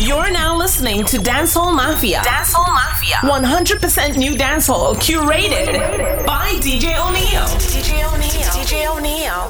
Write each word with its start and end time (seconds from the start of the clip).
You're 0.00 0.30
now 0.32 0.56
listening 0.56 1.04
to 1.04 1.18
Dancehall 1.18 1.76
Mafia. 1.76 2.22
Dancehall 2.22 2.72
Mafia. 2.72 3.16
100% 3.16 4.16
new 4.16 4.32
dancehall 4.32 4.94
curated 4.96 6.24
by 6.24 6.48
DJ 6.62 6.96
O'Neill. 6.96 7.44
DJ 7.68 8.00
O'Neill. 8.08 8.48
DJ 8.48 8.86
O'Neill. 8.96 9.48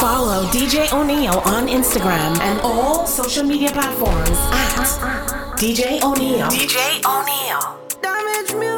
Follow 0.00 0.42
DJ 0.48 0.92
O'Neill 0.92 1.38
on 1.44 1.68
Instagram 1.68 2.36
and 2.40 2.58
all 2.62 3.06
social 3.06 3.44
media 3.44 3.70
platforms 3.70 4.36
at 4.50 5.54
DJ 5.56 6.02
O'Neill. 6.02 6.48
DJ 6.48 6.98
O'Neill. 7.06 7.78
Damage 8.02 8.54
music. 8.56 8.77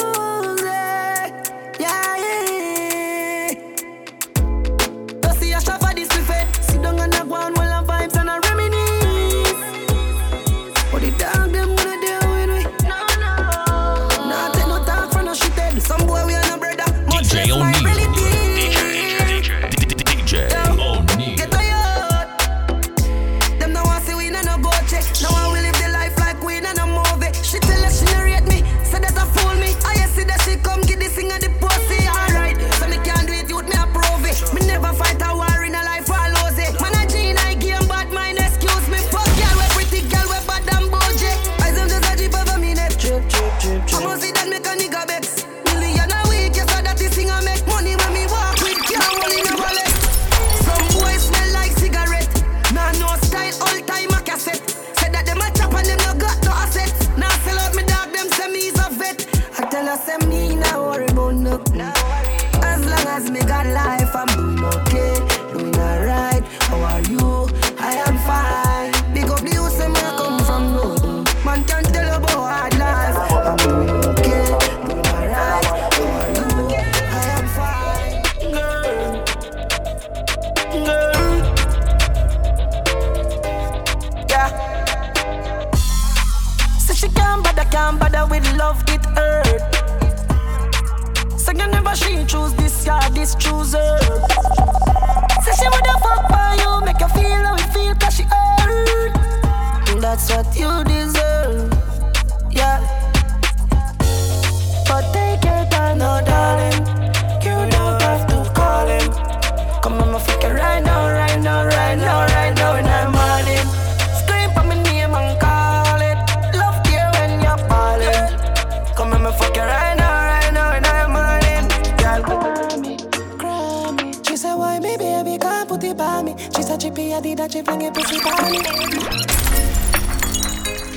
Baby, 125.80 125.80
can't 125.80 125.80
put 125.80 125.84
it 125.84 125.96
by 125.96 126.22
me. 126.22 126.36
She 126.54 126.62
said, 126.62 126.80
Chippy, 126.80 127.14
I 127.14 127.20
did 127.20 127.38
that, 127.38 127.52
she 127.52 127.62
fling 127.62 127.82
it 127.82 127.94
pussy 127.94 128.20
by 128.20 128.50
me. 128.50 128.58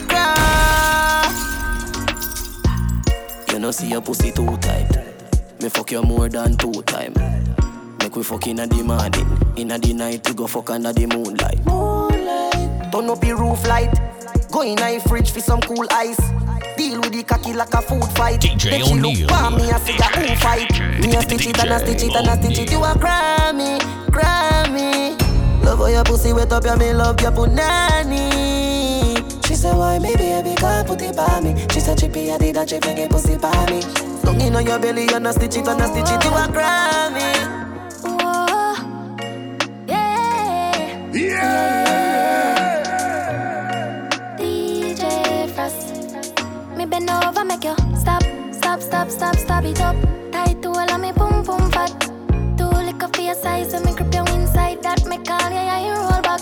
Girl. 0.08 0.36
You 3.54 3.60
know, 3.60 3.72
see 3.72 3.90
your 3.90 4.02
pussy 4.02 4.32
too 4.32 4.58
tight. 4.58 4.90
Me 5.62 5.70
fuck 5.70 5.92
you 5.92 6.02
more 6.04 6.30
than 6.30 6.58
two 6.58 6.82
time. 6.84 7.14
Make 8.00 8.16
we 8.16 8.24
fuck 8.24 8.48
inna 8.48 8.68
the 8.68 8.84
morning, 8.84 9.28
inna 9.56 9.80
the 9.80 9.94
night 9.94 10.28
we 10.28 10.34
go 10.36 10.48
fuck 10.48 10.70
under 10.72 10.92
the 10.92 11.06
moonlight. 11.08 11.66
Moonlight. 11.66 12.92
Turn 12.92 13.10
up 13.10 13.24
your 13.24 13.38
roof 13.38 13.66
light. 13.68 13.94
Go 14.52 14.62
in 14.62 14.80
a 14.80 15.00
fridge 15.00 15.32
for 15.32 15.40
some 15.40 15.62
cool 15.62 15.88
ice. 15.90 16.33
Deal 16.84 17.00
with 17.00 17.14
the 17.14 17.24
cocky 17.24 17.54
like 17.54 17.74
a 17.74 17.82
food 17.82 18.04
fight. 18.18 18.42
DJ 18.42 18.72
Then 18.72 18.84
she 18.84 18.94
look 18.96 19.16
O'Neil. 19.16 19.28
for 19.30 19.52
me 19.56 19.70
and 19.72 19.82
see 19.84 19.96
a 19.96 20.04
who 20.04 20.36
fight. 20.36 20.70
Me 21.00 21.16
a 21.16 21.22
stitch 21.22 21.48
it 21.48 21.60
and 21.64 21.72
a 21.72 21.80
stitch 21.80 22.04
it 22.04 22.14
and 22.14 22.28
a 22.28 22.36
stitch 22.36 22.60
it. 22.60 22.72
You 22.72 22.84
a 22.84 22.92
Grammy, 22.94 23.80
Grammy. 24.12 25.16
Love 25.64 25.80
how 25.80 25.86
your 25.88 26.04
pussy 26.04 26.34
wet 26.34 26.52
up, 26.52 26.66
yeah 26.66 26.76
me 26.76 26.92
love 26.92 27.22
your 27.22 27.32
punani. 27.32 28.28
She 29.48 29.56
said, 29.56 29.78
why 29.78 29.98
me 29.98 30.14
baby 30.18 30.56
can't 30.56 30.86
put 30.86 31.02
it 31.02 31.16
by 31.16 31.40
me? 31.40 31.56
She 31.72 31.80
said, 31.80 31.98
Chippy, 32.00 32.30
I 32.30 32.38
did 32.38 32.56
that, 32.58 32.70
she 32.70 32.80
fling 32.82 32.98
it 32.98 33.10
pussy 33.10 33.38
by 33.38 33.66
me. 33.72 33.82
Long 34.26 34.42
in 34.42 34.54
on 34.54 34.66
your 34.66 34.78
belly, 34.78 35.08
and 35.14 35.26
a 35.26 35.32
stitch 35.32 35.56
it, 35.56 35.66
and 35.66 35.80
a 35.80 35.88
stitch 35.88 36.12
it, 36.12 36.22
you 36.26 36.32
a 36.32 36.48
Grammy. 36.52 37.32
Whoa. 38.04 38.76
Yeah. 39.88 41.12
DJ 41.14 42.03
over, 47.14 47.46
make 47.46 47.64
you 47.64 47.76
stop, 47.98 48.24
stop, 48.52 48.82
stop, 48.82 49.10
stop, 49.10 49.36
stop 49.36 49.64
it 49.64 49.80
up. 49.82 49.96
Tight 50.32 50.62
to 50.62 50.70
all 50.70 50.92
of 50.92 51.00
me, 51.00 51.12
boom, 51.12 51.44
boom, 51.44 51.70
fat. 51.72 51.92
Two 52.58 52.68
liquor 52.88 53.10
for 53.14 53.22
your 53.22 53.36
size, 53.36 53.74
and 53.74 53.86
me 53.86 53.94
grip 53.94 54.14
you 54.14 54.24
inside 54.34 54.82
that. 54.84 55.06
Me 55.06 55.18
call 55.18 55.50
you, 55.50 55.56
yeah, 55.56 55.80
you 55.86 55.94
roll 55.94 56.22
back. 56.22 56.42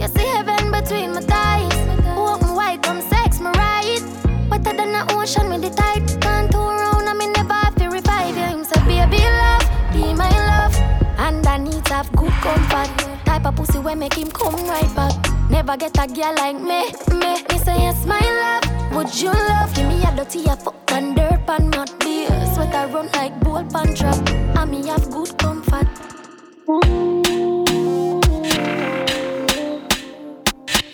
You 0.00 0.08
see 0.08 0.26
heaven 0.26 0.70
between 0.70 1.12
my 1.14 1.20
thighs. 1.20 1.76
Open 2.16 2.54
wide, 2.54 2.82
come 2.82 3.00
sex 3.02 3.40
me 3.40 3.50
right. 3.56 4.02
Wetter 4.50 4.74
than 4.76 4.92
the 4.92 5.04
ocean 5.14 5.48
with 5.50 5.62
the 5.62 5.70
tide. 5.70 6.06
Can't 6.20 6.50
turn 6.50 6.76
around, 6.78 7.08
and 7.08 7.18
me 7.18 7.26
never 7.28 7.54
have 7.54 7.74
to 7.76 7.88
revive 7.88 8.36
you. 8.36 8.44
Him 8.44 8.64
say, 8.64 8.80
baby, 8.86 9.22
love, 9.24 9.64
be 9.92 10.14
my 10.14 10.30
love. 10.50 10.74
And 11.18 11.46
I 11.46 11.56
need 11.58 11.84
to 11.86 11.94
have 11.94 12.12
good 12.12 12.32
comfort. 12.44 12.90
Type 13.24 13.46
of 13.46 13.56
pussy 13.56 13.78
where 13.78 13.96
make 13.96 14.14
him 14.14 14.30
come 14.30 14.54
right 14.68 14.94
back. 14.94 15.25
Never 15.56 15.78
get 15.78 15.96
a 15.98 16.06
girl 16.06 16.34
like 16.34 16.60
me, 16.60 16.84
me. 17.18 17.42
Me 17.48 17.58
say 17.64 17.78
yes, 17.78 18.04
my 18.04 18.20
love. 18.20 18.94
Would 18.94 19.18
you 19.18 19.32
love? 19.32 19.74
Give 19.74 19.88
me 19.88 20.02
a 20.04 20.14
dirty 20.14 20.44
a 20.44 20.54
fuck 20.54 20.92
and 20.92 21.16
dirt 21.16 21.46
pan 21.46 21.70
mud 21.70 21.90
beer. 21.98 22.28
Sweat 22.52 22.74
I 22.74 22.84
run 22.92 23.08
like 23.14 23.40
bull 23.40 23.64
pan 23.64 23.94
trap. 23.94 24.20
And 24.28 24.70
me 24.70 24.86
have 24.86 25.10
good 25.10 25.32
comfort. 25.38 25.88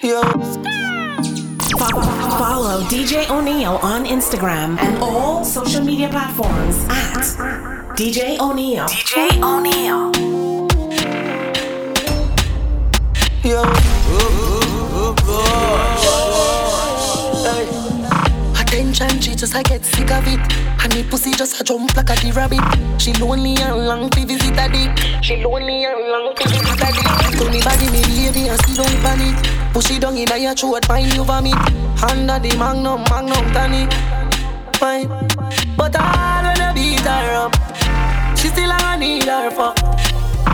Yo. 0.01 0.23
Fo- 1.77 2.03
Follow 2.39 2.83
DJ 2.87 3.29
O'Neil 3.31 3.81
on 3.83 4.05
Instagram 4.05 4.79
and 4.79 5.03
all 5.03 5.45
social 5.45 5.83
media 5.85 6.09
platforms 6.09 6.77
at 6.89 7.97
DJ 7.99 8.39
O'Neil. 8.39 8.87
DJ 8.87 9.43
O'Neil. 9.43 10.13
Yo. 13.43 14.32
Hey. 17.45 17.67
Attention, 18.61 19.21
she 19.21 19.35
just 19.35 19.55
I 19.55 19.63
get 19.63 19.85
sick 19.85 20.11
of 20.11 20.27
it. 20.27 20.41
And 20.83 20.93
the 20.93 21.05
pussy 21.09 21.33
just 21.33 21.61
a 21.61 21.65
jump 21.65 21.95
like 21.97 22.11
a 22.11 22.15
the 22.17 22.33
rabbit. 22.33 22.63
She 23.01 23.13
lonely 23.15 23.57
and 23.63 23.87
long 23.87 24.11
to 24.11 24.27
visit 24.27 24.55
dick. 24.55 25.23
She 25.23 25.37
lonely 25.43 25.85
and 25.85 25.99
long 26.09 26.35
to 26.35 26.49
visit 26.49 26.81
a 26.81 26.93
dick. 26.93 27.07
Tell 27.39 27.51
me 27.51 27.63
body 27.63 27.91
me 27.91 28.03
baby 28.03 28.49
and 28.49 28.61
see 28.67 28.75
don't 28.75 28.97
panic. 29.03 29.37
Push 29.73 29.91
it 29.91 30.01
down 30.03 30.17
in 30.17 30.29
your 30.43 30.55
throat, 30.55 30.85
find 30.87 31.13
you 31.15 31.25
vomit. 31.25 31.55
Under 32.03 32.39
the 32.39 32.57
magnum, 32.59 33.05
magnum 33.11 33.53
tonic. 33.53 33.93
Fine, 34.77 35.09
but 35.77 35.95
I 35.97 36.43
wanna 36.43 36.73
beat 36.75 37.01
her 37.01 37.47
up. 37.47 37.55
She 38.37 38.49
still 38.49 38.71
a 38.71 38.97
need 38.99 39.25
her 39.25 39.51
fuck. 39.51 39.77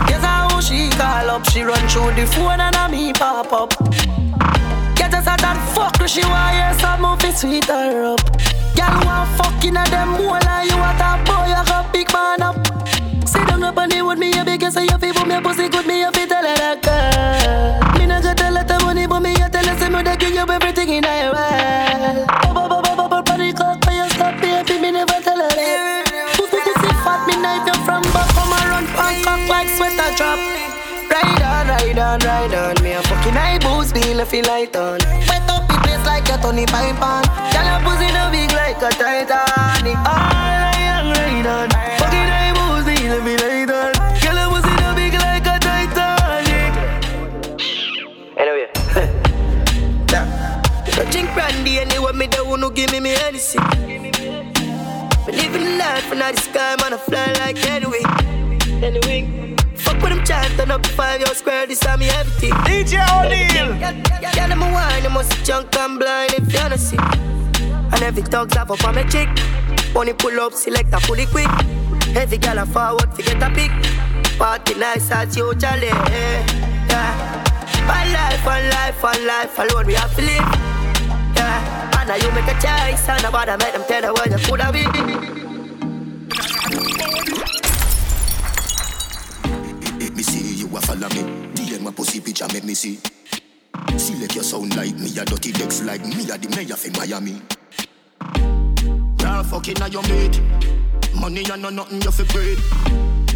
Guess 0.07 0.23
how 0.23 0.59
she 0.59 0.89
call 0.91 1.29
up. 1.31 1.45
She 1.49 1.61
run 1.63 1.87
through 1.87 2.13
the 2.13 2.25
phone 2.27 2.59
and 2.59 2.75
a 2.75 2.87
me 2.89 3.13
pop 3.13 3.51
up. 3.51 3.73
Get 4.99 5.13
us 5.13 5.27
out 5.27 5.41
and 5.41 5.59
fuck 5.73 5.95
she 6.09 6.21
want 6.23 6.55
hear 6.55 6.73
some 6.79 7.05
it 7.23 7.37
sweet 7.37 7.65
her 7.65 8.03
up. 8.03 8.19
Girl 8.75 8.99
want 9.05 9.29
fucking 9.37 9.77
at 9.77 9.89
them 9.89 10.09
more 10.09 10.39
like 10.41 10.69
you 10.69 10.75
want 10.75 10.99
a 10.99 11.23
boy, 11.23 11.47
you 11.47 11.63
got 11.65 11.93
big 11.93 12.11
man 12.11 12.41
up. 12.41 12.57
Sit 13.25 13.47
down 13.47 13.63
up 13.63 13.77
on 13.77 13.87
the 13.87 14.01
wood, 14.01 14.19
me 14.19 14.37
a 14.37 14.43
big 14.43 14.61
say 14.69 14.83
you 14.83 14.97
feel 14.97 15.25
me 15.25 15.39
pussy 15.39 15.69
good, 15.69 15.87
me 15.87 16.03
a 16.03 16.11
fit 16.11 16.27
tell 16.27 16.45
her 16.45 16.55
that 16.57 16.81
girl. 16.81 17.08
Feel 34.29 34.45
light 34.45 34.75
on. 34.75 34.99
Wet 35.27 35.49
up 35.49 35.67
the 35.67 35.73
place 35.81 36.05
like 36.05 36.29
a 36.29 36.37
Tony 36.37 36.65
Pipe 36.65 37.01
Girl 37.49 37.65
a 37.65 37.81
pussy 37.83 38.13
no 38.13 38.29
big 38.29 38.51
like 38.53 38.77
a 38.77 38.89
Titanic. 38.93 39.97
All 39.97 40.61
I 40.69 40.77
am 40.77 41.09
ride 41.17 41.47
on. 41.49 41.69
Fucking 41.97 42.29
high 42.29 42.53
boost, 42.53 42.85
feel 42.85 43.21
feel 43.25 43.39
light 43.41 43.71
on. 43.73 43.91
Girl 44.21 44.37
a 44.37 44.45
pussy 44.53 44.73
no 44.81 44.93
big 44.93 45.13
like 45.13 45.47
a 45.49 45.57
Titanic. 45.65 46.73
Anyway. 48.37 48.69
yeah. 50.13 51.09
Drink 51.11 51.33
brandy 51.33 51.79
anyway, 51.79 52.13
me 52.13 52.27
the 52.27 52.45
one 52.45 52.61
who 52.61 52.71
give 52.71 52.91
me 52.91 52.99
me 52.99 53.15
anything. 53.25 53.63
Me 55.25 55.33
living 55.33 55.63
the 55.63 55.75
life 55.79 56.11
and 56.11 56.21
I 56.21 56.31
the 56.33 56.41
sky, 56.41 56.75
man, 56.81 56.93
I 56.93 56.97
fly 56.97 57.33
like 57.39 57.57
anyway. 57.67 58.03
Anyway. 58.85 59.21
Fuck 59.21 59.38
with 60.01 60.09
them 60.13 60.25
chant, 60.25 60.55
turn 60.57 60.71
up 60.71 60.83
the 60.83 60.89
five 60.89 61.21
yard 61.21 61.35
square, 61.35 61.65
this 61.67 61.79
time 61.79 61.99
me 61.99 62.09
everything. 62.09 62.51
DJ 62.67 62.99
O'Neal. 63.15 63.75
Yeah, 63.79 64.47
them 64.47 64.61
a 64.61 64.71
wine, 64.71 65.03
them 65.03 65.13
must 65.13 65.33
junk 65.45 65.75
and 65.77 65.99
blind 65.99 66.33
if 66.33 66.45
you 66.45 66.59
don't 66.59 66.77
see. 66.77 66.97
And 67.91 68.01
every 68.03 68.23
dog's 68.23 68.55
have 68.55 68.71
up 68.71 68.83
on 68.83 68.95
my 68.95 69.03
chick. 69.03 69.29
Money 69.93 70.13
pull 70.13 70.39
up, 70.39 70.53
select 70.53 70.93
a 70.93 70.99
fully 70.99 71.25
quick. 71.25 71.49
Every 72.15 72.37
gal 72.37 72.57
a 72.59 72.65
forward, 72.65 73.13
to 73.15 73.23
get 73.23 73.41
a 73.41 73.49
pick. 73.53 73.71
Party 74.37 74.75
nice 74.75 75.11
as 75.11 75.35
you, 75.35 75.53
Charlie. 75.55 75.87
Eh, 75.87 76.45
yeah. 76.89 77.43
One 77.87 78.13
life, 78.13 78.45
one 78.45 78.69
life, 78.69 79.03
one 79.03 79.27
life 79.27 79.59
alone 79.59 79.87
we 79.87 79.93
have 79.93 80.15
to 80.15 80.21
live. 80.21 80.49
Yeah. 81.35 81.99
And 81.99 82.09
now 82.09 82.15
you 82.15 82.31
make 82.31 82.47
a 82.47 82.53
choice, 82.61 83.09
and 83.09 83.23
nobody 83.23 83.51
make 83.63 83.73
them 83.73 83.83
tell 83.87 84.03
you 84.03 84.13
where 84.13 84.29
you 84.29 84.45
could 84.45 84.61
have 84.61 84.73
been. 84.73 85.38
A 90.79 90.85
follow 90.85 91.09
me. 91.09 91.23
DM 91.53 91.81
my 91.81 91.91
pussy 91.91 92.19
picture, 92.19 92.47
make 92.53 92.63
me 92.63 92.73
see. 92.73 92.99
See 93.97 94.13
Select 94.13 94.35
your 94.35 94.43
sound 94.43 94.75
like 94.75 94.95
me, 94.95 95.09
a 95.17 95.25
dirty 95.25 95.51
decks 95.51 95.83
like 95.83 96.05
me, 96.05 96.23
a 96.29 96.37
the 96.37 96.49
mayor 96.55 96.75
from 96.75 96.93
Miami. 96.93 97.41
Raw 99.23 99.43
fucking 99.43 99.81
on 99.81 99.91
your 99.91 100.03
mate. 100.03 100.41
Money 101.13 101.43
and 101.51 101.61
no 101.61 101.69
nothing 101.69 102.01
you 102.01 102.11
fi 102.11 102.23
breed. 102.25 102.59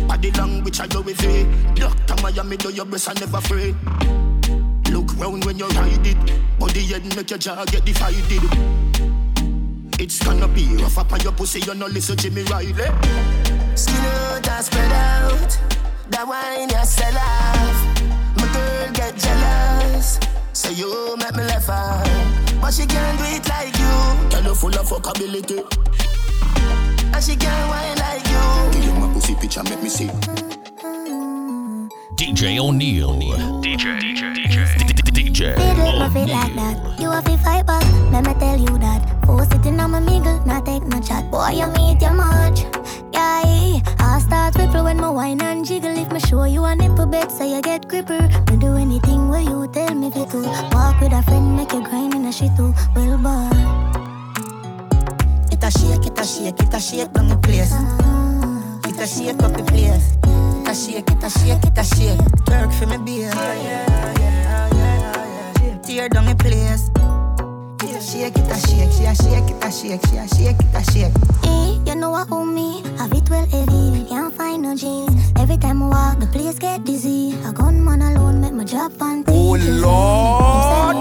Body 0.07 0.31
language 0.31 0.80
I 0.80 0.88
do 0.88 1.01
with 1.01 1.24
it. 1.24 1.75
Doctor 1.75 2.22
Miami 2.22 2.57
do 2.57 2.72
your 2.72 2.86
best, 2.86 3.10
I 3.10 3.13
never 3.13 3.38
afraid. 3.38 3.75
Look 4.92 5.18
round 5.18 5.45
when 5.45 5.57
you 5.57 5.68
ride 5.69 6.07
it. 6.07 6.60
Body 6.60 6.81
head 6.81 7.04
make 7.16 7.30
your 7.30 7.40
jaw 7.40 7.66
get 7.66 7.86
divided. 7.86 8.44
It's 10.00 10.24
gonna 10.24 10.48
be 10.48 10.66
rough 10.78 10.98
up 10.98 11.12
on 11.13 11.22
your 11.22 11.34
pussy, 11.34 11.60
you 11.62 11.75
no 11.75 11.88
listen 11.88 12.18
Jimmy 12.18 12.44
Riley. 12.44 12.74
Skin 13.75 13.95
out 13.95 14.63
spread 14.63 14.92
out. 14.92 15.57
That 16.13 16.27
wine 16.27 16.69
you 16.69 16.86
sell 16.86 17.18
off. 17.18 17.77
My 18.38 18.45
girl 18.54 18.92
get 18.94 19.18
jealous. 19.18 20.19
Say 20.54 20.74
you 20.74 21.18
make 21.18 21.33
me 21.36 21.44
laugh 21.44 21.68
out. 21.68 22.06
But 22.62 22.71
she 22.71 22.86
can't 22.86 23.18
do 23.18 23.25
it 23.25 23.50
like 23.50 23.74
you. 23.81 24.30
Girl, 24.30 24.44
you 24.44 24.56
full 24.56 24.77
of 24.77 24.88
fuckability. 24.88 25.65
And 27.13 27.24
she 27.24 27.36
can't 27.36 27.68
wine 27.68 27.98
like 27.98 28.25
you. 28.30 28.71
Give 28.74 28.86
you 28.86 28.94
my 28.94 29.12
pussy 29.12 29.33
picture, 29.33 29.63
make 29.63 29.81
me 29.81 29.89
see. 29.89 30.10
DJ 32.16 32.59
O'Neal. 32.59 33.18
DJ. 33.62 34.00
DJ. 34.00 34.36
DJ. 34.36 34.94
DJ. 35.13 35.56
Feel 35.56 35.86
it, 35.86 35.95
love 35.98 36.16
it 36.16 36.30
like 36.30 36.54
that. 36.54 37.00
You 37.00 37.09
have 37.09 37.24
to 37.25 37.38
fight 37.39 37.66
back, 37.66 37.83
let 38.12 38.24
me 38.24 38.33
tell 38.39 38.59
you 38.59 38.77
that. 38.77 39.25
Four 39.25 39.45
sitting 39.45 39.80
on 39.80 39.89
my 39.92 40.00
mingle, 40.00 40.39
not 40.45 40.63
take 40.63 40.83
no 40.83 41.01
chat. 41.01 41.30
Boy, 41.31 41.50
you 41.57 41.68
meet 41.74 42.01
your 42.01 42.13
much. 42.13 42.66
Yeah, 43.24 43.80
I 44.00 44.20
start 44.20 44.56
ripple 44.56 44.84
when 44.84 44.98
my 44.98 45.10
wine 45.10 45.42
and 45.42 45.66
jiggle. 45.66 45.96
If 45.98 46.12
me 46.12 46.20
show 46.20 46.44
you 46.44 46.66
a 46.66 46.75
nipple 46.75 47.06
bed, 47.06 47.31
so 47.31 47.44
you 47.46 47.62
get 47.62 47.88
gripper. 47.88 48.22
Me 48.50 48.58
do 48.58 48.75
anything 48.75 49.30
where 49.30 49.42
you 49.42 49.68
tell 49.68 49.96
me 49.96 50.12
to. 50.12 50.20
Walk 50.74 51.00
with 51.00 51.14
a 51.14 51.22
friend, 51.24 51.56
make 51.56 51.72
you 51.72 51.81
grind 51.84 52.14
in 52.14 52.25
a 52.25 52.31
shit 52.31 52.52
too. 52.58 52.74
Well, 52.96 53.18
boy. 53.18 53.50
It 55.52 55.64
a 55.64 55.72
shake, 55.72 56.06
it 56.06 56.20
a 56.20 56.25
shake, 56.25 56.60
it 56.60 56.74
a 56.74 56.80
shake 56.80 57.14
down 57.14 57.30
the 57.30 57.38
place. 57.38 57.74
It 58.90 59.00
a 59.00 59.08
shake 59.08 59.42
up 59.42 59.54
the 59.56 59.64
place. 59.64 60.18
It 60.26 60.68
a 60.68 60.76
shake, 60.76 61.10
it 61.10 61.24
a 61.24 61.30
shake, 61.30 61.64
it 61.64 61.78
a 61.78 61.84
shake. 61.84 62.19
Twerk 62.46 62.74
for 62.74 62.88
me, 62.88 62.98
beer. 62.98 63.31
Tear 65.84 66.10
down 66.10 66.26
the 66.26 66.36
place. 66.36 66.90
It 67.83 67.95
a 67.95 68.01
shake, 68.01 68.38
it 68.38 68.50
a 68.50 68.56
shake, 68.68 68.91
she 68.94 69.03
a 69.03 69.13
shake, 69.13 69.50
it 69.51 69.63
a 69.63 69.69
shake, 69.71 70.06
she 70.07 70.18
a 70.18 70.27
shake, 70.27 70.56
it 70.59 70.75
a 70.75 70.83
shake. 70.91 71.13
Eh, 71.44 71.77
you 71.85 71.95
know 71.95 72.12
what 72.12 72.31
owe 72.31 72.45
me? 72.45 72.81
Have 72.97 73.12
it 73.12 73.30
well 73.30 73.45
heavy, 73.45 74.06
can't 74.07 74.33
find 74.33 74.63
no 74.63 74.74
jeans. 74.75 75.33
Every 75.38 75.57
time 75.57 75.83
I 75.83 75.88
walk, 75.89 76.19
the 76.19 76.27
place 76.27 76.57
get 76.57 76.85
dizzy. 76.85 77.35
A 77.45 77.51
gunman 77.51 78.01
alone 78.01 78.39
make 78.39 78.53
my 78.53 78.63
drop 78.63 79.01
on 79.01 79.25
Oh 79.27 79.57
Lord. 79.83 81.00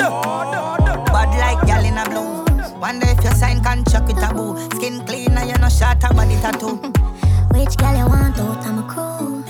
Bad 1.06 1.30
like 1.38 1.66
gal 1.66 1.84
in 1.84 1.96
a 1.98 2.04
blue. 2.10 2.80
Wonder 2.80 3.06
if 3.08 3.22
you 3.22 3.30
sign 3.30 3.62
contract 3.62 4.08
with 4.08 4.22
a 4.22 4.34
boo. 4.34 4.58
Skin 4.76 5.06
clean 5.06 5.30
and 5.38 5.48
you 5.50 5.56
no 5.58 5.68
shot 5.68 6.02
a 6.02 6.12
body 6.12 6.34
tattoo. 6.36 6.76
Which 7.54 7.76
gal 7.76 7.96
you 7.96 8.06
want 8.08 8.38
out? 8.40 8.66
I'm 8.66 8.78
a 8.78 8.82
crew, 8.88 9.44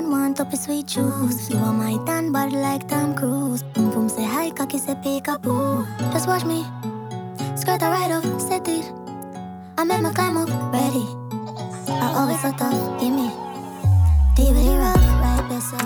alone 0.00 0.10
want 0.10 0.40
up 0.40 0.52
a 0.52 0.56
sweet 0.56 0.86
juice. 0.86 1.50
You 1.50 1.58
are 1.58 1.72
my 1.72 1.98
tan 2.06 2.32
bad 2.32 2.52
like 2.52 2.88
Tom 2.88 3.14
Cruise. 3.14 3.62
Boom 3.74 3.90
boom 3.90 4.08
say 4.08 4.24
hi, 4.24 4.50
cocky 4.50 4.78
say 4.78 4.94
peekaboo. 4.94 5.86
Just 6.12 6.26
watch 6.26 6.44
me, 6.44 6.64
skirt 7.56 7.82
a 7.82 7.86
right 7.86 8.10
off, 8.10 8.40
set 8.40 8.68
it. 8.68 8.84
I 9.76 9.84
make 9.84 10.02
my 10.02 10.12
climb 10.12 10.36
up, 10.36 10.48
ready. 10.72 11.06
I 11.88 12.12
always 12.16 12.40
so 12.40 12.52
tough, 12.52 13.00
give 13.00 13.12
me. 13.12 13.30
DVD 14.36 14.78
rough, 14.78 15.06
right 15.22 15.62
so. 15.62 15.76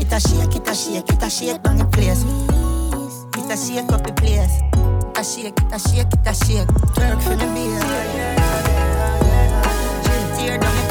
It 0.00 0.12
a 0.12 0.20
shake, 0.20 0.56
it 0.56 0.68
a 0.68 0.74
shake, 0.74 1.08
it 1.08 1.22
a 1.22 1.30
shake 1.30 1.62
down 1.62 1.76
the 1.78 1.86
place. 1.86 2.24
It 3.36 3.50
a 3.50 3.56
shake 3.56 3.92
up 3.92 4.02
the 4.06 4.12
place. 4.12 4.60
A 5.16 5.24
shake, 5.24 5.58
it 5.58 5.72
a 5.72 5.78
shake, 5.78 6.12
it 6.12 6.26
a 6.26 6.34
shake. 6.34 6.68
Twerk 6.94 7.22
for 7.22 7.36
the 7.36 7.46
beer. 7.54 7.80
Tear 10.36 10.58
down 10.58 10.76
the 10.76 10.85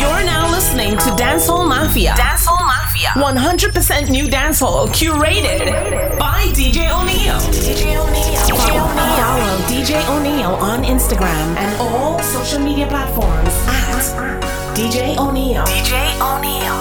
You're 0.00 0.24
now 0.24 0.50
listening 0.50 0.92
to 0.96 1.10
Dancehall 1.20 1.68
Mafia. 1.68 2.14
Dancehall 2.16 2.64
Mafia. 2.64 3.10
100% 3.20 4.08
new 4.08 4.28
dancehall 4.28 4.88
curated 4.88 6.18
by 6.18 6.44
DJ 6.56 6.88
O'Neal. 6.88 7.36
DJ 7.52 8.00
O'Neal. 8.00 8.40
DJ 8.48 8.56
Follow, 8.56 9.58
DJ 9.68 10.00
O'Neal 10.08 10.52
on 10.54 10.84
Instagram 10.84 11.54
and 11.58 11.80
all 11.82 12.18
social 12.20 12.60
media 12.60 12.86
platforms 12.86 13.52
at 13.68 14.74
DJ 14.74 15.18
O'Neal. 15.18 15.64
DJ 15.64 16.16
O'Neal. 16.16 16.78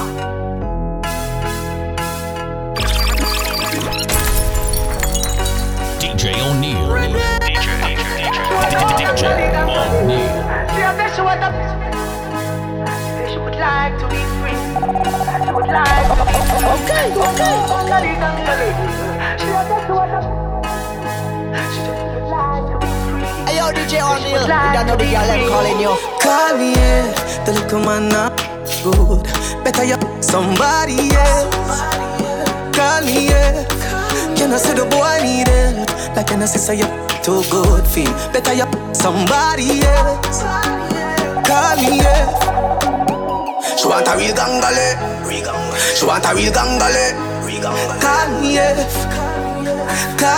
DJ 5.99 6.39
O'Neal. 6.47 6.87
DJ. 7.43 7.67
DJ. 9.09 9.23
O'Neal. 9.99 10.59
She 11.15 11.21
a 11.21 12.08
like 13.59 13.99
to 13.99 14.07
be 14.07 14.21
free. 14.39 14.55
She 14.55 15.51
would 15.51 15.67
like 15.67 16.07
to 16.07 16.23
be 16.25 16.39
free. 16.47 16.71
Okay, 16.79 17.05
okay. 17.27 17.55
She 19.39 19.47
a 19.51 19.63
say 19.67 19.77
she 19.83 19.91
want 19.91 20.11
a 20.11 20.21
She 21.71 21.79
just 21.83 22.03
would 22.07 22.27
like 22.31 22.65
to 22.71 22.75
be 22.79 22.89
free. 23.03 23.27
Hey 23.47 23.57
yo, 23.59 23.67
DJ 23.75 23.93
O'Neal, 23.99 24.41
you 24.41 24.47
don't 24.47 24.87
know 24.87 24.95
the 24.95 25.05
girl 25.11 25.27
them 25.27 25.41
calling 25.51 25.79
you. 25.83 25.93
Call 26.23 26.57
me, 26.57 26.71
yeah. 26.73 27.03
The 27.45 27.51
little 27.53 27.81
man 27.83 28.07
not 28.09 28.31
good. 28.83 29.23
Better 29.63 29.83
you 29.83 29.97
somebody 30.21 31.11
else. 31.11 31.55
Call 32.75 33.01
me, 33.03 33.27
yeah. 33.27 33.65
Can 34.37 34.53
I 34.53 34.57
say 34.57 34.73
the 34.73 34.85
boy 34.85 35.19
need 35.21 35.47
help? 35.47 35.89
Like 36.15 36.27
can 36.27 36.41
I 36.41 36.45
say 36.45 36.59
say 36.59 36.75
you 36.79 36.87
too 37.23 37.43
good 37.51 37.85
feel? 37.85 38.11
Better 38.31 38.53
you 38.53 38.67
somebody 38.93 39.83
else. 39.83 40.43
Call 41.47 41.75
me, 41.77 41.97
yeah. 41.97 42.48
She 43.79 43.87
want 43.87 44.07
a 44.09 44.17
real 44.17 44.35
gangale. 44.35 44.97
She 45.95 46.05
want 46.05 46.25
a 46.25 46.35
real 46.35 46.51
gangale. 46.51 47.15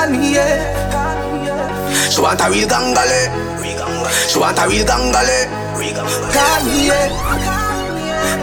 Me, 0.09 0.35
yeah. 0.35 0.59
She 2.09 2.21
want 2.21 2.41
a 2.41 2.49
real 2.51 2.67
gangale. 2.67 3.21
She 4.29 4.37
want 4.37 4.59
a 4.59 4.67
real 4.67 4.85
gangale. 4.85 5.47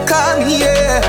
Call 0.09 0.39
me, 0.41 0.59
yeah. 0.59 1.01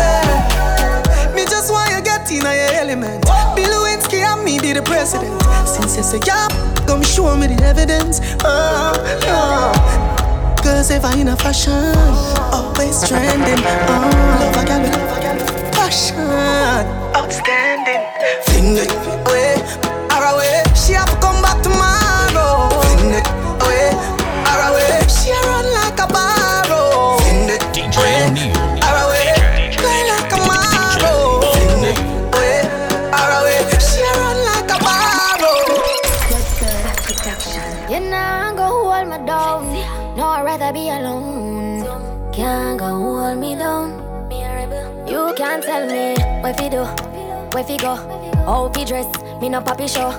Eh. 0.00 1.34
Me 1.34 1.44
just 1.46 1.70
want 1.72 1.90
you 1.92 2.02
get 2.02 2.30
in 2.30 2.42
your 2.42 2.52
element. 2.80 3.24
Bill 3.56 3.70
Lewinsky 3.70 4.20
and 4.22 4.44
me 4.44 4.58
be 4.60 4.72
the 4.74 4.82
president. 4.82 5.40
Since 5.66 5.96
you 5.96 6.02
say 6.02 6.20
yeah, 6.26 6.48
come 6.86 7.02
show 7.02 7.34
me 7.36 7.46
the 7.46 7.62
evidence. 7.64 8.20
Oh, 8.44 8.92
oh. 9.28 10.13
Cause 10.64 10.90
if 10.90 11.04
I 11.04 11.18
in 11.18 11.28
a 11.28 11.36
fashion, 11.36 11.94
always 12.50 13.06
trending. 13.06 13.62
Oh, 13.86 14.08
love 14.40 14.66
girl 14.66 14.80
with 14.80 15.74
passion, 15.74 16.16
outstanding. 17.14 18.00
Fling 18.46 18.78
away. 18.80 19.93
What 46.44 46.58
fi 46.58 46.68
do, 46.68 46.84
what 47.56 47.66
fi 47.66 47.78
go, 47.78 47.94
how 48.44 48.70
fi 48.74 48.84
dress. 48.84 49.08
Me 49.40 49.48
no 49.48 49.62
papi 49.62 49.88
show. 49.88 50.12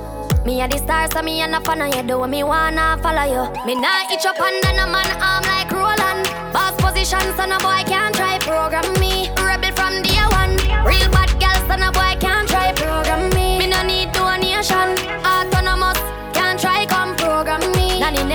Me 0.43 0.59
a 0.59 0.67
the 0.67 0.77
star, 0.79 1.07
so 1.11 1.21
me 1.21 1.39
a 1.41 1.47
no 1.47 1.59
fan 1.59 1.83
of 1.83 1.93
you. 1.93 2.01
Do 2.01 2.25
me 2.25 2.41
wanna 2.41 2.97
follow 3.03 3.25
you. 3.29 3.43
Me 3.65 3.75
nah 3.75 4.09
itch 4.11 4.25
up 4.25 4.39
under 4.41 4.73
no 4.73 4.87
man 4.89 5.11
arm 5.21 5.43
like 5.45 5.69
Roland. 5.69 6.25
Boss 6.51 6.73
position, 6.81 7.21
so 7.37 7.45
no 7.45 7.59
boy 7.59 7.81
can't 7.85 8.15
try 8.15 8.39
program 8.39 8.91
me. 8.99 9.29
Rebel 9.37 9.71
from 9.77 10.01
day 10.01 10.17
one. 10.41 10.57
Real 10.81 11.09
bad 11.13 11.29
girl, 11.37 11.59
so 11.69 11.75
no 11.77 11.91
boy 11.91 12.17
can't 12.19 12.34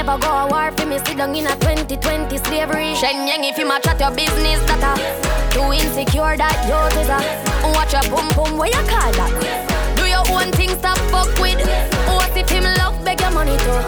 never 0.02 0.18
go 0.18 0.32
a 0.32 0.48
war 0.48 0.72
for 0.72 0.86
me. 0.86 0.98
Sit 1.04 1.18
down 1.18 1.34
in 1.36 1.46
a 1.46 1.54
2020 1.56 2.38
slavery. 2.38 2.94
Shen 2.94 3.28
Yang 3.28 3.44
if 3.52 3.58
you 3.58 3.66
match 3.68 3.86
at 3.86 4.00
your 4.00 4.10
business 4.10 4.60
data. 4.64 4.96
Too 5.52 5.68
insecure 5.76 6.36
that 6.40 6.56
yours 6.64 6.96
is 6.96 7.12
a. 7.12 7.20
Watch 7.76 7.92
your 7.92 8.04
boom 8.08 8.26
boom, 8.32 8.56
where 8.56 8.72
you 8.72 8.80
call 8.88 9.12
that? 9.20 9.32
Do 9.96 10.04
your 10.08 10.24
own 10.32 10.52
thing, 10.52 10.72
stop 10.80 10.96
fuck 11.12 11.28
with. 11.36 11.60
What 12.08 12.32
if 12.34 12.48
him 12.48 12.64
love 12.80 12.96
beg 13.04 13.20
your 13.20 13.30
money 13.30 13.56
too? 13.60 13.80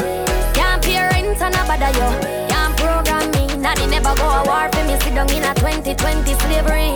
Can't 0.52 0.82
pay 0.84 1.00
rent 1.00 1.40
and 1.40 1.56
a 1.56 1.62
bother 1.64 1.92
you. 1.96 2.08
Can't 2.52 2.76
program 2.76 3.30
me. 3.32 3.44
Nanny 3.56 3.86
never 3.86 4.14
go 4.20 4.28
a 4.28 4.44
war 4.44 4.68
for 4.68 4.84
me. 4.84 5.00
Sit 5.00 5.14
down 5.16 5.32
in 5.32 5.48
a 5.48 5.54
2020 5.54 5.96
slavery. 6.44 6.92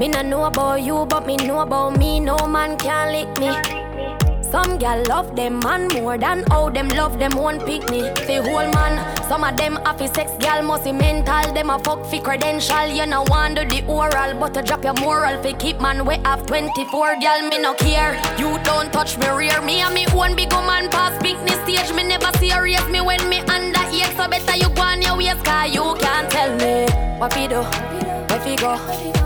Me 0.00 0.08
no 0.08 0.22
know 0.22 0.44
about 0.44 0.82
you, 0.82 1.06
but 1.06 1.24
me 1.24 1.36
know 1.36 1.60
about 1.60 1.96
me. 1.96 2.18
No 2.18 2.48
man 2.48 2.76
can 2.78 3.12
lick 3.14 3.30
me. 3.38 3.81
Some 4.52 4.76
gal 4.76 5.02
love 5.08 5.34
them 5.34 5.60
man 5.60 5.88
more 5.94 6.18
than 6.18 6.44
how 6.50 6.68
them 6.68 6.88
love 6.90 7.18
them 7.18 7.32
one 7.32 7.56
me. 7.64 8.02
Fi 8.26 8.34
whole 8.34 8.70
man, 8.76 9.00
some 9.26 9.44
of 9.44 9.56
them 9.56 9.76
happy 9.76 10.08
sex 10.08 10.30
gal 10.40 10.62
must 10.62 10.84
be 10.84 10.92
mental. 10.92 11.54
Them 11.54 11.70
a 11.70 11.78
fuck 11.78 12.04
fi 12.04 12.18
credential. 12.18 12.86
You 12.86 13.06
no 13.06 13.24
do 13.24 13.64
the 13.64 13.82
oral, 13.88 14.38
but 14.38 14.52
to 14.52 14.60
drop 14.60 14.84
your 14.84 14.92
moral 15.00 15.42
fi 15.42 15.54
keep 15.54 15.80
man 15.80 16.04
way 16.04 16.20
have 16.26 16.44
24 16.46 17.16
gal 17.20 17.48
me 17.48 17.60
no 17.60 17.72
care. 17.72 18.12
You 18.36 18.58
don't 18.62 18.92
touch 18.92 19.16
me 19.16 19.26
rear 19.30 19.62
me 19.62 19.80
and 19.80 19.94
me 19.94 20.04
one 20.12 20.36
big 20.36 20.52
woman 20.52 20.90
pass 20.90 21.16
picnic 21.22 21.56
stage. 21.64 21.90
Me 21.96 22.04
never 22.04 22.30
serious 22.36 22.86
me 22.90 23.00
when 23.00 23.26
me 23.30 23.38
under 23.48 23.80
age, 23.88 24.14
so 24.16 24.28
better 24.28 24.56
you 24.56 24.68
go 24.74 24.82
on 24.82 25.00
your 25.00 25.16
waist, 25.16 25.42
cause 25.46 25.72
you 25.72 25.94
can't 25.98 26.30
tell 26.30 26.52
me 26.58 26.92
what 27.18 27.32
fi 27.32 27.46
do, 27.46 27.62
where 28.28 28.40
fi 28.44 28.56
go, 28.56 28.76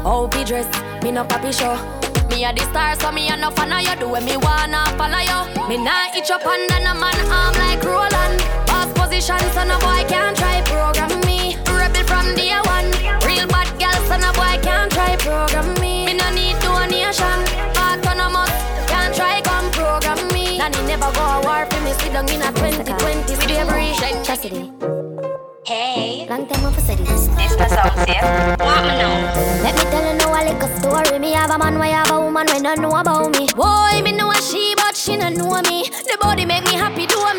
how 0.05 0.29
fi 0.29 0.45
dress. 0.45 0.69
Me 1.03 1.11
no 1.11 1.25
papi 1.25 1.53
show. 1.53 2.06
Me 2.37 2.45
a 2.45 2.53
the 2.53 2.61
star, 2.69 2.95
so 3.01 3.11
me 3.11 3.29
a 3.31 3.37
no 3.37 3.51
fan 3.51 3.73
of 3.73 3.81
you. 3.81 3.97
Do 3.97 4.09
what 4.11 4.23
me 4.23 4.37
wanna 4.37 4.85
follow 5.01 5.17
you. 5.25 5.41
Me 5.69 5.79
nah 5.83 6.13
itch 6.15 6.31
up 6.31 6.45
under 6.45 6.81
no 6.85 6.93
man 6.93 7.17
arm 7.33 7.55
like 7.57 7.83
Roland. 7.83 8.45
Boss 8.69 8.93
position, 8.93 9.41
so 9.57 9.65
no 9.65 9.79
boy 9.81 10.05
can't 10.05 10.37
try 10.37 10.61
program 10.69 11.17
me. 11.25 11.57
Rebel 11.65 12.05
from 12.05 12.35
day 12.37 12.53
one. 12.69 12.93
Real 13.25 13.49
bad 13.49 13.73
girl, 13.81 13.97
so 14.05 14.21
no 14.21 14.31
boy 14.37 14.53
can't 14.61 14.93
try 14.93 15.17
program 15.17 15.73
me. 15.81 16.05
Me 16.05 16.13
no 16.13 16.29
need 16.37 16.61
donation. 16.61 17.41
Autonomous, 17.73 18.53
can't 18.85 19.15
try 19.17 19.41
come 19.41 19.71
program 19.73 20.21
me. 20.29 20.59
Nanny 20.59 20.83
never 20.85 21.09
go 21.17 21.25
a 21.25 21.41
war 21.41 21.65
for 21.65 21.81
me. 21.81 21.93
Sit 22.05 22.13
down 22.13 22.29
in 22.29 22.43
a 22.45 22.53
2020 22.53 23.35
slavery. 23.35 23.97
Chastity. 24.23 24.71
Hey, 25.65 26.27
Long 26.29 26.47
time 26.47 26.67
off 26.67 26.79
city. 26.85 27.03
this 27.03 27.57
the 27.57 27.67
sound 27.73 27.97
safe. 28.05 28.61
Want 28.61 28.85
me 28.85 28.93
know? 29.01 29.15
Let 29.65 29.75
me 29.75 29.83
tell 29.91 30.05
you 30.05 30.19
now 30.21 30.26
a 30.26 30.26
little 30.47 30.69
story. 30.79 31.19
Me 31.19 31.33
have 31.33 31.51
a 31.51 31.59
man, 31.59 31.79
why 31.79 31.89
have 31.89 32.11
a 32.11 32.21
woman 32.21 32.47
when 32.47 32.63
don't 32.63 32.81
know 32.81 32.95
about 32.97 33.31
me. 33.37 33.49
Boy, 33.55 34.01
me 34.03 34.13
know 34.13 34.31
a 34.31 34.37
she, 34.41 34.75
but 34.77 34.97
she 34.97 35.17
don't 35.17 35.37
know 35.37 35.61
me. 35.63 35.89
The 36.09 36.17
body 36.21 36.45
make 36.45 36.65
me 36.65 36.75
happy, 36.75 37.07
do 37.07 37.19
me 37.35 37.36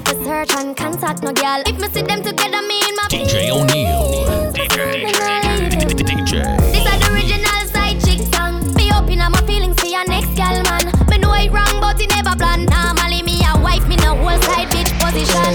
type 0.00 0.16
to 0.16 0.24
search 0.24 0.54
and 0.56 0.76
contact 0.76 1.22
no 1.22 1.32
gal. 1.32 1.62
If 1.66 1.80
me 1.80 1.88
see 1.88 2.02
them 2.02 2.22
together, 2.22 2.62
me 2.62 2.78
in 2.88 2.94
my 2.96 3.06
DJ 3.08 3.50
O'Neil. 3.50 4.52
DJ. 4.52 5.04
DJ. 6.08 6.32
this 6.72 6.84
is 6.86 6.98
the 7.00 7.12
original 7.12 7.60
side 7.72 7.98
chick 8.04 8.20
song. 8.34 8.74
Me 8.74 8.92
open 8.92 9.20
up 9.20 9.32
my 9.32 9.40
feelings 9.46 9.78
for 9.80 9.86
your 9.86 10.06
next 10.06 10.34
gal 10.36 10.62
man. 10.64 10.86
Me 11.10 11.18
know 11.18 11.34
it 11.34 11.50
wrong, 11.50 11.80
but 11.80 12.00
it 12.00 12.10
never 12.10 12.36
plan. 12.36 12.66
Normally 12.66 13.22
me 13.22 13.40
a 13.42 13.58
wife, 13.60 13.86
me 13.88 13.96
no 13.96 14.14
whole 14.14 14.40
side 14.42 14.68
bitch 14.68 14.92
position. 15.00 15.54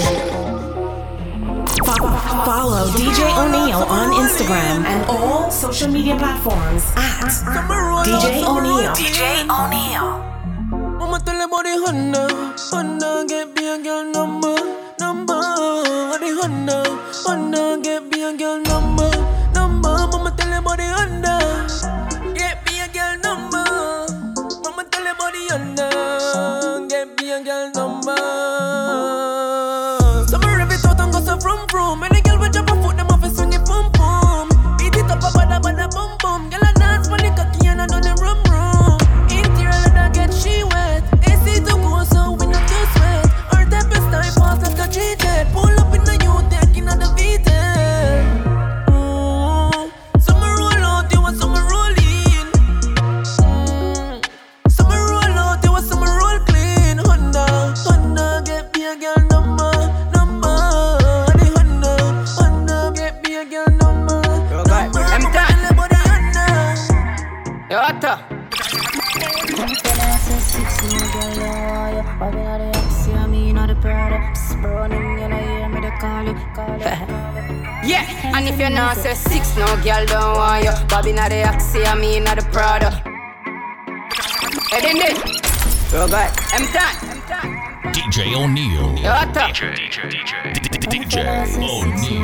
Follow 2.44 2.86
DJ 2.92 3.20
O'Neill 3.40 3.82
on 3.88 4.12
Instagram 4.24 4.84
and 4.84 5.04
all 5.08 5.50
social 5.50 5.88
media 5.88 6.16
platforms 6.16 6.84
at 6.96 7.30
DJ 8.04 8.44
O'Neil. 8.44 8.92
DJ 8.92 9.48
O'Neil. 9.48 10.24
Number, 13.84 14.02
number. 14.12 14.43
Yo, 86.54 86.60
God, 86.72 86.94
I'm 87.02 87.18
done. 87.26 87.92
DJ 87.92 88.32
O'Neil. 88.36 88.96
Yo, 88.98 89.10
Otto. 89.10 89.40
DJ. 89.50 89.74
DJ. 90.06 90.32
DJ 90.86 91.14
O'Neil. 91.58 92.22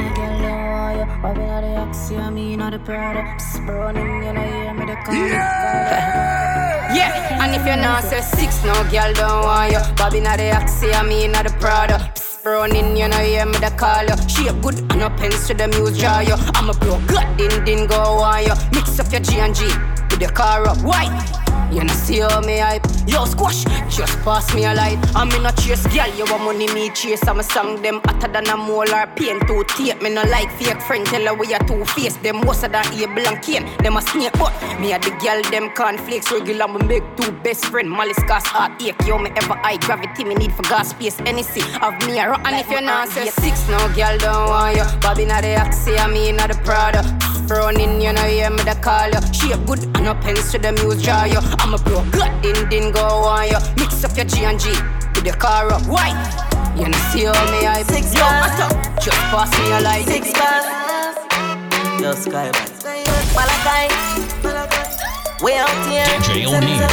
Yeah, 5.13 6.95
Yeah, 6.95 7.43
and 7.45 7.55
if 7.57 7.67
you're 7.67 7.77
not 7.77 8.05
say 8.05 8.21
six, 8.21 8.63
no 8.65 8.75
girl 8.91 9.13
don't 9.15 9.43
want 9.45 9.73
you. 9.73 9.81
Bobby 9.97 10.21
not 10.21 10.39
the 10.39 10.51
Axie, 10.55 10.95
I 10.95 11.03
mean 11.03 11.33
not 11.33 11.47
the 11.47 11.53
Prada. 11.59 11.99
Psst, 12.15 12.45
Running, 12.45 12.97
you 12.97 13.09
know, 13.09 13.17
hear 13.19 13.47
me 13.47 13.59
the 13.59 13.71
call 13.77 14.05
you. 14.05 14.17
Shape 14.29 14.63
good, 14.63 14.79
and 14.93 15.01
no 15.01 15.11
pens 15.11 15.47
to 15.49 15.55
the 15.55 15.67
muse 15.69 15.99
draw 15.99 16.21
you. 16.21 16.35
I'm 16.55 16.71
a 16.71 16.75
blow, 16.75 17.01
God, 17.09 17.37
din 17.37 17.65
din 17.65 17.87
go 17.89 17.97
on 18.23 18.45
you. 18.45 18.55
Mix 18.73 18.99
up 19.01 19.11
your 19.11 19.21
G 19.23 19.39
and 19.41 19.55
G 19.57 19.67
with 20.11 20.21
your 20.21 20.31
car 20.31 20.67
up. 20.69 20.79
Why? 20.83 21.07
You 21.71 21.85
know 21.85 21.95
see 21.95 22.19
how 22.19 22.41
me 22.41 22.59
hype. 22.59 22.85
Yo 23.07 23.25
squash, 23.25 23.65
just 23.89 24.19
pass 24.21 24.53
me 24.55 24.65
a 24.65 24.75
light. 24.75 24.99
I'm 25.15 25.31
in 25.31 25.47
a 25.47 25.53
chase, 25.53 25.87
girl. 25.87 26.09
You 26.17 26.25
want 26.25 26.43
money, 26.43 26.73
me 26.75 26.91
chase. 26.91 27.27
I'm 27.29 27.39
a 27.39 27.43
song 27.43 27.81
them 27.81 28.01
hotter 28.05 28.29
than 28.29 28.49
a 28.49 28.57
molar 28.57 29.07
pain 29.15 29.39
to 29.47 29.65
tape. 29.65 30.03
Me 30.03 30.11
no 30.11 30.23
like 30.25 30.51
fake 30.59 30.83
friend. 30.83 31.07
Tell 31.07 31.25
her 31.27 31.35
we 31.35 31.55
are 31.55 31.65
two 31.67 31.85
face. 31.85 32.17
Them 32.17 32.41
worse 32.43 32.63
than 32.63 32.75
Abel 32.95 33.27
and 33.27 33.41
Cain. 33.43 33.65
Them 33.83 33.97
a 33.97 34.03
snake, 34.03 34.33
but 34.33 34.53
me 34.81 34.93
a 34.93 34.99
the 34.99 35.11
girl. 35.23 35.41
Them 35.51 35.71
cornflakes 35.71 36.33
regular. 36.33 36.67
Me 36.67 36.85
make 36.87 37.17
two 37.17 37.31
best 37.43 37.67
friend. 37.67 37.89
Malice 37.89 38.23
gas 38.27 38.47
heartache. 38.47 38.97
Yo 39.07 39.19
me 39.19 39.31
ever 39.37 39.55
high 39.55 39.77
gravity. 39.77 40.25
Me 40.25 40.35
need 40.35 40.53
for 40.53 40.63
gas 40.63 40.91
space. 40.91 41.21
Anything 41.21 41.65
of 41.83 41.95
me 42.07 42.19
a 42.19 42.31
rock. 42.31 42.43
And 42.45 42.57
if 42.57 42.69
you're 42.69 42.81
not 42.81 43.09
six, 43.09 43.69
no 43.69 43.79
girl 43.95 44.19
don't 44.19 44.49
want 44.49 44.77
you. 44.77 44.85
Bobby 45.01 45.25
not 45.25 45.43
the 45.43 45.55
Axie, 45.55 45.99
I 45.99 46.09
mean 46.11 46.37
not 46.37 46.49
the 46.51 46.59
Prada. 46.65 47.30
Running, 47.51 48.01
you 48.01 48.13
know, 48.13 48.23
hear 48.23 48.49
me 48.49 48.63
the 48.63 48.79
call 48.81 49.11
you. 49.11 49.21
Shape 49.35 49.67
good 49.67 49.83
and 49.97 50.05
no 50.05 50.15
pens 50.15 50.53
to 50.53 50.59
the 50.59 50.71
muse 50.71 51.03
draw 51.03 51.25
you. 51.25 51.41
I'm 51.59 51.75
a 51.75 51.79
bro, 51.79 52.07
good 52.13 52.31
din 52.43 52.69
din 52.69 52.93
go 52.93 53.03
on 53.03 53.49
you. 53.51 53.59
Mix 53.75 54.05
up 54.05 54.17
your 54.17 54.25
G 54.25 54.45
and 54.45 54.61
G 54.61 54.71
with 55.15 55.25
the 55.25 55.35
car 55.37 55.67
up. 55.73 55.83
Why? 55.91 56.15
You 56.79 56.87
know, 56.87 56.99
see 57.11 57.25
how 57.25 57.35
me 57.51 57.67
I 57.67 57.83
six 57.83 58.15
Yo, 58.15 58.23
what's 58.23 58.61
up? 58.63 58.71
Just 59.03 59.19
pass 59.35 59.51
me 59.59 59.73
a 59.73 59.81
light. 59.83 60.07
Six 60.07 60.31
bars. 60.31 60.65
Yo, 61.99 62.15
Sky 62.15 62.55
Malachi. 63.35 63.91
We 65.43 65.55
out 65.59 65.75
here. 65.91 66.07
DJ 66.23 66.47
O'Neal. 66.47 66.87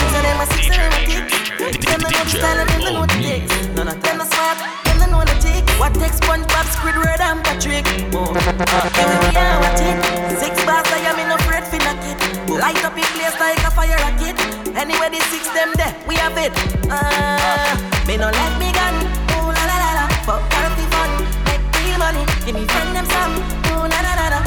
Them 1.85 2.01
know 2.01 2.09
the 2.09 2.29
style 2.33 2.57
and 2.57 2.69
them 2.69 2.81
know 2.81 3.05
the 3.05 3.13
ticks. 3.21 3.53
Them 3.77 3.85
no 3.85 4.25
smart, 4.25 4.57
them 4.85 5.11
know 5.11 5.21
the 5.21 5.37
tick. 5.39 5.66
What 5.77 5.93
takes 5.93 6.19
SpongeBob, 6.19 6.65
Squidward 6.73 7.21
and 7.21 7.43
Patrick? 7.45 7.85
Oh, 8.11 8.33
give 8.33 8.43
me 8.43 9.29
the 9.29 9.37
hour 9.37 9.69
tick. 9.77 9.97
Six 10.41 10.57
bars, 10.65 10.89
I 10.89 11.05
am 11.05 11.19
in 11.21 11.29
a 11.29 11.35
afraid 11.35 11.63
for 11.69 11.77
knock 11.77 12.01
it. 12.01 12.17
Light 12.49 12.83
up 12.83 12.97
in 12.97 13.05
place 13.13 13.37
like 13.39 13.61
a 13.61 13.69
fire 13.69 13.95
rocket. 14.01 14.35
Anyway, 14.73 15.09
the 15.13 15.21
six 15.29 15.45
them 15.53 15.71
there, 15.77 15.93
we 16.07 16.15
have 16.15 16.37
it. 16.37 16.51
Ah, 16.89 17.77
me 18.07 18.17
no 18.17 18.25
let 18.25 18.53
me 18.57 18.73
gun. 18.73 18.95
Ooh 19.37 19.53
la 19.53 19.63
la 19.69 19.77
la 19.77 19.89
la, 20.01 20.05
fuck 20.25 20.41
healthy 20.53 20.85
fun, 20.89 21.13
make 21.45 21.61
real 21.77 21.97
money. 22.01 22.25
Give 22.45 22.55
me 22.57 22.65
friend 22.65 22.95
them 22.97 23.05
some. 23.13 23.37
Ooh 23.71 23.85
la 23.85 23.99
la 24.01 24.13
la 24.17 24.27
la. 24.33 24.39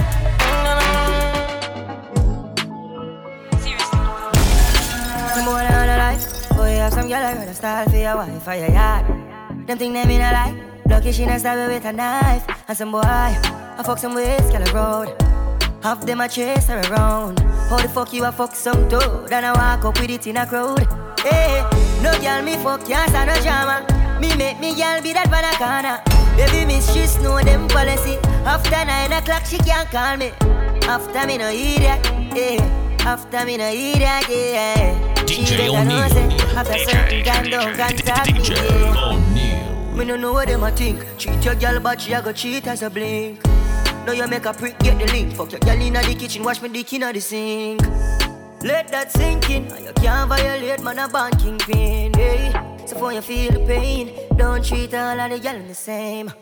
Boy 5.47 5.67
on 5.67 5.87
the 5.87 5.97
life. 5.97 6.27
Boy, 6.57 6.75
have 6.83 6.93
some 6.93 7.09
girl 7.09 7.23
I 7.23 7.35
got 7.35 7.49
a 7.49 7.55
style 7.55 7.89
for 7.89 7.97
your 7.97 8.17
wife 8.17 8.47
or 8.47 8.55
your 8.55 8.71
yard. 8.71 9.07
Them 9.67 9.79
think 9.79 9.95
they 9.95 10.05
mean 10.07 10.21
a 10.21 10.33
lie. 10.33 10.70
Lucky 10.91 11.13
she 11.13 11.25
not 11.25 11.39
stab 11.39 11.69
with 11.69 11.85
a 11.85 11.93
knife. 11.93 12.45
And 12.67 12.77
some 12.77 12.91
boy, 12.91 13.01
I 13.05 13.83
fuck 13.85 13.99
some 13.99 14.13
ways, 14.13 14.41
girl 14.51 14.67
a 14.67 14.75
road. 14.75 15.23
Half 15.85 16.05
them 16.05 16.21
a 16.21 16.29
chase 16.29 16.67
her 16.67 16.81
around. 16.91 17.39
How 17.71 17.79
the 17.79 17.89
fuck 17.89 18.13
you 18.13 18.25
a 18.25 18.33
fuck 18.33 18.57
some 18.57 18.89
toad? 18.89 19.33
And 19.33 19.47
I 19.47 19.53
walk 19.53 19.85
up 19.85 20.01
with 20.01 20.11
it 20.11 20.27
in 20.27 20.37
a 20.37 20.45
crowd. 20.45 20.89
Hey, 21.21 21.65
no 22.03 22.11
girl 22.21 22.43
me 22.43 22.57
fuck 22.57 22.85
can't 22.85 23.09
stand 23.09 23.31
no 23.31 23.41
drama. 23.41 23.87
Me 24.21 24.35
make 24.35 24.59
me 24.59 24.75
girl 24.75 25.01
be 25.01 25.13
that 25.13 25.31
banana. 25.31 26.03
Baby 26.37 26.67
miss 26.67 26.93
she 26.93 27.07
know 27.23 27.41
them 27.41 27.69
policy. 27.69 28.19
After 28.45 28.85
nine 28.85 29.13
o'clock 29.13 29.47
she 29.47 29.59
can't 29.59 29.89
call 29.91 30.17
me. 30.17 30.33
After 30.89 31.25
me 31.25 31.39
no 31.39 31.51
eat 31.51 31.79
that. 31.79 32.05
Yeah. 32.35 33.07
After 33.07 33.47
me 33.47 33.57
no 33.57 33.71
that. 33.71 34.27
Yeah. 34.29 35.25
DJ 35.25 35.69
O'Neal. 35.71 36.59
After 36.59 36.79
certain 36.79 37.25
time 37.25 37.49
don't 37.49 37.77
contact 37.77 38.33
me. 38.33 39.30
Me 39.95 40.05
no 40.05 40.17
know 40.17 40.33
what 40.33 40.49
them 40.49 40.63
a 40.63 40.71
think. 40.71 41.05
Cheat 41.19 41.45
your 41.45 41.55
girl, 41.55 41.81
but 41.81 42.01
she 42.01 42.13
a 42.13 42.23
go 42.23 42.33
cheat 42.33 42.67
as 42.67 42.83
a 42.83 42.91
blink. 42.91 43.45
Now 44.07 44.13
you 44.13 44.27
make 44.29 44.47
a 44.47 44.53
prick, 44.53 44.79
get 44.79 44.99
the 44.99 45.07
link. 45.13 45.35
Fuck 45.35 45.53
your 45.53 45.61
girl 45.61 45.81
inna 45.81 46.03
the 46.03 46.15
kitchen, 46.15 46.43
wash 46.43 46.63
me 46.63 46.69
dick 46.69 46.93
inna 46.93 47.13
the 47.13 47.21
sink. 47.21 47.83
Let 48.63 48.89
that 48.89 49.13
sink 49.13 49.51
in, 49.51 49.67
and 49.73 49.85
you 49.87 49.93
can't 49.95 50.29
violate 50.29 50.83
man 50.83 50.99
a 50.99 51.09
banking 51.09 51.59
pin. 51.59 52.15
Hey. 52.15 52.53
So 52.87 52.97
for 52.97 53.13
you 53.13 53.21
feel 53.21 53.53
the 53.53 53.61
pain, 53.67 54.13
don't 54.37 54.65
treat 54.65 54.93
all 54.95 55.21
of 55.21 55.31
the 55.31 55.39
girl 55.39 55.63
the 55.67 55.75
same. 55.75 56.33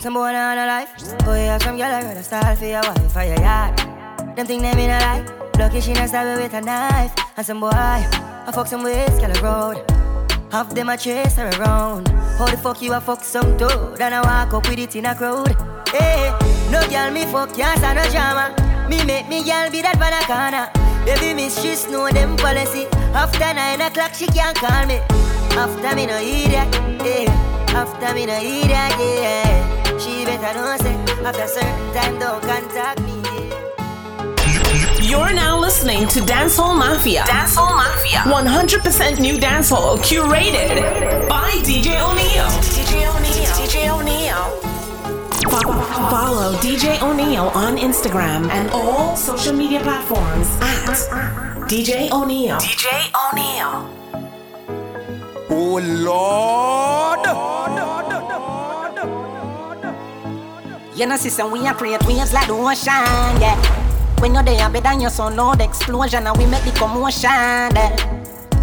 Some 0.00 0.14
boy 0.14 0.34
on 0.34 0.58
a 0.58 0.66
life, 0.66 1.18
boy 1.24 1.38
have 1.46 1.62
some 1.62 1.76
girl 1.76 1.92
I 1.92 2.00
a 2.00 2.22
style 2.22 2.56
for 2.56 2.64
your 2.64 2.82
wife 2.82 3.16
or 3.16 3.24
your 3.24 3.40
yard. 3.40 3.78
Them 4.36 4.46
think 4.46 4.62
they 4.62 4.74
mean 4.74 4.90
a 4.90 4.98
lie. 4.98 5.24
Lucky 5.58 5.80
she 5.80 5.92
not 5.92 6.08
stab 6.08 6.38
with 6.38 6.54
a 6.54 6.60
knife. 6.60 7.14
And 7.36 7.46
some 7.46 7.60
boy, 7.60 7.70
I 7.72 8.50
fuck 8.52 8.66
some 8.66 8.82
ways, 8.82 9.10
girl 9.20 9.36
a 9.36 9.42
road. 9.42 10.03
Half 10.50 10.74
them 10.74 10.88
a 10.88 10.96
chase 10.96 11.36
her 11.36 11.48
around. 11.60 12.08
How 12.38 12.46
the 12.46 12.56
fuck 12.56 12.80
you 12.82 12.92
a 12.92 13.00
fuck 13.00 13.24
some 13.24 13.56
toad? 13.56 14.00
And 14.00 14.14
I 14.14 14.20
walk 14.22 14.54
up 14.54 14.68
with 14.68 14.78
it 14.78 14.96
in 14.96 15.06
a 15.06 15.14
crowd. 15.14 15.54
Hey, 15.88 16.32
no 16.70 16.80
girl 16.88 17.10
me 17.10 17.24
fuck 17.26 17.54
can't 17.54 17.78
stand 17.78 17.98
no 17.98 18.04
drama. 18.10 18.54
Me 18.88 19.04
make 19.04 19.28
me 19.28 19.42
girl 19.44 19.70
be 19.70 19.82
that 19.82 19.98
banana. 19.98 20.70
Baby 21.04 21.34
miss 21.34 21.60
she 21.60 21.74
know 21.90 22.08
them 22.10 22.36
policy. 22.36 22.86
After 23.12 23.52
nine 23.54 23.80
o'clock 23.80 24.14
she 24.14 24.26
can't 24.26 24.56
call 24.56 24.86
me. 24.86 25.00
After 25.56 25.94
me 25.94 26.06
no 26.06 26.18
eat 26.18 26.48
that, 26.48 26.72
yeah. 27.04 27.30
After 27.74 28.14
me 28.14 28.26
no 28.26 28.34
that, 28.34 28.96
yeah. 28.98 29.98
She 29.98 30.24
better 30.24 30.58
know 30.58 30.76
say 30.78 30.94
after 31.24 31.46
certain 31.46 31.94
time 31.94 32.18
don't 32.18 32.42
contact 32.42 33.00
me. 33.02 33.33
You're 35.14 35.32
now 35.32 35.60
listening 35.60 36.08
to 36.08 36.18
Dancehall 36.18 36.76
Mafia. 36.76 37.22
Dancehall 37.22 37.76
Mafia. 37.76 38.18
100% 38.26 39.20
new 39.20 39.38
dancehall 39.38 39.96
curated 39.98 41.28
by 41.28 41.52
DJ 41.62 42.02
O'Neal. 42.02 42.50
DJ 42.74 43.06
O'Neal. 43.06 43.54
DJ 43.54 43.94
O'Neal. 43.94 44.42
Follow 46.10 46.56
DJ 46.58 47.00
O'Neal 47.00 47.44
on 47.54 47.76
Instagram 47.76 48.50
and 48.50 48.68
all 48.70 49.14
social 49.14 49.52
media 49.52 49.78
platforms 49.78 50.48
at 50.60 50.98
DJ 51.70 52.10
O'Neal. 52.10 52.56
DJ 52.56 53.06
O'Neal. 53.14 53.88
Oh 55.48 55.78
Lord. 55.78 57.24
You 60.96 61.06
know, 61.06 61.16
sister, 61.16 61.46
we 61.46 61.64
are 61.68 61.74
create 61.74 62.04
waves 62.04 62.32
like 62.32 62.48
the 62.48 62.54
ocean, 62.54 63.40
yeah. 63.40 63.83
When 64.18 64.34
you're 64.34 64.42
there, 64.42 64.70
better 64.70 64.98
your 64.98 65.10
son 65.10 65.36
loud 65.36 65.60
explosion 65.60 66.26
and 66.26 66.36
we 66.36 66.46
make 66.46 66.64
the 66.64 66.72
commotion, 66.72 67.30
yeah. 67.30 67.70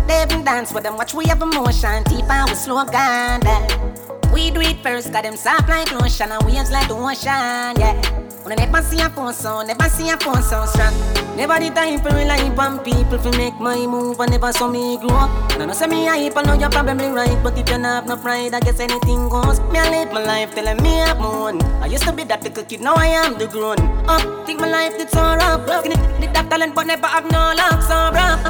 They 0.07 0.23
even 0.23 0.43
dance 0.43 0.73
with 0.73 0.83
them, 0.83 0.97
watch 0.97 1.13
we 1.13 1.25
have 1.25 1.41
emotion, 1.41 2.03
deep 2.03 2.29
and 2.29 2.49
we 2.49 2.55
slow 2.55 2.83
yeah. 2.91 4.00
We 4.33 4.49
do 4.49 4.61
it 4.61 4.81
first, 4.81 5.11
got 5.11 5.23
them 5.23 5.35
soft 5.35 5.67
like 5.67 5.91
lotion 5.91 6.31
and 6.31 6.43
waves 6.45 6.71
like 6.71 6.87
the 6.87 6.95
ocean, 6.95 7.75
yeah. 7.79 7.95
When 8.43 8.57
I 8.59 8.65
never 8.65 8.81
see 8.81 8.99
a 9.01 9.09
phone 9.09 9.33
so, 9.33 9.61
never 9.61 9.89
see 9.89 10.09
a 10.09 10.17
phone 10.17 10.41
so 10.41 10.65
strong. 10.65 10.93
Never 11.35 11.59
the 11.59 11.69
time 11.69 11.99
for 11.99 12.09
rely 12.09 12.41
on 12.57 12.79
people 12.79 13.19
to 13.19 13.37
make 13.37 13.53
my 13.59 13.85
move 13.85 14.19
and 14.19 14.31
never 14.31 14.51
saw 14.51 14.67
me 14.67 14.97
grow 14.97 15.15
up. 15.15 15.51
And 15.51 15.63
I 15.63 15.65
know 15.65 15.73
say 15.73 15.87
me 15.87 16.05
hype, 16.05 16.35
I 16.37 16.41
know 16.43 16.53
you're 16.53 16.69
probably 16.69 17.07
right, 17.07 17.37
but 17.43 17.57
if 17.57 17.69
you 17.69 17.77
not 17.77 18.03
have 18.03 18.07
no 18.07 18.17
pride, 18.17 18.53
I 18.53 18.59
guess 18.61 18.79
anything 18.79 19.29
goes. 19.29 19.59
Me 19.71 19.79
I 19.79 19.89
live 19.91 20.11
my 20.13 20.23
life 20.23 20.55
telling 20.55 20.81
me 20.81 21.01
I'm 21.01 21.19
moon. 21.21 21.61
I 21.83 21.87
used 21.87 22.03
to 22.03 22.13
be 22.13 22.23
that 22.23 22.41
little 22.43 22.63
kid, 22.63 22.81
now 22.81 22.95
I 22.95 23.07
am 23.07 23.37
the 23.37 23.47
grown 23.47 23.79
up. 24.09 24.45
Think 24.47 24.59
my 24.59 24.69
life 24.69 24.97
did 24.97 25.09
so 25.09 25.21
rough, 25.21 25.67
skinny, 25.79 25.95
did 26.19 26.33
that 26.33 26.49
talent, 26.49 26.73
but 26.73 26.87
never 26.87 27.07
have 27.07 27.29
no 27.29 27.53
luck, 27.53 27.81
so 27.83 28.09
rough. 28.15 28.41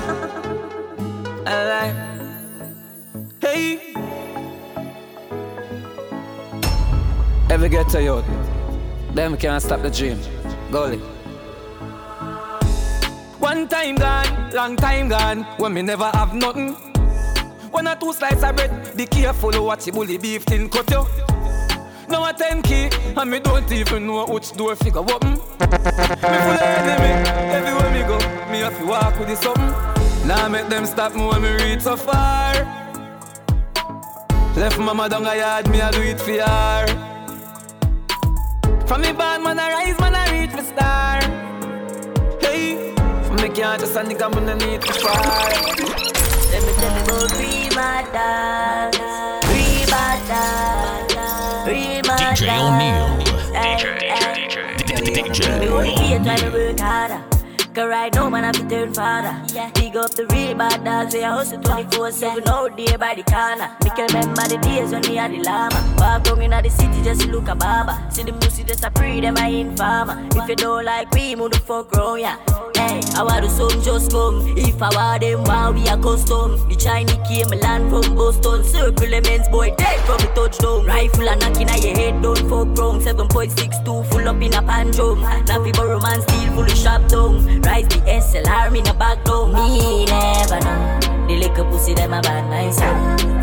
Alright. 1.48 1.96
Hey. 3.42 4.21
Ever 7.52 7.68
get 7.68 7.90
to 7.90 8.02
you? 8.02 8.24
Them 9.14 9.36
can't 9.36 9.62
stop 9.62 9.82
the 9.82 9.90
dream. 9.90 10.18
Gully. 10.72 11.00
One 13.40 13.68
time 13.68 13.96
gone, 13.96 14.52
long 14.54 14.78
time 14.78 15.10
gone, 15.10 15.44
when 15.58 15.74
me 15.74 15.82
never 15.82 16.06
have 16.14 16.34
nothing. 16.34 16.76
One 17.72 17.90
or 17.90 17.96
two 17.98 18.14
slices 18.14 18.42
of 18.46 18.56
bread, 18.56 18.96
be 18.96 19.06
careful 19.06 19.52
what 19.66 19.86
you 19.86 19.92
bully 19.92 20.18
beef 20.18 20.46
tin 20.46 20.70
cut 20.70 20.90
you. 20.92 21.06
Now 22.08 22.24
a 22.30 22.32
ten 22.32 22.62
key, 22.62 22.90
and 23.18 23.30
me 23.30 23.40
don't 23.42 23.70
even 23.70 24.08
know 24.08 24.26
which 24.28 24.54
door 24.54 24.78
figure 24.78 25.00
open. 25.00 25.32
me 25.32 25.38
full 25.38 26.56
of 26.56 26.62
enemy, 26.62 27.12
everywhere 27.52 27.92
me 27.92 28.02
go, 28.08 28.18
me 28.50 28.60
have 28.60 28.80
to 28.80 28.86
walk 28.86 29.20
with 29.20 29.28
this 29.28 29.42
something. 29.42 30.26
Now 30.26 30.48
make 30.48 30.70
them 30.70 30.86
stop 30.86 31.14
me 31.14 31.28
when 31.28 31.42
me 31.42 31.52
reach 31.62 31.82
so 31.82 31.98
far. 31.98 32.54
Left 34.56 34.80
mama 34.80 35.10
down 35.10 35.26
a 35.26 35.36
yard, 35.36 35.70
me 35.70 35.82
I 35.82 35.92
do 35.92 36.02
it 36.02 36.22
for 36.22 36.32
her. 36.32 37.11
From 38.92 39.04
me 39.04 39.14
bad 39.14 39.42
man 39.42 39.58
I 39.58 39.72
rise, 39.72 39.98
man 40.02 40.14
I 40.14 40.42
reach 40.42 40.52
my 40.52 40.64
star. 40.64 41.22
Hey, 42.42 42.94
from 43.24 43.38
me 43.38 43.48
can't 43.48 43.80
just 43.80 43.96
a 43.96 44.02
nigga 44.02 44.30
man 44.36 44.50
I 44.50 44.54
need 44.56 44.82
to 44.82 44.92
far. 44.92 45.16
Let 46.52 46.62
me 46.66 46.74
tell 46.76 46.92
you 46.98 47.04
about 47.06 47.32
Remadan, 47.40 48.92
Remadan, 49.48 51.08
Remadan. 51.66 52.36
DJ 52.36 52.52
O'Neal. 52.60 53.08
DJ, 53.56 53.86
DJ, 54.76 55.24
DJ, 55.24 55.60
Me 55.62 55.68
only 55.70 55.92
DJ 55.92 56.22
trying 56.26 56.42
to 56.42 56.52
work 56.52 56.80
harder. 56.82 57.31
Cause 57.74 57.88
right 57.88 58.14
now, 58.14 58.30
man, 58.30 58.44
I 58.44 58.52
be 58.52 58.68
turn 58.68 58.94
father. 58.94 59.34
Yeah. 59.54 59.72
Big 59.76 59.96
up 59.96 60.12
the 60.12 60.26
real 60.28 60.56
bad 60.56 60.84
dogs, 60.84 61.14
we 61.14 61.22
a 61.22 61.30
hustle 61.30 61.62
24 61.62 62.12
7 62.12 62.50
out 62.50 62.76
there 62.76 62.98
by 62.98 63.16
the 63.16 63.24
corner. 63.24 63.78
Me 63.82 63.90
can 63.96 64.08
remember 64.08 64.46
the 64.50 64.58
days 64.58 64.92
when 64.92 65.02
me 65.04 65.16
had 65.16 65.32
the 65.32 65.40
llama. 65.40 65.96
Walk 65.98 66.24
down 66.26 66.42
inna 66.42 66.62
the 66.62 66.70
city 66.70 67.02
just 67.02 67.22
to 67.22 67.32
look 67.32 67.48
a 67.48 67.56
baba. 67.56 68.12
See 68.12 68.24
the 68.24 68.34
music 68.34 68.68
just 68.68 68.84
a 68.84 68.92
pre, 68.92 69.22
them 69.22 69.38
I 69.38 69.48
informer. 69.48 70.28
If 70.36 70.50
you 70.50 70.56
don't 70.58 70.84
like 70.84 71.12
we, 71.12 71.34
move 71.36 71.52
the 71.52 71.60
fuck 71.60 71.94
round, 71.94 72.20
yeah. 72.20 72.36
Hey, 72.76 73.00
I 73.16 73.24
want 73.24 73.44
the 73.44 73.50
sun 73.50 73.82
just 73.82 74.12
come. 74.12 74.44
If 74.58 74.82
I 74.82 74.90
want 74.94 75.22
them, 75.22 75.44
why 75.46 75.70
we 75.70 75.88
are 75.88 76.02
custom? 76.02 76.68
The 76.68 76.76
Chinese 76.76 77.16
came 77.28 77.48
land 77.60 77.90
from 77.90 78.16
Boston. 78.16 78.66
Circle 78.66 79.08
lemons, 79.08 79.48
boy, 79.48 79.74
dead 79.78 80.00
from 80.06 80.18
the 80.18 80.28
touchdown. 80.36 80.86
Rifle 80.86 81.30
and 81.30 81.40
knocking 81.40 81.70
at 81.70 81.82
your 81.84 81.96
head, 81.96 82.22
don't 82.22 82.42
fuck 82.50 82.76
wrong. 82.78 83.00
7.62, 83.00 83.86
full 84.12 84.28
up 84.28 84.42
in 84.42 84.54
a 84.54 84.62
panjum. 84.62 85.24
Nappy 85.46 85.72
borrow 85.74 86.02
man, 86.02 86.22
steel 86.22 86.52
full 86.52 86.64
of 86.64 86.76
sharp 86.76 87.08
tongue. 87.08 87.61
Rise 87.64 87.88
the 87.88 88.00
SLR, 88.06 88.76
in 88.78 88.88
a 88.88 88.94
back 88.94 89.24
down. 89.24 89.54
Me 89.54 90.06
never 90.06 90.60
know. 90.60 91.00
The 91.28 91.38
little 91.38 91.66
pussy, 91.66 91.94
them 91.94 92.14
a 92.14 92.22
bad 92.22 92.50
mind. 92.50 92.76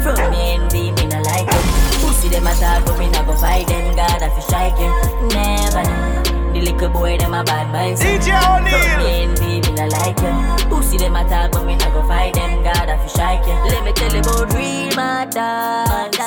From 0.02 0.18
me 0.31 0.54
envy, 0.54 0.92
me 0.92 1.07
no 1.07 1.20
like 1.22 1.46
them. 1.46 1.64
Pussy, 2.02 2.28
them 2.28 2.46
a 2.46 2.54
talk, 2.54 2.85
but 2.85 2.98
me 2.98 3.09
not 3.11 3.26
go 3.26 3.35
fight 3.35 3.66
them. 3.66 3.96
God, 3.96 4.22
I 4.22 4.28
fi 4.28 4.40
strike 4.40 4.78
you. 4.78 4.90
Never 5.33 5.83
know. 5.88 6.52
The 6.52 6.61
little 6.61 6.88
boy, 6.88 7.16
them 7.18 7.35
a 7.35 7.44
bad 7.44 7.72
mind. 7.72 7.98
DJ 7.98 8.35
From 8.35 8.98
me 8.98 9.22
envy, 9.22 9.61
me 9.61 9.74
no 9.76 9.87
like 9.88 10.18
you. 10.20 10.68
Pussy, 10.68 10.98
them 10.98 11.16
a 11.16 11.24
talk, 11.28 11.52
but 11.52 11.64
me 11.64 11.76
not 11.76 11.92
go 11.92 12.02
fight 12.07 12.35
them. 12.35 12.62
God, 12.62 12.88
I 12.88 12.96
fi 12.98 13.07
strike 13.07 13.46
you. 13.46 13.54
Let 13.70 13.85
me 13.85 13.92
tell 13.92 14.12
you 14.12 14.20
about 14.20 14.52
real 14.54 14.94
matters. 14.96 16.18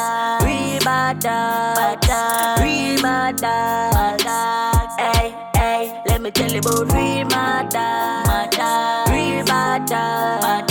Real 0.43 0.80
matters. 0.84 2.62
Real 2.62 3.01
matters. 3.01 4.71
Hey, 6.22 6.28
hey, 6.28 6.34
let 6.34 6.38
me 6.38 6.42
tell 6.42 6.52
you 6.52 6.60
about 6.60 6.94
real 6.94 7.26
matters. 7.30 8.60
Real 9.10 9.44
matters. 9.46 10.70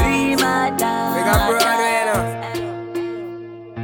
Real 0.00 0.38
matters. 0.38 1.12
Big 1.12 1.26
up 1.28 1.40
Broadway, 1.50 2.00
no. 2.06 2.16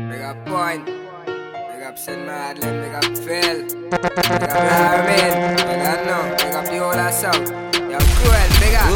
Big 0.09 0.23
up 0.23 0.39
Point. 0.47 0.85
Big 0.87 1.83
up 1.83 1.97
St. 1.99 2.25
Madeleine. 2.25 2.81
Big 2.81 2.95
up 2.95 3.05
Phil. 3.19 3.59
Big 3.91 3.95
up 3.95 4.17
Larvin. 4.57 5.33
Big 5.57 5.85
up 5.85 6.01
no. 6.07 6.19
Big 6.39 6.55
up 6.55 6.65
the 6.65 6.77
whole 6.79 6.99
of 6.99 7.13
South. 7.13 7.51
Yo, 7.91 7.99
Cruel. 8.17 8.49
Big 8.61 8.75
up. 8.75 8.89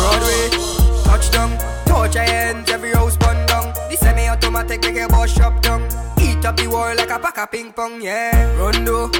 Broadway. 0.00 0.44
Touchdown. 1.04 1.50
Touch 1.84 2.14
your 2.14 2.24
hands. 2.24 2.70
Every 2.70 2.92
house 2.92 3.16
bun 3.18 3.44
down. 3.44 3.74
The 3.90 3.96
semi-automatic 4.00 4.80
make 4.84 4.94
your 4.94 5.08
boss 5.08 5.30
shop 5.30 5.60
down. 5.60 5.82
Eat 6.18 6.46
up 6.46 6.56
the 6.56 6.66
world 6.66 6.96
like 6.96 7.10
a 7.10 7.18
pack 7.18 7.36
of 7.36 7.50
ping 7.50 7.72
pong, 7.74 8.00
yeah. 8.00 8.56
Rondo. 8.56 9.10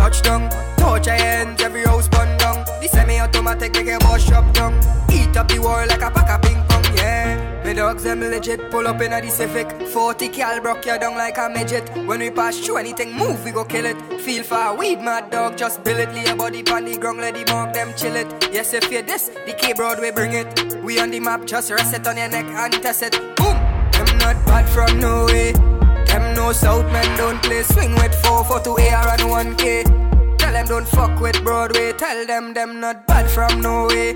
Touchdown. 0.00 0.48
Touch 0.78 1.06
your 1.08 1.16
hands. 1.16 1.60
Every 1.60 1.84
house 1.84 2.08
bun 2.08 2.38
down. 2.38 2.64
The 2.80 2.88
semi-automatic 2.88 3.74
make 3.74 3.84
your 3.84 3.98
boss 3.98 4.26
shop 4.26 4.50
down. 4.54 4.72
Eat 5.12 5.36
up 5.36 5.46
the 5.48 5.58
world 5.58 5.88
like 5.90 6.00
a 6.00 6.10
pack 6.10 6.30
of 6.30 6.40
ping 6.40 6.62
pong, 6.68 6.96
yeah. 6.96 7.62
Me 7.66 7.74
dogs 7.74 8.04
them 8.04 8.20
legit 8.20 8.70
pull 8.70 8.86
up 8.86 9.02
in 9.02 9.12
a 9.12 9.20
the 9.20 9.28
Civic 9.28 9.70
40 9.88 10.28
cal 10.30 10.58
broke 10.62 10.86
you 10.86 10.98
down 10.98 11.18
like 11.18 11.36
a 11.36 11.50
midget 11.50 11.86
When 12.06 12.20
we 12.20 12.30
pass 12.30 12.58
through 12.58 12.78
anything 12.78 13.12
move 13.12 13.44
we 13.44 13.50
go 13.50 13.64
kill 13.64 13.84
it 13.84 13.96
Feel 14.22 14.42
for 14.42 14.58
a 14.58 14.74
weed 14.74 15.00
mad 15.00 15.30
dog 15.30 15.58
just 15.58 15.84
bill 15.84 15.98
it 15.98 16.10
Lay 16.14 16.24
your 16.24 16.36
body 16.36 16.62
pon 16.62 16.86
the 16.86 16.96
ground 16.96 17.18
let 17.18 17.34
the 17.34 17.44
mark 17.52 17.74
them 17.74 17.92
chill 17.96 18.16
it 18.16 18.26
Yes 18.50 18.72
if 18.72 18.90
you 18.90 19.02
this 19.02 19.28
the 19.46 19.52
K 19.52 19.74
Broadway 19.74 20.10
bring 20.10 20.32
it 20.32 20.82
We 20.82 20.98
on 20.98 21.10
the 21.10 21.20
map 21.20 21.44
just 21.44 21.70
rest 21.70 21.94
it 21.94 22.06
on 22.06 22.16
your 22.16 22.28
neck 22.28 22.46
and 22.46 22.72
test 22.82 23.02
it 23.02 23.12
Boom 23.36 23.56
I'm 23.92 24.18
not 24.18 24.36
bad 24.46 24.66
from 24.70 24.98
no 24.98 25.26
way 25.26 25.79
Them 26.10 26.34
no 26.34 26.52
south 26.52 26.90
men 26.92 27.16
don't 27.16 27.42
play 27.42 27.62
swing 27.62 27.94
with 27.94 28.14
4 28.24 28.44
for 28.44 28.60
2 28.60 28.70
AR 28.70 29.08
and 29.14 29.22
1K 29.22 30.38
Tell 30.38 30.52
them 30.52 30.66
don't 30.66 30.88
fuck 30.88 31.20
with 31.20 31.42
Broadway 31.42 31.92
Tell 31.92 32.26
them 32.26 32.52
them 32.54 32.80
not 32.80 33.06
bad 33.06 33.30
from 33.30 33.60
no 33.60 33.86
way 33.86 34.14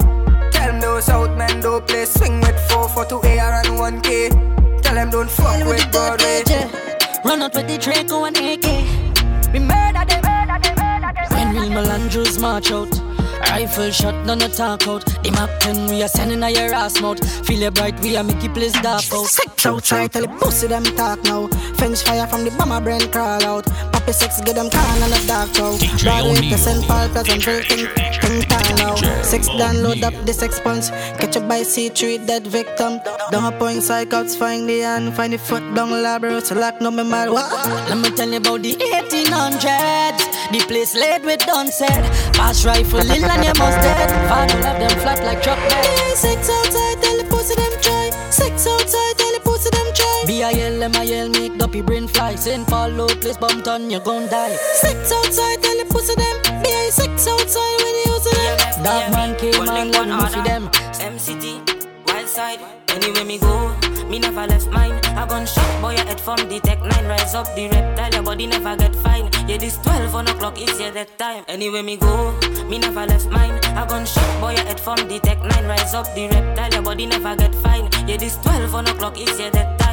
Tell 0.64 0.72
them 0.72 0.80
those 0.80 1.08
out 1.10 1.36
men 1.36 1.60
don't 1.60 1.86
play 1.86 2.06
swing 2.06 2.40
with 2.40 2.58
4 2.70 2.88
for 2.88 3.04
2 3.04 3.16
AR 3.16 3.52
and 3.60 4.02
1K. 4.02 4.82
Tell 4.82 4.94
them 4.94 5.10
don't 5.10 5.30
fuck 5.30 5.58
Deal 5.58 5.68
with 5.68 5.76
with 5.76 5.92
the 5.92 5.98
third 5.98 6.18
Broadway. 6.20 6.42
page, 6.46 7.24
Run 7.24 7.42
out 7.42 7.54
with 7.54 7.68
the 7.68 7.76
Draco 7.76 8.24
and 8.24 8.36
AK. 8.36 9.52
We 9.52 9.58
murder 9.58 10.04
them. 10.06 10.24
At 10.24 10.62
them. 10.62 11.36
When 11.36 11.54
real 11.54 11.70
Melandros 11.70 12.40
march 12.40 12.72
out. 12.72 13.13
Rifle 13.50 13.90
shot, 13.90 14.14
none 14.26 14.38
no 14.38 14.48
talk 14.48 14.86
out. 14.88 15.04
The 15.22 15.30
map 15.32 15.50
10, 15.60 15.86
we 15.88 16.02
are 16.02 16.08
sending 16.08 16.42
a 16.42 16.50
your 16.50 16.74
ass 16.74 17.00
mouth. 17.00 17.20
Feel 17.46 17.62
it 17.62 17.74
bright, 17.74 17.98
we 18.00 18.16
are 18.16 18.24
make 18.24 18.42
it 18.42 18.52
place 18.54 18.72
dark 18.82 19.04
out. 19.12 19.26
Sex 19.26 19.66
outside, 19.66 20.12
tell 20.12 20.22
the 20.22 20.28
pussy 20.28 20.66
them 20.66 20.84
talk 20.96 21.22
now. 21.24 21.48
Fence 21.78 22.02
fire 22.02 22.26
from 22.26 22.44
the 22.44 22.50
bomber 22.52 22.80
brain 22.80 23.00
crawl 23.10 23.42
out. 23.44 23.66
Poppy 23.92 24.12
sex 24.12 24.40
get 24.42 24.54
them 24.56 24.70
can 24.70 25.02
and 25.02 25.12
a 25.12 25.26
dark 25.26 25.50
out. 25.60 25.78
DJ 25.80 26.04
Bad 26.04 26.24
way 26.24 26.30
O'Neil. 26.30 26.50
to 26.50 26.58
send 26.58 26.84
Paul 26.84 27.08
Pleasantville 27.08 27.62
thing, 27.62 27.86
thing 28.20 28.42
time 28.48 28.76
now. 28.76 28.94
Six 29.22 29.48
download 29.48 30.02
up 30.02 30.14
the 30.26 30.32
sex 30.32 30.60
punch. 30.60 30.88
Catch 31.18 31.36
a 31.36 31.40
by 31.40 31.60
C3 31.62 32.26
dead 32.26 32.46
victim. 32.46 33.00
Down 33.30 33.52
a 33.52 33.56
point 33.56 33.78
psychops, 33.78 34.36
find 34.36 34.68
the 34.68 34.80
hand, 34.80 35.14
find 35.14 35.32
the 35.32 35.38
foot 35.38 35.62
down 35.74 35.90
labro. 35.90 36.42
So 36.42 36.54
lock 36.54 36.80
no 36.80 36.90
me 36.90 37.04
mal. 37.04 37.32
What? 37.32 37.50
Let 37.88 37.98
me 37.98 38.10
tell 38.16 38.28
you 38.28 38.38
about 38.38 38.62
the 38.62 38.74
1800s. 38.74 40.33
The 40.52 40.60
place 40.68 40.94
laid 40.94 41.24
with 41.24 41.40
done 41.40 41.68
said. 41.68 42.04
Pass 42.34 42.64
rifle, 42.64 43.00
lil 43.00 43.24
and 43.24 43.44
you 43.44 43.54
must 43.58 43.78
dead. 43.80 44.10
Father 44.28 44.60
love 44.60 44.78
them 44.78 44.98
flat 45.00 45.22
like 45.24 45.42
truck 45.42 45.58
bed. 45.68 45.84
Yeah, 45.84 46.14
sex 46.14 46.50
outside, 46.50 47.02
tell 47.02 47.16
the 47.16 47.24
pussy 47.24 47.54
them 47.54 47.72
try. 47.80 48.10
Sex 48.30 48.66
outside, 48.66 49.14
tell 49.18 49.32
the 49.32 49.40
pussy 49.42 49.70
them 49.70 49.88
try. 49.94 50.22
B-I-L, 50.26 50.82
M-I-L, 50.82 51.28
make 51.30 51.62
up 51.62 51.74
your 51.74 51.84
brain 51.84 52.06
fly. 52.08 52.34
Send 52.34 52.66
follow, 52.66 53.08
place 53.08 53.36
bumped 53.36 53.68
on, 53.68 53.90
you 53.90 54.00
gon' 54.00 54.28
die. 54.28 54.54
Sex 54.54 55.12
outside, 55.12 55.62
tell 55.62 55.76
the 55.78 55.86
pussy 55.90 56.14
them. 56.14 56.62
Be 56.62 56.90
sex 56.90 57.26
outside 57.26 57.76
when 57.82 57.94
you 57.94 58.12
use 58.12 58.24
them. 58.24 58.84
Dog 58.84 59.12
man 59.12 59.36
came 59.38 59.58
One 59.58 59.68
and 59.70 59.90
link, 59.90 60.08
let 60.08 60.20
me 60.20 60.26
for 60.28 60.42
them. 60.48 60.68
MCT, 61.00 62.06
wild 62.06 62.28
side. 62.28 62.83
Anywhere 62.94 63.24
me 63.24 63.38
go, 63.38 63.74
me 64.08 64.20
never 64.20 64.46
left 64.46 64.70
mine. 64.70 64.92
I 65.18 65.24
A 65.24 65.26
gunshot 65.26 65.82
boy, 65.82 65.94
your 65.96 66.04
head 66.04 66.20
from 66.20 66.36
the 66.48 66.60
tech 66.60 66.80
nine. 66.80 67.06
Rise 67.06 67.34
up 67.34 67.52
the 67.56 67.68
reptile, 67.68 68.12
your 68.12 68.22
body 68.22 68.46
never 68.46 68.76
get 68.76 68.94
fine. 68.94 69.28
Yeah, 69.48 69.56
this 69.56 69.76
12 69.78 70.14
on 70.14 70.28
o'clock 70.28 70.60
is 70.60 70.78
yeah 70.78 70.92
that 70.92 71.18
time. 71.18 71.44
Anywhere 71.48 71.82
me 71.82 71.96
go, 71.96 72.38
me 72.68 72.78
never 72.78 73.04
left 73.04 73.28
mine. 73.30 73.58
I 73.64 73.82
A 73.82 73.86
gunshot 73.88 74.40
boy, 74.40 74.52
your 74.52 74.64
head 74.64 74.78
from 74.78 75.08
the 75.08 75.18
tech 75.18 75.40
nine. 75.42 75.66
Rise 75.66 75.92
up 75.92 76.06
the 76.14 76.28
reptile, 76.28 76.70
your 76.72 76.82
body 76.82 77.06
never 77.06 77.34
get 77.34 77.52
fine. 77.56 77.90
Yeah, 78.06 78.16
this 78.16 78.36
12 78.36 78.74
on 78.74 78.86
o'clock 78.86 79.18
is 79.18 79.40
yeah 79.40 79.50
that 79.50 79.78
time. 79.78 79.83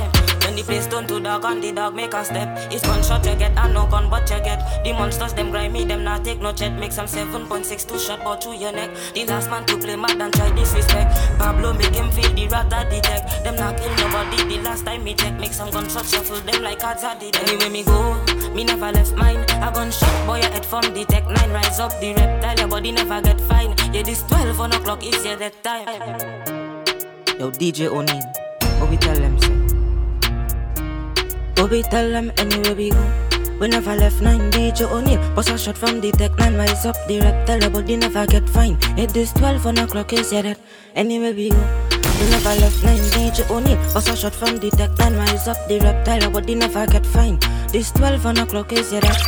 When 0.52 0.58
the 0.58 0.64
place 0.64 0.86
turn 0.86 1.08
to 1.08 1.18
dog 1.18 1.46
and 1.46 1.64
the 1.64 1.72
dog 1.72 1.96
make 1.96 2.14
a 2.14 2.26
step. 2.26 2.50
It's 2.74 2.86
gunshot 2.86 3.26
you 3.26 3.36
get 3.36 3.58
and 3.58 3.74
no 3.74 3.88
gun 3.88 4.10
but 4.10 4.30
you 4.30 4.36
get 4.44 4.84
The 4.84 4.92
monsters 4.92 5.32
them 5.32 5.50
grimy 5.50 5.86
them 5.86 6.04
not 6.04 6.26
take 6.26 6.42
no 6.42 6.52
chat 6.52 6.74
Make 6.74 6.92
some 6.92 7.06
7.62 7.06 7.98
shot 7.98 8.22
ball 8.22 8.36
through 8.36 8.56
your 8.56 8.74
neck. 8.74 8.92
The 9.14 9.24
last 9.28 9.50
man 9.50 9.66
to 9.68 9.78
play 9.78 9.96
mad 9.96 10.20
and 10.20 10.34
try 10.34 10.54
disrespect. 10.54 11.16
Pablo 11.40 11.72
make 11.72 11.96
him 11.96 12.12
feel 12.12 12.30
the 12.34 12.50
rat 12.50 12.70
that 12.70 12.90
detect. 12.90 13.46
Them 13.46 13.56
not 13.56 13.78
kill 13.78 13.96
nobody 13.96 14.44
the 14.44 14.62
last 14.62 14.86
time 14.86 15.06
me 15.06 15.14
check 15.14 15.40
Make 15.40 15.54
some 15.54 15.72
gunshot 15.72 16.06
shuffle 16.06 16.42
them 16.42 16.62
like 16.62 16.80
cards 16.80 17.06
at 17.06 17.22
the 17.22 17.32
Anyway 17.48 17.70
me 17.70 17.84
go, 17.86 18.52
me 18.54 18.66
never 18.66 18.92
left 18.92 19.16
mine. 19.16 19.40
A 19.64 19.72
gunshot 19.74 20.28
boy 20.28 20.42
your 20.42 20.52
head 20.52 20.66
from 20.66 20.84
the 20.94 21.06
tech. 21.06 21.26
9 21.30 21.50
Rise 21.50 21.80
up 21.80 21.98
the 22.02 22.14
reptile 22.14 22.60
your 22.60 22.68
body 22.68 22.92
never 22.92 23.22
get 23.22 23.40
fine. 23.40 23.74
Yeah 23.94 24.04
this 24.04 24.22
12 24.24 24.60
on 24.60 24.74
o'clock 24.74 25.02
is 25.02 25.24
yeah 25.24 25.38
that 25.38 25.64
time. 25.64 25.88
Yo, 27.40 27.52
DJ 27.52 27.88
O'Neil, 27.88 28.22
what 28.82 28.90
we 28.90 28.98
tell 28.98 29.16
them, 29.16 29.40
say? 29.40 29.61
What 31.62 31.70
we 31.70 31.84
tell 31.84 32.10
them 32.10 32.32
anywhere 32.40 32.74
we 32.74 32.90
go? 32.90 33.04
We 33.60 33.68
never 33.68 33.94
left 33.96 34.20
nine, 34.20 34.50
DJ 34.50 34.90
O'Neil. 34.92 35.20
Bust 35.36 35.52
a 35.52 35.60
shot 35.60 35.78
from 35.78 36.02
the 36.02 36.12
tech 36.12 36.36
nine, 36.40 36.56
rise 36.56 36.88
up 36.88 36.96
the 37.08 37.20
reptile, 37.20 37.60
your 37.60 37.70
body 37.70 37.98
never 37.98 38.26
get 38.26 38.50
fine. 38.50 38.80
It 38.98 39.16
is 39.16 39.32
12 39.34 39.68
on 39.68 39.78
o'clock, 39.78 40.12
is 40.12 40.34
yeah 40.34 40.42
that? 40.42 40.60
Anywhere 40.96 41.34
we 41.34 41.52
go? 41.52 41.62
We 42.18 42.30
never 42.32 42.56
left 42.58 42.84
nine, 42.84 42.98
DJ 43.14 43.48
O'Neil. 43.52 43.78
Bust 43.94 44.10
a 44.10 44.16
shot 44.16 44.34
from 44.34 44.58
the 44.58 44.72
tech 44.72 44.90
nine, 44.98 45.14
rise 45.14 45.48
up 45.48 45.68
the 45.68 45.80
reptile, 45.82 46.20
your 46.22 46.32
body 46.32 46.56
never 46.56 46.88
get 46.88 47.06
fine. 47.06 47.38
This 47.72 47.92
12 47.92 48.26
on 48.26 48.38
o'clock, 48.40 48.74
is 48.74 48.92
yeah 48.92 49.02
that? 49.02 49.22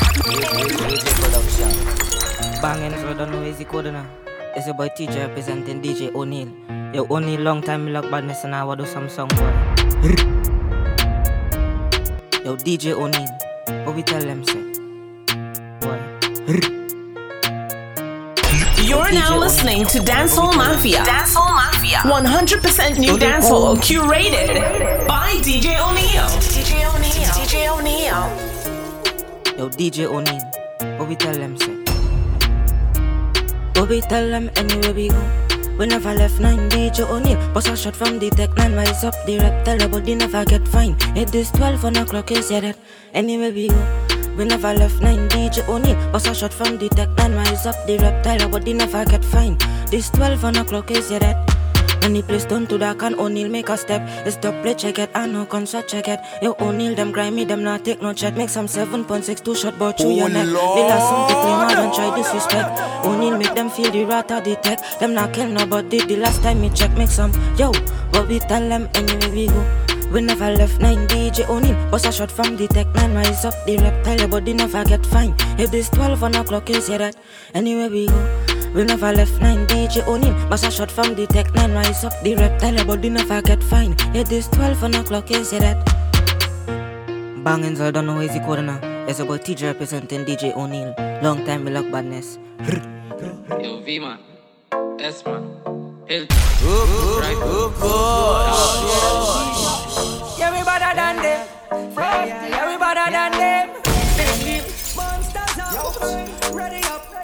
Banging, 2.63 3.15
don't 3.15 3.31
know 3.31 3.65
code 3.65 3.93
now. 3.93 4.07
It's 4.55 4.65
your 4.65 4.73
boy 4.73 4.89
TJ 4.89 5.27
representing 5.27 5.83
DJ 5.83 6.11
O'Neil. 6.15 6.49
Yo, 6.95 7.05
O'Neil, 7.11 7.41
long 7.41 7.61
time 7.61 7.85
me 7.85 7.91
lock 7.91 8.09
badness 8.09 8.43
and 8.43 8.55
I 8.55 8.63
will 8.63 8.75
do 8.75 8.87
some 8.87 9.07
song 9.07 9.27
boy. 9.27 10.42
Yo, 12.43 12.57
DJ 12.57 12.91
O'Neil, 12.91 13.29
what 13.85 13.95
we 13.95 14.03
tell 14.03 14.19
them? 14.19 14.41
Boy. 15.79 15.97
You're 18.83 19.13
now 19.13 19.39
listening 19.39 19.85
to 19.85 19.99
Dancehall 19.99 20.53
Mafia. 20.53 21.05
Dancehall 21.05 21.55
Mafia. 21.55 21.99
100% 21.99 22.99
new 22.99 23.15
dancehall 23.17 23.77
curated 23.77 25.07
by 25.07 25.31
DJ 25.39 25.79
O'Neil. 25.79 26.27
DJ 26.51 26.83
O'Neil. 26.93 27.31
DJ 27.31 27.69
O'Neil. 27.71 28.21
Yo, 29.57 29.69
DJ 29.69 30.05
O'Neil, 30.05 30.97
what 30.99 31.07
we 31.07 31.15
tell 31.15 31.33
them 31.33 31.57
say? 31.57 31.77
What 33.79 33.87
we 33.87 34.01
tell 34.01 34.27
them 34.27 34.51
anywhere 34.57 34.93
we 34.93 35.07
go? 35.07 35.42
We 35.77 35.87
never 35.87 36.13
left 36.13 36.39
nine, 36.39 36.69
DJ 36.69 37.09
O'Neil. 37.09 37.37
Bust 37.53 37.67
a 37.67 37.75
shot 37.75 37.95
from 37.95 38.19
the 38.19 38.29
tech 38.29 38.55
nine, 38.55 38.75
rise 38.75 39.03
up 39.03 39.15
the 39.25 39.39
reptile, 39.39 39.79
your 39.79 39.89
body 39.89 40.13
never 40.15 40.45
get 40.45 40.67
fine. 40.67 40.95
It 41.15 41.33
is 41.33 41.49
12 41.51 41.83
on 41.85 41.95
o'clock, 41.95 42.31
is 42.31 42.51
yeah 42.51 42.59
that? 42.59 42.77
Anywhere 43.13 43.51
we 43.51 43.69
go? 43.69 44.05
We 44.37 44.45
never 44.45 44.73
left 44.73 45.01
nine, 45.01 45.27
DJ 45.29 45.67
O'Neil. 45.67 45.95
Bust 46.11 46.27
a 46.27 46.35
shot 46.35 46.53
from 46.53 46.77
the 46.77 46.89
tech 46.89 47.09
nine, 47.17 47.33
rise 47.33 47.65
up 47.65 47.75
the 47.87 47.97
reptile, 47.97 48.39
your 48.39 48.49
body 48.49 48.73
never 48.73 49.03
get 49.05 49.25
fine. 49.25 49.57
This 49.89 50.09
12 50.11 50.45
on 50.45 50.55
o'clock, 50.57 50.91
is 50.91 51.09
yeah 51.09 51.19
that? 51.19 51.42
Any 52.03 52.21
place 52.21 52.43
done 52.43 52.67
to 52.67 52.77
that 52.79 52.99
can 52.99 53.17
O'Neal 53.17 53.47
make 53.47 53.69
a 53.69 53.77
step. 53.77 54.01
It's 54.27 54.35
play 54.35 54.73
check 54.73 54.99
it, 54.99 55.09
I 55.15 55.25
know 55.25 55.45
concert 55.45 55.87
check 55.87 56.09
it. 56.09 56.19
Yo 56.41 56.53
O'Neal 56.59 56.95
them 56.95 57.13
grimy, 57.13 57.45
them 57.45 57.63
not 57.63 57.85
take 57.85 58.01
no 58.01 58.11
check. 58.11 58.35
Make 58.35 58.49
some 58.49 58.65
7.62 58.65 59.55
shot 59.55 59.79
but 59.79 59.97
through 59.97 60.11
your 60.11 60.27
neck. 60.27 60.45
They 60.47 60.51
last 60.51 61.07
some 61.07 61.27
to 61.29 61.33
play 61.33 61.55
mad 61.63 61.79
and 61.79 61.93
try 61.93 62.13
disrespect. 62.17 63.05
O'Neal 63.05 63.37
make 63.37 63.55
them 63.55 63.69
feel 63.69 63.89
the 63.89 64.03
rat 64.03 64.29
of 64.31 64.43
the 64.43 64.57
tech. 64.57 64.79
Them 64.99 65.13
not 65.13 65.31
kill 65.31 65.47
nobody 65.47 66.05
the 66.05 66.17
last 66.17 66.43
time 66.43 66.59
me 66.59 66.69
check. 66.71 66.91
Make 66.97 67.07
some 67.07 67.31
yo, 67.57 67.71
but 68.11 68.27
we 68.27 68.39
tell 68.39 68.67
them 68.67 68.89
anyway 68.95 69.31
we 69.31 69.47
go. 69.47 69.83
We 70.11 70.21
never 70.21 70.51
left 70.51 70.79
9 70.79 71.07
DJ 71.07 71.49
O'Neal 71.49 71.89
Bust 71.89 72.05
a 72.05 72.11
shot 72.11 72.29
from 72.29 72.55
the 72.55 72.67
tech 72.67 72.85
9 72.93 73.15
Rise 73.15 73.45
up 73.45 73.55
the 73.65 73.77
reptile 73.77 74.19
Your 74.19 74.27
body 74.27 74.53
never 74.53 74.83
get 74.83 75.03
fine 75.07 75.33
If 75.57 75.71
this 75.71 75.89
12 75.89 76.23
on 76.23 76.35
o'clock 76.35 76.69
you 76.69 76.81
say 76.81 76.99
that 76.99 77.15
Anywhere 77.55 77.89
we 77.89 78.05
go 78.05 78.42
we 78.73 78.83
never 78.83 79.11
left 79.11 79.39
9 79.41 79.67
DJ 79.67 80.05
O'Neal 80.07 80.33
Bust 80.49 80.65
a 80.65 80.71
shot 80.71 80.89
from 80.91 81.13
the 81.15 81.27
tech 81.27 81.53
9 81.53 81.73
Rise 81.73 82.03
up. 82.03 82.13
The 82.23 82.35
reptile 82.35 82.73
Your 82.75 82.85
body 82.85 83.09
never 83.09 83.41
get 83.41 83.63
fine 83.63 83.95
It 84.15 84.31
is 84.31 84.47
12 84.49 84.83
on 84.83 84.95
o'clock 84.95 85.29
you 85.29 85.43
say 85.43 85.59
that 85.59 85.85
Bangins 87.43 87.81
I 87.81 87.91
don't 87.91 88.05
know 88.05 88.21
easy 88.21 88.39
code 88.39 88.65
now 88.65 88.79
It's 89.07 89.19
about 89.19 89.41
TJ 89.41 89.63
representing 89.63 90.25
DJ 90.25 90.55
O'Neal 90.55 90.95
Long 91.21 91.45
time 91.45 91.65
me 91.65 91.71
luck 91.71 91.89
badness. 91.91 92.37
Yo 93.61 93.79
V 93.81 93.99
man. 93.99 94.19
S 94.99 95.23
man. 95.25 95.43
Hill 96.05 96.25
Right 97.23 97.37
Yeah, 100.37 100.51
we 100.51 100.63
better 100.63 100.95
than 100.95 101.15
them. 101.23 101.47
Yeah, 101.95 102.67
we 102.67 102.77
better 102.77 103.11
than 103.11 103.31
them. 103.31 103.83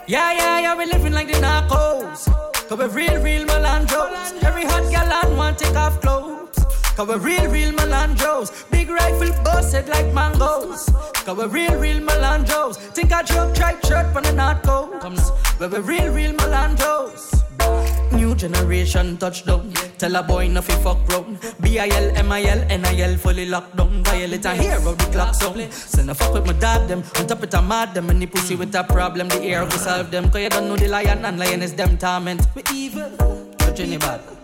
Yeah, 0.09 0.31
yeah, 0.31 0.59
yeah, 0.61 0.75
we 0.75 0.87
living 0.87 1.13
like 1.13 1.27
the 1.27 1.33
narcos. 1.33 2.25
Cause 2.67 2.79
we 2.79 2.85
real, 2.85 3.21
real 3.21 3.45
melandros. 3.45 4.41
Every 4.41 4.65
hot 4.65 4.89
gal 4.89 5.13
on 5.13 5.37
want 5.37 5.59
take 5.59 5.75
off 5.75 6.01
clothes. 6.01 6.57
Cause 6.95 7.07
we 7.07 7.13
real, 7.17 7.47
real 7.51 7.73
melandros. 7.73 8.49
Big 8.71 8.89
rifle 8.89 9.31
busted 9.43 9.87
like 9.87 10.11
mangoes. 10.11 10.89
Cause 11.13 11.37
we 11.37 11.45
real, 11.45 11.75
real 11.75 11.99
melandros. 11.99 12.77
Think 12.95 13.11
I 13.11 13.21
joke, 13.21 13.53
tripe 13.53 13.85
shirt 13.85 14.11
from 14.11 14.23
the 14.23 14.31
narcos. 14.31 15.29
But 15.59 15.73
we're 15.73 15.81
real, 15.81 16.11
real 16.11 16.33
melandros. 16.33 17.43
New 18.11 18.35
generation 18.35 19.17
touchdown. 19.17 19.71
Tell 19.97 20.15
a 20.15 20.23
boy 20.23 20.47
no 20.47 20.61
fi 20.61 20.73
fuck 20.83 20.97
round. 21.09 21.39
B-I-L, 21.61 22.17
M-I-L, 22.17 22.65
N-I-L 22.69 23.17
fully 23.17 23.45
locked 23.45 23.75
down. 23.75 24.03
Violate 24.03 24.45
a 24.45 24.55
hero, 24.55 24.93
the 24.93 25.05
clock 25.11 25.35
sound. 25.35 25.71
Send 25.71 26.09
a 26.09 26.15
fuck 26.15 26.33
with 26.33 26.45
my 26.45 26.53
dog 26.53 26.87
them. 26.87 27.03
On 27.17 27.27
top 27.27 27.43
it 27.43 27.53
a 27.53 27.61
mad 27.61 27.93
them. 27.93 28.09
Any 28.09 28.25
pussy 28.25 28.55
with 28.55 28.73
a 28.75 28.83
problem, 28.83 29.29
the 29.29 29.41
air 29.41 29.63
will 29.63 29.71
solve 29.71 30.11
them. 30.11 30.31
Cause 30.31 30.41
you 30.41 30.49
don't 30.49 30.67
know 30.67 30.75
the 30.75 30.87
lion 30.87 31.23
and 31.25 31.39
lion 31.39 31.61
is 31.61 31.73
them 31.73 31.97
torment. 31.97 32.47
We 32.55 32.63
evil, 32.73 33.11
touch 33.57 33.79
anybody. 33.79 34.38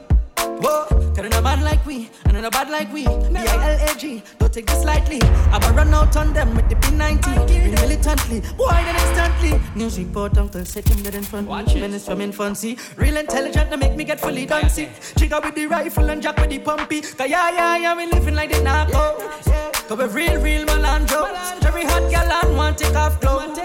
Whoa, 0.61 0.85
cause 1.15 1.25
a 1.25 1.41
man 1.41 1.61
like 1.61 1.85
we, 1.85 2.09
and 2.25 2.37
a 2.37 2.49
bad 2.49 2.69
like 2.69 2.91
we. 2.93 3.03
B-I-L-A-G, 3.03 4.23
don't 4.39 4.53
take 4.53 4.67
this 4.67 4.83
lightly. 4.85 5.19
I 5.51 5.57
will 5.57 5.75
run 5.75 5.93
out 5.93 6.15
on 6.15 6.33
them 6.33 6.55
with 6.55 6.69
the 6.69 6.75
P90. 6.75 7.49
Real 7.49 7.71
militantly, 7.71 8.41
boy, 8.55 8.69
then 8.69 8.95
instantly. 8.95 9.61
News 9.75 9.97
report, 9.99 10.37
uncle, 10.37 10.63
set 10.65 10.87
him 10.87 11.03
dead 11.03 11.15
in 11.15 11.23
front. 11.23 11.47
Watch 11.47 11.75
Minutes 11.75 12.05
from 12.05 12.21
infancy. 12.21 12.77
Real 12.95 13.17
intelligent, 13.17 13.69
to 13.71 13.77
make 13.77 13.95
me 13.95 14.03
get 14.03 14.19
fully 14.19 14.45
dancing. 14.45 14.89
Chica 15.17 15.41
with 15.43 15.55
the 15.55 15.65
rifle 15.67 16.09
and 16.09 16.21
jack 16.21 16.37
with 16.37 16.49
the 16.49 16.59
pumpy. 16.59 17.01
Cause 17.01 17.29
yeah, 17.29 17.49
yeah, 17.51 17.77
yeah, 17.77 17.95
we 17.95 18.05
living 18.05 18.35
like 18.35 18.51
the 18.51 18.61
narco. 18.61 19.17
Cause 19.87 19.97
we 19.97 20.05
real, 20.23 20.41
real 20.41 20.65
melandros. 20.65 21.65
Every 21.65 21.83
hot 21.83 22.09
gal 22.09 22.31
and 22.31 22.57
want 22.57 22.77
take 22.77 22.95
off 22.95 23.19
clothes. 23.19 23.59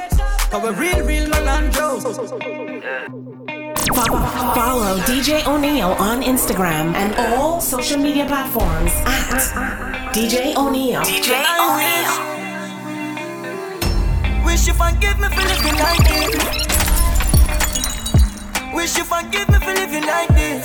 Cause 0.50 0.62
we 0.62 0.70
real, 0.70 1.06
real 1.06 1.26
melandros. 1.30 3.49
Follow 3.94 4.98
DJ 5.00 5.44
O'Neal 5.46 5.88
on 5.98 6.22
Instagram 6.22 6.94
and 6.94 7.12
all 7.16 7.60
social 7.60 7.98
media 7.98 8.24
platforms 8.24 8.92
at 9.04 10.12
DJ 10.14 10.54
O'Neal. 10.56 11.00
DJ 11.02 11.42
O'Neal. 11.58 12.14
Wish 14.44 14.68
you 14.68 14.74
forgive 14.74 15.18
me 15.18 15.28
for 15.28 15.42
living 15.42 15.74
like 15.74 16.04
this. 16.06 16.34
Wish 18.72 18.96
you 18.96 19.04
forgive 19.04 19.48
me 19.48 19.58
for 19.58 19.74
living 19.74 20.06
like 20.06 20.28
this. 20.28 20.64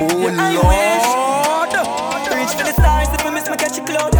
Oh 0.00 0.32
I 0.32 0.54
Lord. 0.56 0.68
wish. 0.72 2.34
Reach 2.34 2.54
for 2.56 2.64
the 2.64 2.72
stars 2.72 3.08
if 3.12 3.26
I 3.26 3.30
miss 3.34 3.50
me 3.50 3.56
catch 3.56 3.78
a 3.78 3.84
cloud. 3.84 4.17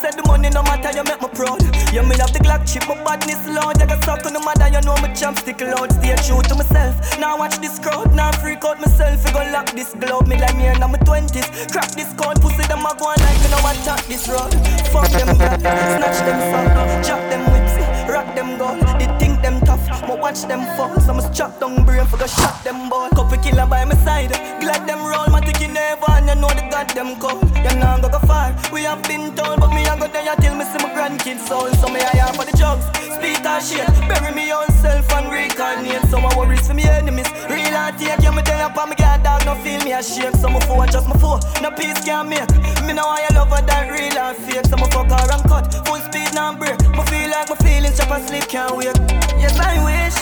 Said 0.00 0.16
the 0.16 0.24
money 0.24 0.48
no 0.48 0.62
matter, 0.62 0.96
you 0.96 1.04
make 1.04 1.20
me 1.20 1.28
proud. 1.28 1.60
You 1.92 2.00
me 2.00 2.16
love 2.16 2.32
the 2.32 2.40
Glock 2.40 2.64
chip, 2.64 2.88
my 2.88 2.96
badness 3.04 3.44
loud. 3.44 3.76
I 3.82 3.84
got 3.84 4.00
stuck 4.00 4.24
on 4.24 4.32
the 4.32 4.40
mother, 4.40 4.72
you 4.72 4.80
know 4.80 4.96
me 5.04 5.12
champ 5.12 5.36
stick 5.36 5.60
loud. 5.60 5.92
Stay 5.92 6.16
true 6.24 6.40
to 6.40 6.54
myself. 6.56 6.96
Now 7.20 7.36
watch 7.36 7.60
this 7.60 7.78
crowd, 7.78 8.14
now 8.16 8.32
freak 8.40 8.64
out 8.64 8.80
myself. 8.80 9.20
I 9.26 9.32
go 9.32 9.44
lock 9.52 9.68
this 9.76 9.92
glove, 9.92 10.26
me 10.26 10.40
like 10.40 10.56
me 10.56 10.72
in 10.72 10.80
my 10.80 10.96
twenties. 11.04 11.44
Crack 11.68 11.92
this 11.92 12.08
code, 12.16 12.40
pussy 12.40 12.64
them 12.64 12.80
a 12.80 12.96
go 12.96 13.12
on 13.12 13.20
like 13.20 13.36
me 13.44 13.52
now 13.52 13.60
attack 13.60 14.00
this 14.08 14.24
road. 14.24 14.48
Fuck 14.88 15.12
them 15.12 15.36
girl, 15.36 15.60
snatch 15.60 16.24
them 16.24 16.40
from, 16.48 16.64
chop 17.04 17.20
them 17.28 17.44
whips, 17.52 17.76
rock 18.10 18.34
them 18.34 18.58
gold. 18.58 18.80
They 18.98 19.06
think 19.18 19.40
them 19.42 19.60
tough, 19.62 19.86
but 20.06 20.18
watch 20.20 20.42
them 20.42 20.62
fall. 20.76 20.98
So 21.00 21.14
me 21.14 21.22
strap 21.32 21.60
down 21.60 21.84
brain 21.86 22.04
for 22.06 22.18
go 22.18 22.26
shot 22.26 22.62
them 22.64 22.90
boy. 22.90 23.08
Couple 23.14 23.38
killer 23.38 23.66
by 23.66 23.84
my 23.84 23.94
side, 24.04 24.32
glad 24.60 24.86
them 24.86 25.00
roll. 25.06 25.26
My 25.30 25.40
ticky 25.40 25.68
never, 25.68 26.10
and 26.10 26.28
you 26.28 26.34
know 26.34 26.48
the 26.48 26.66
goddamn 26.70 27.18
cold. 27.20 27.42
You 27.64 27.74
know 27.78 27.98
go 28.02 28.08
go 28.10 28.18
far. 28.26 28.54
We 28.72 28.82
have 28.82 29.02
been 29.04 29.34
told, 29.34 29.60
but 29.60 29.70
me 29.70 29.86
I 29.86 29.98
go 29.98 30.06
there 30.08 30.36
till 30.36 30.54
me 30.56 30.64
see 30.64 30.82
my 30.82 30.90
grandkids 30.90 31.46
soul. 31.46 31.70
So 31.80 31.88
me 31.88 32.00
I 32.00 32.26
am 32.26 32.34
for 32.34 32.44
the 32.44 32.54
drugs, 32.56 32.84
speak 33.16 33.38
that 33.46 33.62
shit, 33.62 33.86
bury 34.08 34.34
me 34.34 34.52
own 34.52 34.68
self 34.82 35.10
and 35.14 35.30
reincarnate. 35.32 36.04
So 36.10 36.18
I 36.18 36.36
worries 36.36 36.66
for 36.66 36.74
me 36.74 36.84
enemies. 36.84 37.30
Real 37.48 37.74
I 37.74 37.94
take 37.96 38.22
you 38.22 38.32
me 38.32 38.42
tell 38.42 38.58
you, 38.58 38.86
me 38.90 38.96
get 38.96 39.22
dog, 39.22 39.46
no 39.46 39.54
feel 39.62 39.80
me 39.84 39.92
ashamed. 39.92 40.36
So 40.36 40.48
my 40.48 40.60
fool 40.66 40.84
just 40.86 41.08
my 41.08 41.16
fool, 41.16 41.38
no 41.62 41.70
peace 41.70 42.00
can 42.04 42.28
make. 42.28 42.50
Me 42.84 42.92
know 42.92 43.06
I 43.06 43.26
love 43.34 43.50
her 43.54 43.62
that 43.66 43.88
real 43.90 44.18
and 44.18 44.36
fake. 44.44 44.66
So 44.66 44.76
my 44.76 44.88
fuck 44.90 45.08
her 45.08 45.32
and 45.32 45.44
cut, 45.48 45.64
full 45.86 46.00
speed 46.00 46.19
now 46.40 46.56
break. 46.56 46.80
Me 46.96 47.02
feel 47.12 47.28
like 47.30 47.48
my 47.50 47.56
feelings 47.64 47.96
chop 47.98 48.10
and 48.16 48.24
sleep 48.28 48.46
can't 48.48 48.76
wait. 48.76 48.96
Yes 49.42 49.56
I 49.70 49.74
wish. 49.88 50.16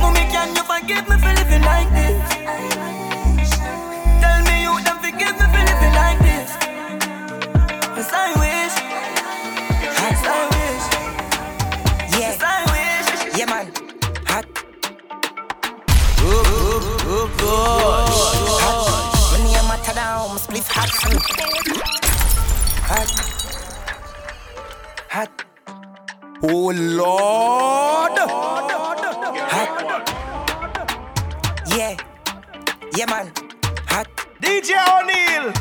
Mommy, 0.00 0.24
can 0.32 0.48
you 0.56 0.64
forgive 0.70 1.04
me 1.10 1.16
for 1.22 1.32
living 1.40 1.64
like 1.72 1.90
this? 1.98 2.16
Tell 4.22 4.38
me 4.48 4.54
you 4.66 4.72
don't 4.86 5.00
forgive 5.04 5.34
me 5.40 5.46
for 5.52 5.62
living 5.70 5.94
like 6.02 6.18
this. 6.28 6.48
Yes, 7.96 8.10
I 8.24 8.28
wish. 8.42 8.74
Yes, 10.00 10.20
I 10.38 10.42
wish. 10.54 10.84
Yeah. 12.12 12.22
Yes, 12.22 12.38
I 12.56 12.60
wish. 12.72 13.08
Yeah, 13.38 13.48
man. 13.52 13.66
Hot. 14.30 14.46
Oh, 16.26 16.42
oh, 17.12 17.40
oh, 17.40 17.60
hot. 18.64 18.84
When 19.32 19.42
you 19.54 19.62
matter 19.70 19.94
down, 20.00 20.24
my 20.34 20.40
spliff 20.44 20.68
hot. 20.76 20.90
Hot. 22.90 23.33
Hot. 25.14 25.44
Oh 26.42 26.72
Lord. 26.74 28.18
Hot. 29.54 29.78
Yeah. 31.68 31.96
Yeah, 32.96 33.06
man. 33.06 33.30
Hot. 33.92 34.08
DJ 34.42 34.74
O'Neal. 34.74 35.52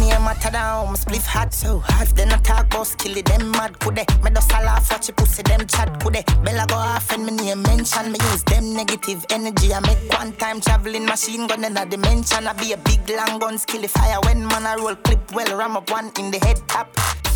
Name 0.00 0.24
matter 0.24 0.50
down, 0.50 0.88
my 0.88 0.94
spliff 0.94 1.26
hot 1.26 1.52
so 1.52 1.78
hot. 1.78 2.02
If 2.02 2.14
they 2.14 2.24
not 2.24 2.42
talk 2.44 2.66
about 2.66 2.86
skill, 2.86 3.22
them 3.22 3.50
mad 3.52 3.78
could 3.78 3.96
they? 3.96 4.06
Me 4.22 4.30
just 4.30 4.50
a 4.50 4.64
laugh 4.64 4.90
watch 4.90 5.08
you 5.08 5.14
pussy 5.14 5.42
them 5.42 5.66
chat 5.66 6.00
could 6.00 6.14
they? 6.14 6.24
Bella 6.42 6.66
go 6.66 6.76
off 6.76 7.12
and 7.12 7.26
me 7.26 7.32
name 7.32 7.62
mention 7.62 8.12
me 8.12 8.18
use 8.32 8.42
them 8.44 8.74
negative 8.74 9.24
energy. 9.30 9.72
I 9.72 9.80
make 9.80 10.12
one 10.12 10.32
time 10.32 10.60
traveling 10.60 11.06
machine 11.06 11.46
gun 11.46 11.64
in 11.64 11.76
a 11.76 11.86
dimension. 11.86 12.46
I 12.46 12.52
be 12.54 12.72
a 12.72 12.76
big 12.78 13.08
long 13.10 13.38
gun 13.38 13.58
skill 13.58 13.86
fire 13.88 14.20
when 14.24 14.46
man 14.48 14.66
I 14.66 14.76
roll 14.76 14.96
clip 14.96 15.32
well 15.32 15.56
ram 15.56 15.76
up 15.76 15.90
one 15.90 16.10
in 16.18 16.30
the 16.30 16.38
head 16.38 16.60
top. 16.66 16.88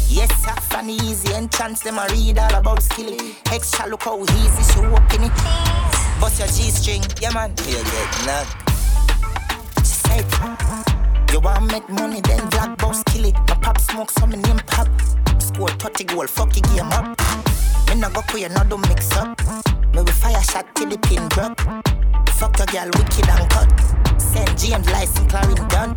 Yes, 0.08 0.30
sir, 0.44 0.54
funny 0.68 0.96
easy 0.96 1.32
entrance, 1.34 1.80
them 1.80 1.98
I 1.98 2.06
read 2.08 2.38
all 2.38 2.54
about 2.54 2.82
skill. 2.82 3.16
Extra 3.50 3.88
look 3.88 4.02
how 4.02 4.22
easy 4.22 4.72
she 4.72 4.80
walking 4.86 5.24
it. 5.24 5.32
Bust 6.20 6.38
your 6.38 6.48
G-string, 6.48 7.02
yeah 7.20 7.32
man, 7.32 7.50
you 7.66 7.82
get 7.82 8.26
knocked. 8.26 8.54
She 9.78 9.84
said, 9.84 10.93
you 11.34 11.40
want 11.40 11.66
make 11.72 11.88
money, 11.88 12.20
then 12.20 12.48
black 12.50 12.78
boss 12.78 13.02
kill 13.04 13.24
it. 13.24 13.34
My 13.48 13.56
pop 13.60 13.80
smoke, 13.80 14.10
so 14.12 14.24
me 14.24 14.36
name 14.36 14.60
pop. 14.68 14.88
Score 15.42 15.68
30 15.68 16.04
goal, 16.04 16.26
fuck 16.28 16.54
your 16.54 16.62
game 16.72 16.92
up. 16.92 17.18
Me 17.88 17.96
no 17.96 18.08
go 18.10 18.22
queer, 18.28 18.48
no 18.50 18.62
do 18.62 18.78
mix 18.88 19.10
up. 19.16 19.36
Me 19.92 20.02
we 20.02 20.12
fire 20.12 20.40
shot 20.42 20.66
till 20.76 20.88
the 20.88 20.98
pin 20.98 21.28
drop. 21.30 21.58
Fuck 22.38 22.56
your 22.58 22.66
girl, 22.66 22.90
wicked 22.94 23.28
and 23.28 23.50
cut. 23.50 23.68
Send 24.20 24.56
James 24.56 24.88
license, 24.92 25.32
Clarin 25.32 25.68
done. 25.68 25.94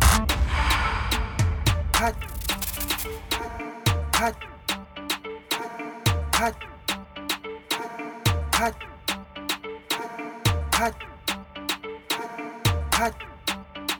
Hot. 1.94 2.16
Hot. 4.18 4.36
Hot. 6.34 6.56
Hot. 8.54 8.74
Hot. 10.74 10.94
Hot. 12.92 13.37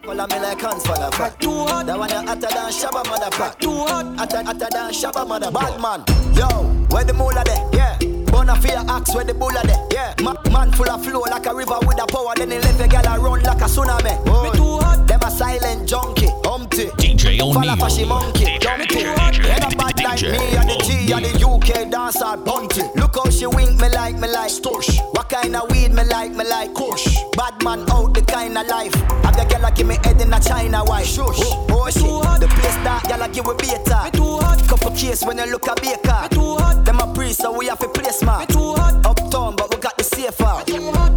Follow 0.08 0.26
me 0.28 0.40
like 0.40 0.58
hands 0.62 0.86
for 0.86 0.96
the 0.96 1.10
pot. 1.12 1.38
Too 1.38 1.50
hot. 1.68 1.84
That 1.84 1.98
one 1.98 2.08
you 2.08 2.16
hotter 2.16 2.48
than 2.48 2.72
Shabba 2.72 3.04
mother 3.10 3.28
pot. 3.28 3.60
Too 3.60 3.70
hot. 3.84 4.06
Hotter, 4.16 4.42
hotter 4.42 4.68
than 4.72 4.90
Shabba 4.90 5.28
mother 5.28 5.50
Bad 5.50 5.78
man. 5.82 6.00
Yo, 6.32 6.48
where 6.88 7.04
the 7.04 7.12
moolah 7.12 7.44
there? 7.44 7.60
Yeah. 7.74 7.98
Burn 8.32 8.48
a 8.48 8.56
fear 8.56 8.80
axe 8.88 9.14
where 9.14 9.24
the 9.24 9.34
bullet 9.34 9.64
there. 9.64 9.76
Yeah, 9.92 10.14
Ma- 10.22 10.40
man 10.50 10.72
full 10.72 10.88
of 10.90 11.04
flow 11.04 11.20
like 11.28 11.44
a 11.44 11.54
river 11.54 11.76
with 11.84 12.00
a 12.00 12.06
power. 12.06 12.32
Then 12.36 12.52
he 12.52 12.58
left 12.58 12.80
a 12.80 12.88
gal 12.88 13.04
a 13.06 13.20
run 13.20 13.42
like 13.42 13.60
a 13.60 13.64
tsunami. 13.68 14.16
Me 14.24 14.50
too 14.56 14.78
hot. 14.80 15.06
Them 15.06 15.20
a 15.20 15.30
silent 15.30 15.86
junkie, 15.86 16.28
Humpty. 16.44 16.86
DJ 16.96 17.38
Follow 17.40 17.58
O'Neil. 17.58 17.76
fashy 17.76 18.08
monkey, 18.08 18.58
dumpty. 18.58 19.04
Head 19.44 19.64
a 19.64 19.76
like 20.08 20.22
me 20.22 20.56
and 20.56 20.68
the 20.70 20.76
G 20.84 21.12
and 21.12 21.24
the 21.24 21.32
UK 21.44 21.90
dancer 21.90 22.36
bunty. 22.36 22.82
Look 22.96 23.16
how 23.16 23.28
she 23.30 23.46
wink 23.46 23.80
me 23.80 23.88
like 23.90 24.16
me 24.16 24.28
like 24.28 24.50
Stush. 24.50 25.00
What 25.14 25.28
kind 25.28 25.54
of 25.54 25.70
weed 25.70 25.92
me 25.92 26.04
like 26.04 26.32
me 26.32 26.44
like 26.44 26.74
Kush. 26.74 27.18
Bad 27.36 27.62
man 27.62 27.84
out 27.90 28.14
the 28.14 28.22
kind 28.22 28.56
of 28.56 28.66
life. 28.68 28.94
Have 29.24 29.36
the 29.36 29.44
gal 29.48 29.70
give 29.72 29.86
me 29.86 29.96
head 30.04 30.20
in 30.20 30.32
a 30.32 30.40
China 30.40 30.84
white. 30.84 31.06
Shush. 31.06 31.40
Oh, 31.44 31.68
oh 31.70 31.90
shit, 31.90 32.40
the 32.40 32.48
place 32.48 32.78
that 32.86 33.04
gal 33.08 33.28
give 33.28 33.46
we 33.46 33.54
beta. 33.54 34.04
Me 34.04 34.10
too 34.10 34.38
hot. 34.40 34.60
Couple 34.68 34.92
case 34.92 35.24
when 35.24 35.38
you 35.38 35.46
look 35.46 35.66
a 35.68 35.74
baker. 35.76 36.20
Me 36.22 36.28
too 36.30 36.56
hot. 36.56 36.84
Them 36.84 37.00
a 37.00 37.12
priest 37.12 37.40
so 37.42 37.52
we 37.52 37.66
have 37.66 37.82
a 37.82 37.88
place 37.88 38.22
man. 38.22 38.40
Me 38.40 38.46
too 38.46 38.74
hot. 38.80 39.04
Uptown 39.04 39.56
but 39.56 39.68
we 39.74 39.80
got 39.80 39.96
the 39.98 40.04
safe 40.04 40.40
out. 40.40 40.66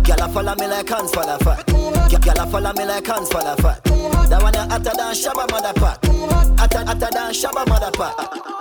Gal 0.04 0.22
a 0.22 0.28
follow 0.28 0.56
me 0.56 0.68
like 0.68 0.90
hands 0.90 1.12
the 1.12 1.38
fat. 1.44 1.64
Gal 2.22 2.40
a 2.40 2.46
follow 2.48 2.74
me 2.74 2.86
like 2.86 3.08
hands 3.08 3.30
the 3.30 3.56
fat. 3.62 3.84
That 4.30 4.44
one 4.44 4.56
a 4.56 4.68
hotter 4.68 4.92
than 4.96 5.14
Shabba 5.16 5.50
mother 5.50 5.74
pack. 5.80 6.04
Hotter, 6.60 6.86
hotter 6.86 7.10
than 7.12 7.32
Shabba 7.32 7.68
mother. 7.68 8.61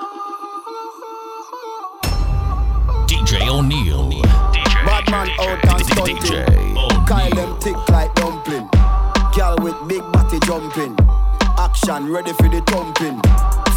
DJ 3.11 3.49
O'Neil. 3.49 4.09
Bad 4.87 5.11
man 5.11 5.29
out 5.41 5.59
and 5.67 5.85
stunting. 5.85 6.77
Kyle 7.07 7.29
them 7.35 7.59
thick 7.59 7.75
like 7.89 8.15
dumpling. 8.15 8.71
Girl 9.35 9.57
with 9.59 9.75
big 9.89 10.01
body 10.13 10.39
jumping. 10.47 10.97
Action 11.59 12.13
ready 12.13 12.33
for 12.35 12.49
the 12.49 12.63
thumping. 12.69 13.21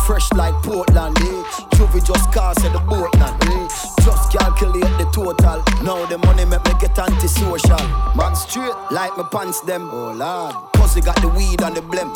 Fresh 0.06 0.32
like 0.34 0.54
Portland, 0.62 1.18
eh? 1.18 1.44
Juvie 1.74 2.06
just 2.06 2.32
cast 2.32 2.64
at 2.64 2.74
the 2.74 2.80
boatland, 2.86 3.42
eh? 3.50 3.68
Just 4.06 4.32
calculate 4.32 4.84
the 5.02 5.10
total. 5.12 5.64
Now 5.82 6.06
the 6.06 6.20
money 6.20 6.46
make 6.46 6.64
me 6.66 6.74
get 6.80 7.00
antisocial. 7.00 7.88
Man 8.16 8.36
straight 8.36 8.76
like 8.92 9.18
my 9.18 9.28
pants 9.32 9.62
them, 9.62 9.90
oh 9.92 10.12
lord. 10.14 10.54
Pussy 10.74 11.02
got 11.02 11.20
the 11.22 11.30
weed 11.30 11.60
and 11.64 11.76
the 11.76 11.82
blem. 11.82 12.12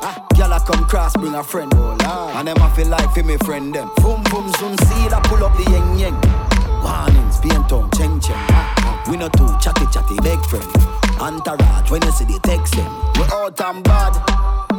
Ah, 0.00 0.26
Girl 0.34 0.52
I 0.52 0.58
come 0.60 0.86
cross, 0.86 1.12
bring 1.14 1.34
a 1.34 1.44
friend, 1.44 1.70
oh 1.74 1.96
lord. 2.00 2.36
And 2.36 2.48
them 2.48 2.56
I 2.62 2.74
feel 2.74 2.88
like 2.88 3.12
for 3.12 3.22
me 3.22 3.36
friend 3.44 3.74
them. 3.74 3.90
Boom 3.96 4.22
boom 4.30 4.50
soon 4.58 4.78
see 4.78 5.08
that 5.12 5.24
pull 5.24 5.44
up 5.44 5.54
the 5.58 5.64
yeng 5.64 5.98
yeng. 5.98 6.43
Warnings, 6.84 7.38
paint 7.40 7.72
on, 7.72 7.90
cheng 7.92 8.20
cheng. 8.20 8.36
We 9.08 9.16
no 9.16 9.28
too 9.28 9.48
chatty 9.60 9.86
chatty, 9.92 10.16
big 10.22 10.40
friend. 10.46 10.68
Entourage, 11.20 11.90
when 11.90 12.02
you 12.02 12.12
see 12.12 12.24
the 12.24 12.38
text 12.42 12.74
them. 12.74 12.92
We 13.16 13.24
out 13.32 13.60
and 13.60 13.82
bad, 13.84 14.14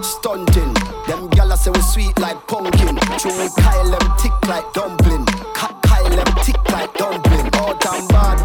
stunting. 0.03 0.73
Them 1.07 1.29
gyal 1.33 1.57
say 1.57 1.71
we 1.71 1.81
sweet 1.81 2.17
like 2.19 2.37
pumpkin. 2.47 2.95
True, 3.17 3.49
Kyle 3.57 3.89
them 3.89 4.07
thick 4.19 4.33
like 4.47 4.65
dumpling. 4.73 5.25
Ka- 5.57 5.79
Kyle 5.83 6.09
them 6.09 6.31
thick 6.43 6.61
like 6.71 6.93
dumpling. 6.93 7.49
Out 7.55 7.85
and 7.85 8.07
bad, 8.09 8.37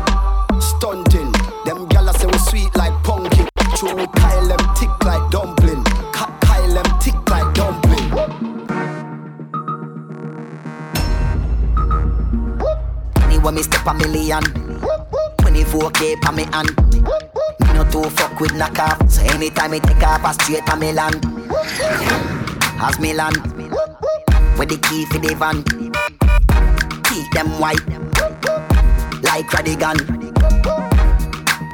stunting. 0.60 1.32
Them 1.64 1.86
gyal 1.88 2.12
say 2.16 2.26
we 2.26 2.38
sweet 2.38 2.76
like 2.76 2.94
pumpkin. 3.04 3.48
True, 3.76 4.06
Kyle 4.16 4.48
them 4.48 4.74
thick 4.76 5.04
like 5.04 5.30
dumpling. 5.30 5.59
Anyway, 13.40 13.54
me 13.54 13.62
step 13.62 13.86
a 13.86 13.94
million. 13.94 14.42
24k 15.40 16.20
pa 16.20 16.30
me 16.30 16.44
hand. 16.52 16.76
Me 17.60 17.72
no 17.72 17.84
too 17.90 18.04
fuck 18.10 18.38
with 18.38 18.52
knockoff. 18.52 19.10
So 19.10 19.22
anytime 19.22 19.70
me 19.70 19.80
take 19.80 20.02
off, 20.02 20.22
I 20.22 20.32
straight 20.32 20.68
a 20.68 20.76
me 20.76 20.92
land. 20.92 21.24
As 22.82 23.00
me 23.00 23.14
land. 23.14 23.40
With 24.58 24.68
the 24.68 24.78
key 24.82 25.06
for 25.06 25.18
the 25.20 25.34
van. 25.36 25.64
Keep 27.08 27.32
them 27.32 27.48
white. 27.58 27.80
Like 29.22 29.48
Radigan. 29.48 29.96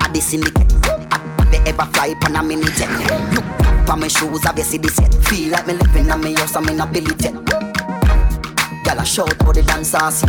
At 0.00 0.14
the 0.14 0.20
syndicate. 0.20 0.68
They 1.50 1.58
ever 1.68 1.86
fly 1.86 2.14
pan 2.20 2.36
a 2.36 2.44
mini 2.44 2.70
jet? 2.78 2.90
Look, 3.34 3.44
for 3.88 3.96
my 3.96 4.06
shoes, 4.06 4.44
you 4.56 4.62
see 4.62 4.78
the 4.78 4.88
set? 4.88 5.12
Feel 5.24 5.50
like 5.50 5.66
me 5.66 5.72
living 5.72 6.12
on 6.12 6.20
me 6.22 6.34
house, 6.34 6.54
I'm 6.54 6.68
in 6.68 6.78
a 6.78 6.86
billy. 6.86 7.65
Girl, 8.96 9.02
I 9.02 9.04
shout 9.04 9.36
for 9.44 9.52
the 9.52 9.62
dancers. 9.62 10.24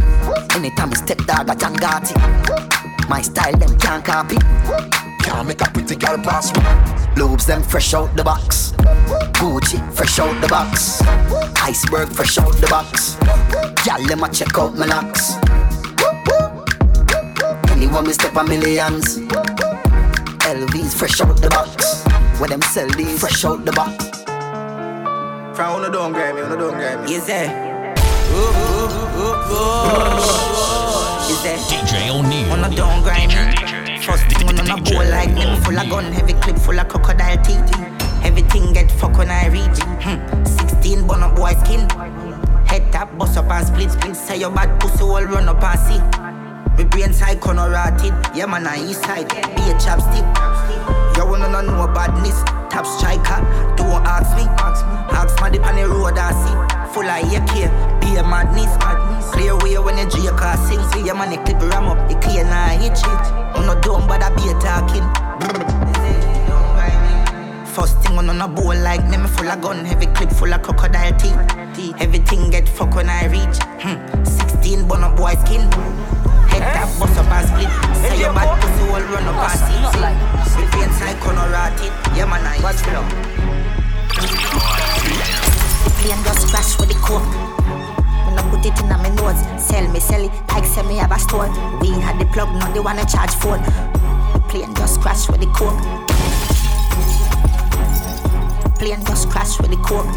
Anytime 0.54 0.92
I 0.92 0.96
step 0.96 1.20
dog, 1.20 1.50
I 1.50 1.56
John 1.56 1.76
Gotti. 1.78 3.08
My 3.08 3.22
style, 3.22 3.56
them 3.56 3.80
can't 3.80 4.04
copy. 4.04 4.36
Can't 5.24 5.48
make 5.48 5.62
a 5.62 5.72
pretty 5.72 5.96
girl 5.96 6.18
pass 6.18 6.52
me. 6.54 6.62
Lobes, 7.16 7.46
them 7.46 7.64
fresh 7.64 7.94
out 7.94 8.14
the 8.18 8.26
box. 8.26 8.74
Gucci, 9.40 9.80
fresh 9.94 10.20
out 10.20 10.42
the 10.42 10.50
box. 10.50 11.02
Iceberg, 11.64 12.10
fresh 12.10 12.38
out 12.40 12.52
the 12.56 12.68
box. 12.68 13.16
Girl, 13.86 14.04
let 14.06 14.20
me 14.20 14.28
check 14.36 14.58
out 14.58 14.76
my 14.76 14.86
locks. 14.86 15.38
Anyone 17.72 18.06
me 18.06 18.12
step 18.12 18.36
a 18.36 18.44
millions. 18.44 19.20
LVs, 20.44 20.94
fresh 20.94 21.22
out 21.22 21.38
the 21.38 21.50
box. 21.50 22.04
Where 22.38 22.50
them 22.50 22.62
sell 22.64 22.90
these, 22.90 23.18
fresh 23.18 23.46
out 23.46 23.64
the 23.64 23.72
box. 23.72 24.10
From 25.56 25.80
uno 25.80 25.90
don't 25.90 26.12
grab 26.12 26.36
me, 26.36 26.42
uno 26.42 26.58
don't 26.58 26.74
grab 26.74 27.06
me. 27.06 27.16
Is 27.16 27.26
there? 27.28 27.67
Is 31.32 31.42
there? 31.44 31.58
DJ 31.58 32.10
O'Neil. 32.10 32.52
On 32.52 32.64
a 32.64 32.76
down 32.76 33.04
grind? 33.04 33.34
First 34.04 34.26
thing 34.28 34.48
on 34.48 34.60
a 34.60 34.82
bowl 34.82 35.06
like 35.10 35.34
me 35.34 35.46
me 35.46 35.60
Full 35.62 35.80
of 35.80 35.90
gun, 35.90 36.12
heavy 36.12 36.34
clip 36.34 36.58
full 36.58 36.80
of 36.80 36.88
crocodile 36.88 37.38
teeth. 37.44 37.72
Everything 38.24 38.74
get 38.74 38.92
fuck 38.92 39.18
when 39.18 39.30
I 39.30 39.48
reach. 39.48 39.80
Hmm. 40.04 40.44
16 40.44 41.08
bun 41.08 41.24
up 41.24 41.36
boy 41.36 41.54
skin. 41.64 41.90
Head 42.68 42.92
tap, 42.92 43.18
bust 43.18 43.38
up 43.38 43.50
and 43.50 43.66
split 43.66 43.92
split. 43.92 44.16
Say 44.16 44.40
your 44.40 44.52
bad 44.52 44.80
pussy 44.82 45.04
all 45.04 45.24
run 45.24 45.48
up 45.48 45.64
and 45.64 45.80
see. 45.80 46.02
Me 46.78 46.84
brain 46.90 47.14
side 47.14 47.40
corner 47.40 47.70
rotted. 47.70 48.14
Yeah 48.36 48.46
man 48.46 48.68
on 48.68 48.78
east 48.80 49.04
side, 49.04 49.30
be 49.30 49.64
a 49.72 49.74
chapstick 49.76 51.07
You 51.18 51.26
wanna 51.26 51.50
know 51.50 51.62
no 51.62 51.88
badness? 51.92 52.44
Top 52.70 52.86
striker, 52.86 53.42
don't 53.76 54.06
ask 54.06 54.38
me. 54.38 54.46
Ask 55.18 55.42
my 55.42 55.50
dip 55.50 55.66
on 55.66 55.76
the 55.76 55.90
road 55.90 56.16
I 56.16 56.30
see. 56.32 56.94
Full 56.94 57.10
of 57.10 57.26
AK, 57.34 57.54
be 58.00 58.16
a 58.18 58.24
madness. 58.24 58.70
Clear 59.34 59.58
way 59.58 59.78
when 59.80 59.98
you 59.98 60.08
J 60.10 60.30
car 60.38 60.56
sing 60.68 60.80
See 60.92 61.04
your 61.06 61.16
money 61.16 61.38
clip 61.38 61.60
ram 61.60 61.88
up, 61.88 62.12
it 62.12 62.22
clear 62.22 62.44
now 62.44 62.68
hit 62.70 62.96
shit 62.96 63.08
I'm 63.08 63.66
not 63.66 63.82
dumb 63.82 64.08
but 64.08 64.22
I 64.22 64.30
be 64.30 64.54
talking. 64.62 65.06
First 67.66 67.98
thing 68.04 68.18
on 68.18 68.30
a 68.30 68.48
bowl 68.48 68.76
like 68.76 69.08
me, 69.10 69.18
me 69.18 69.28
full 69.28 69.50
of 69.50 69.60
gun, 69.60 69.86
heavy 69.86 70.06
clip 70.08 70.30
full 70.32 70.54
of 70.54 70.62
crocodile 70.62 71.18
teeth. 71.18 71.96
Everything 72.00 72.52
get 72.52 72.70
fuck 72.70 72.94
when 72.96 73.10
I 73.10 73.26
reach. 73.26 73.58
Hmm. 73.82 74.37
16 74.68 74.86
bun 74.86 75.02
up 75.02 75.16
boy 75.16 75.32
skin. 75.46 75.62
Head 76.52 76.60
tap, 76.76 76.90
bust 77.00 77.18
up 77.18 77.32
and 77.32 77.48
split. 77.48 77.72
Say 78.04 78.20
your 78.20 78.34
bad 78.36 78.52
pussy 78.60 78.84
all 78.92 79.00
run 79.00 79.24
up 79.24 79.40
and 79.48 79.60
see. 79.64 79.80
With 80.60 80.72
pain 80.76 80.92
side 80.92 81.18
corner 81.22 81.48
rotted. 81.48 81.94
Yeah 82.12 82.28
man, 82.28 82.44
I 82.44 82.60
watch 82.60 82.84
me 82.84 82.92
now. 82.92 83.08
The 85.88 85.92
plane 85.96 86.22
just 86.28 86.52
crash 86.52 86.78
with 86.80 86.90
the 86.90 87.00
coke. 87.00 87.24
When 88.28 88.38
I 88.38 88.44
put 88.52 88.66
it 88.66 88.78
in 88.82 88.90
my 88.90 89.08
nose, 89.16 89.40
sell 89.56 89.88
me, 89.88 90.02
sell 90.02 90.22
it 90.22 90.32
like 90.52 90.66
say 90.66 90.84
me 90.84 90.98
have 90.98 91.14
a 91.14 91.20
store. 91.20 91.48
We 91.80 91.92
had 92.04 92.20
the 92.20 92.26
plug, 92.26 92.52
not 92.60 92.74
the 92.74 92.82
one 92.82 93.00
I 93.00 93.06
charge 93.06 93.36
phone. 93.36 93.64
Plane 94.50 94.76
just 94.76 95.00
crash 95.00 95.30
with 95.30 95.40
the 95.40 95.48
coke. 95.56 95.80
Plane 98.80 99.06
just 99.06 99.30
crash 99.30 99.58
with 99.62 99.72
the 99.72 99.78
coke. 99.78 100.12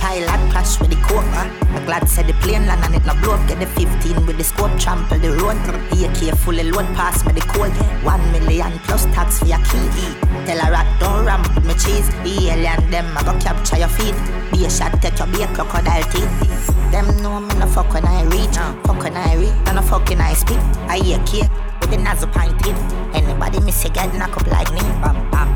Pilot 0.00 0.50
crash 0.50 0.78
with 0.80 0.90
the. 0.90 0.98
Huh? 1.08 1.48
I'm 1.74 1.84
glad 1.86 2.08
said 2.08 2.26
the 2.26 2.34
plane 2.34 2.66
land 2.66 2.84
and 2.84 2.94
it 2.94 3.06
no 3.06 3.14
blow 3.22 3.34
up. 3.34 3.48
Get 3.48 3.60
the 3.60 3.66
15 3.66 4.26
with 4.26 4.36
the 4.36 4.44
scope, 4.44 4.78
trample 4.78 5.18
the 5.18 5.32
road. 5.40 5.56
AK 5.92 6.36
fully 6.38 6.70
load, 6.70 6.86
pass 6.94 7.24
me 7.24 7.32
the 7.32 7.40
code. 7.40 7.72
One 8.04 8.20
million 8.32 8.78
plus 8.84 9.06
tax 9.06 9.38
for 9.38 9.46
your 9.46 9.58
key. 9.70 9.88
Tell 10.44 10.60
a 10.60 10.70
rat 10.70 10.88
don't 11.00 11.24
ramp 11.24 11.48
with 11.54 11.64
me 11.64 11.74
cheese. 11.74 12.08
The 12.22 12.50
alien 12.52 12.90
them 12.90 13.16
I 13.16 13.22
go 13.24 13.38
capture 13.40 13.78
your 13.78 13.88
feet. 13.88 14.14
Be 14.52 14.66
a 14.66 14.70
shot, 14.70 15.00
take 15.00 15.18
your 15.18 15.28
be 15.28 15.42
a 15.42 15.48
crocodile 15.48 16.04
teeth. 16.12 16.30
Them 16.92 17.08
know 17.22 17.40
me 17.40 17.54
no 17.56 17.66
fuck 17.66 17.92
when 17.92 18.04
I 18.04 18.24
reach, 18.24 18.56
fuck 18.84 19.02
when 19.02 19.16
I 19.16 19.36
reach, 19.36 19.54
and 19.66 19.76
no 19.76 19.82
fucking 19.82 20.20
I 20.20 20.34
speak. 20.34 20.58
I 20.88 21.00
key 21.26 21.44
with 21.80 21.90
the 21.90 21.98
nozzle 21.98 22.28
pinted. 22.30 22.76
Anybody 23.14 23.60
miss 23.60 23.84
a 23.84 23.88
get 23.88 24.14
knock 24.14 24.36
up 24.36 24.46
like 24.46 24.72
me, 24.72 24.80
bam 25.00 25.30
bam. 25.30 25.48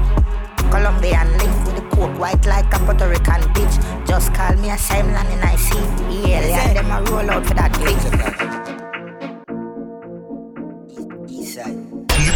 Colombian 0.70 1.28
link 1.38 1.52
with 1.66 1.76
the 1.76 1.81
coke 1.92 2.18
white 2.18 2.44
like 2.46 2.72
a 2.74 2.78
Puerto 2.80 3.08
Rican 3.08 3.42
bitch. 3.54 4.06
Just 4.06 4.32
call 4.34 4.54
me 4.56 4.68
a 4.70 4.76
land 4.90 5.28
and 5.28 5.44
I 5.44 5.56
see. 5.56 6.28
Yeah, 6.28 6.72
them 6.74 6.90
a 6.90 7.02
roll 7.10 7.30
out 7.30 7.46
for 7.46 7.54
that 7.54 7.72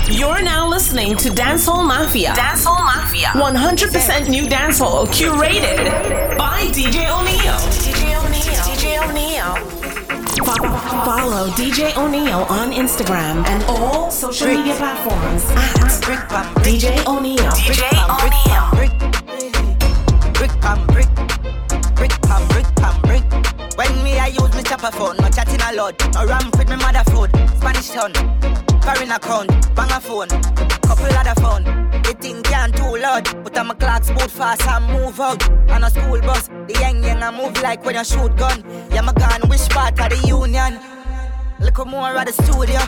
You're 0.08 0.42
now 0.42 0.68
listening 0.68 1.16
to 1.18 1.28
Dancehall 1.30 1.86
Mafia. 1.86 2.32
Dancehall 2.34 2.84
Mafia. 2.84 3.28
100% 3.34 4.28
new 4.28 4.44
dancehall 4.44 5.06
curated 5.08 6.36
by 6.38 6.60
DJ 6.72 7.06
O'Neil. 7.10 7.56
DJ 7.84 8.16
O'Neil. 8.16 8.62
DJ 8.66 9.08
O'Neil. 9.08 9.54
Fo- 10.44 11.04
Follow 11.04 11.48
DJ 11.50 11.96
O'Neil 11.96 12.46
on 12.48 12.72
Instagram 12.72 13.44
and 13.46 13.62
all 13.64 14.10
social 14.10 14.48
media 14.48 14.74
platforms 14.74 15.44
at 15.50 15.76
DJ 16.62 17.04
O'Neil. 17.06 17.50
DJ 17.52 17.82
O'Neil. 18.08 19.15
Pam 20.66 20.84
brick, 20.88 21.06
brick 21.94 22.10
pam 22.22 22.48
brick 22.48 22.66
pam 22.74 23.00
brick. 23.02 23.22
When 23.78 24.02
me 24.02 24.18
I 24.18 24.26
use 24.26 24.52
me 24.56 24.64
chopper 24.64 24.90
phone, 24.90 25.16
no 25.18 25.28
chatting 25.28 25.60
a 25.62 25.72
lot. 25.76 25.94
No 26.12 26.26
ram 26.26 26.50
with 26.58 26.68
me 26.68 26.74
mother 26.74 27.08
food. 27.08 27.30
Spanish 27.56 27.90
town, 27.90 28.12
foreign 28.82 29.12
account, 29.12 29.48
bang 29.76 29.92
a 29.92 30.00
phone, 30.00 30.26
couple 30.26 31.06
other 31.06 31.40
phone. 31.40 31.62
The 32.02 32.16
thing 32.18 32.42
can 32.42 32.72
too 32.72 32.96
loud. 32.96 33.26
Put 33.44 33.56
on 33.56 33.68
my 33.68 33.74
clocks, 33.74 34.10
boot 34.10 34.28
fast 34.28 34.66
and 34.66 34.86
move 34.92 35.20
out. 35.20 35.48
On 35.70 35.84
a 35.84 35.88
school 35.88 36.20
bus, 36.22 36.48
the 36.48 36.76
young 36.80 37.00
young 37.00 37.22
I 37.22 37.30
move 37.30 37.62
like 37.62 37.84
when 37.84 37.94
you 37.94 38.02
shoot 38.02 38.36
gun. 38.36 38.64
Yeah, 38.90 39.02
my 39.02 39.12
gun, 39.12 39.48
which 39.48 39.68
part 39.68 40.00
of 40.00 40.10
the 40.10 40.26
union? 40.26 40.80
Look 41.60 41.86
more 41.86 42.08
at 42.08 42.26
the 42.26 42.32
studio. 42.32 42.80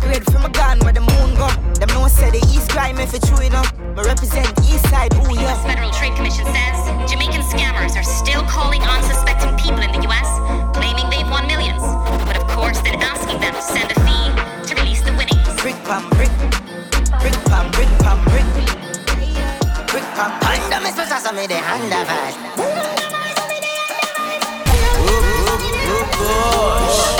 High 0.00 0.08
grade 0.08 0.24
from 0.32 0.44
a 0.44 0.48
gun 0.50 0.78
where 0.80 0.92
the 0.92 1.00
moon 1.00 1.34
go. 1.36 1.48
Them 1.76 1.88
no 1.92 2.08
say 2.08 2.30
the 2.30 2.40
East 2.48 2.70
crime 2.70 2.98
if 2.98 3.12
it's 3.12 3.28
true 3.28 3.44
enough. 3.44 3.72
But 3.94 4.06
represent 4.06 4.48
East 4.64 4.88
side, 4.88 5.12
ooh 5.14 5.34
yeah. 5.34 5.52
U.S. 5.52 5.62
Federal 5.64 5.90
Trade 5.90 6.16
Commission 6.16 6.46
says 6.46 6.78
Jamaican 7.10 7.42
scammers 7.42 7.96
are 7.96 8.02
still 8.02 8.42
calling 8.44 8.82
unsuspecting 8.82 9.56
people 9.58 9.80
in 9.80 9.92
the 9.92 10.00
U.S., 10.08 10.28
claiming 10.72 11.08
they've 11.10 11.28
won 11.28 11.46
millions. 11.46 11.82
But 12.24 12.36
of 12.36 12.46
course, 12.48 12.80
they're 12.80 12.96
asking 12.96 13.40
them 13.40 13.52
to 13.52 13.62
send 13.62 13.92
a 13.92 13.98
fee 14.00 14.32
to 14.68 14.74
release 14.80 15.02
the 15.02 15.12
winnings. 15.12 15.48
Brick 15.60 15.76
pam 15.84 16.08
brick, 16.16 16.32
brick 17.20 17.36
pam 17.50 17.70
brick 17.76 17.90
pam 18.00 18.18
brick, 18.32 18.48
brick 19.90 20.06
pam. 20.16 20.30
Under 20.48 20.80
me 20.80 20.90
supposed 20.96 21.26
to 21.26 21.32
me 21.34 21.46
the 21.46 21.60
hand 21.60 21.92
of 21.92 22.08
it. 22.08 22.34
DJ 25.60 27.19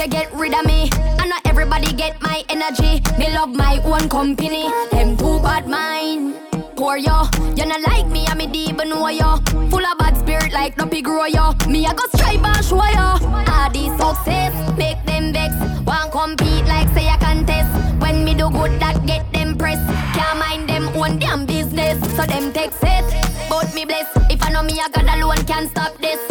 you 0.00 0.08
get 0.08 0.32
rid 0.32 0.54
of 0.54 0.64
me. 0.64 0.88
And 1.20 1.28
not 1.28 1.42
everybody 1.44 1.92
get 1.92 2.20
my 2.22 2.42
energy. 2.48 3.02
Me 3.18 3.28
love 3.34 3.50
my 3.50 3.80
own 3.84 4.08
company. 4.08 4.68
Them 4.90 5.16
too 5.16 5.38
bad 5.40 5.68
mind. 5.68 6.36
Poor 6.76 6.96
yo, 6.96 7.28
you 7.54 7.66
not 7.66 7.82
like 7.82 8.06
me, 8.06 8.24
I 8.26 8.34
me 8.34 8.46
deep 8.46 8.76
know 8.76 9.08
yo. 9.08 9.36
Full 9.68 9.84
of 9.84 9.98
bad 9.98 10.16
spirit 10.16 10.52
like 10.52 10.78
no 10.78 10.86
big 10.86 11.04
grow 11.04 11.26
yo. 11.26 11.52
Me 11.68 11.84
I 11.84 11.92
go 11.92 12.04
strive 12.14 12.42
and 12.42 12.64
show 12.64 12.82
yo. 12.96 13.08
All 13.52 13.70
this 13.70 13.92
success 14.00 14.54
make 14.78 15.04
them 15.04 15.34
vex. 15.34 15.52
Want 15.84 16.10
compete 16.12 16.64
like 16.64 16.88
say 16.94 17.06
a 17.08 17.18
contest. 17.18 17.70
When 18.00 18.24
me 18.24 18.32
do 18.32 18.48
good 18.50 18.80
that 18.80 19.04
get 19.06 19.30
them 19.34 19.58
press. 19.58 19.80
Can't 20.16 20.38
mind 20.38 20.68
them 20.70 20.88
own 20.96 21.18
damn 21.18 21.44
business. 21.44 22.00
So 22.16 22.24
them 22.24 22.52
take 22.54 22.72
set. 22.72 23.04
But 23.50 23.74
me 23.74 23.84
bless. 23.84 24.08
If 24.30 24.42
I 24.42 24.50
know 24.50 24.62
me 24.62 24.80
I 24.80 24.88
God 24.88 25.08
alone 25.14 25.44
can 25.44 25.68
stop 25.68 25.92
this. 25.98 26.29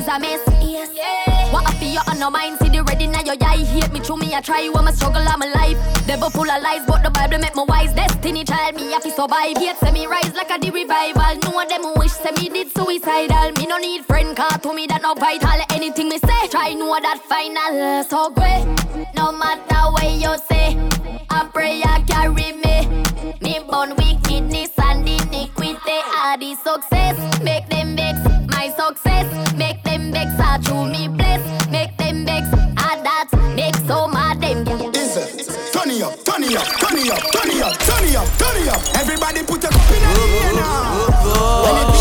Is 0.00 0.08
a 0.08 0.18
mess. 0.18 0.40
Yes. 0.62 1.52
What 1.52 1.66
up 1.68 1.82
you 1.82 2.00
on 2.08 2.18
no 2.18 2.30
mind? 2.30 2.58
See 2.58 2.68
the 2.68 2.82
ready 2.82 3.06
now 3.06 3.22
your 3.22 3.36
eye 3.40 3.58
hate 3.58 3.92
me 3.92 4.00
through 4.00 4.16
me. 4.16 4.34
I 4.34 4.40
try 4.40 4.68
when 4.68 4.84
my 4.84 4.92
struggle 4.92 5.22
I'm 5.26 5.42
alive. 5.42 5.76
Devil 6.06 6.30
full 6.30 6.50
of 6.50 6.62
lies, 6.62 6.84
but 6.86 7.02
the 7.02 7.10
Bible 7.10 7.38
make 7.38 7.54
me 7.54 7.64
wise. 7.68 7.92
Destiny 7.92 8.44
child 8.44 8.76
me 8.76 8.92
have 8.92 9.02
to 9.02 9.10
survive. 9.10 9.56
Hate 9.58 9.76
say 9.76 9.92
me 9.92 10.06
rise 10.06 10.32
like 10.34 10.50
a 10.50 10.58
the 10.58 10.70
revival. 10.70 11.34
Know 11.44 11.64
them 11.68 11.82
who 11.82 11.94
wish 12.00 12.12
say 12.12 12.32
me 12.32 12.48
did 12.48 12.72
suicidal. 12.74 13.52
Me 13.58 13.66
no 13.66 13.76
need 13.76 14.04
friend 14.06 14.36
car 14.36 14.58
to 14.58 14.72
me 14.72 14.86
that 14.86 15.02
no 15.02 15.14
vital. 15.14 15.60
Anything 15.70 16.08
me 16.08 16.18
say, 16.18 16.48
try 16.48 16.72
know 16.72 16.96
that 17.00 17.20
final. 17.28 18.04
So 18.04 18.30
great, 18.30 18.64
no 19.16 19.32
matter 19.32 19.82
what 19.92 20.08
you 20.24 20.32
say. 20.48 20.78
I 21.28 21.48
pray 21.52 21.82
I 21.84 22.02
carry 22.08 22.52
me. 22.64 22.76
Me 23.42 23.60
born 23.68 23.90
wickedness 23.96 24.70
and 24.78 25.06
iniquity. 25.06 25.98
All 26.16 26.38
the 26.38 26.54
success 26.64 27.16
make 27.42 27.68
them 27.68 27.96
vex. 27.96 28.39
My 28.60 28.68
success 28.68 29.56
make 29.56 29.82
them 29.84 30.12
vex. 30.12 30.38
I 30.38 30.58
true 30.58 30.84
me 30.84 31.08
bless. 31.08 31.40
Make 31.70 31.96
them 31.96 32.26
vex. 32.26 32.46
Ah 32.76 33.00
that 33.06 33.28
make 33.56 33.74
so 33.88 34.06
mad 34.06 34.42
them. 34.42 34.68
Is 34.94 35.16
it? 35.16 35.72
Turn 35.72 35.88
it 35.88 36.02
up, 36.02 36.22
turn 36.26 36.44
it 36.44 36.54
up, 36.54 36.66
turn 36.76 36.98
it 36.98 37.10
up, 37.10 37.22
turn 37.32 37.48
it 37.48 37.62
up, 37.62 37.78
turn 37.88 38.04
it 38.04 38.16
up, 38.16 38.28
turn 38.36 38.56
it 38.60 38.68
up. 38.68 38.82
Everybody 39.00 39.44
put 39.44 39.64
a 39.64 39.68
cup 39.68 39.90
in 39.96 40.02
the 40.02 40.20
air 40.44 40.52
now. 40.52 41.99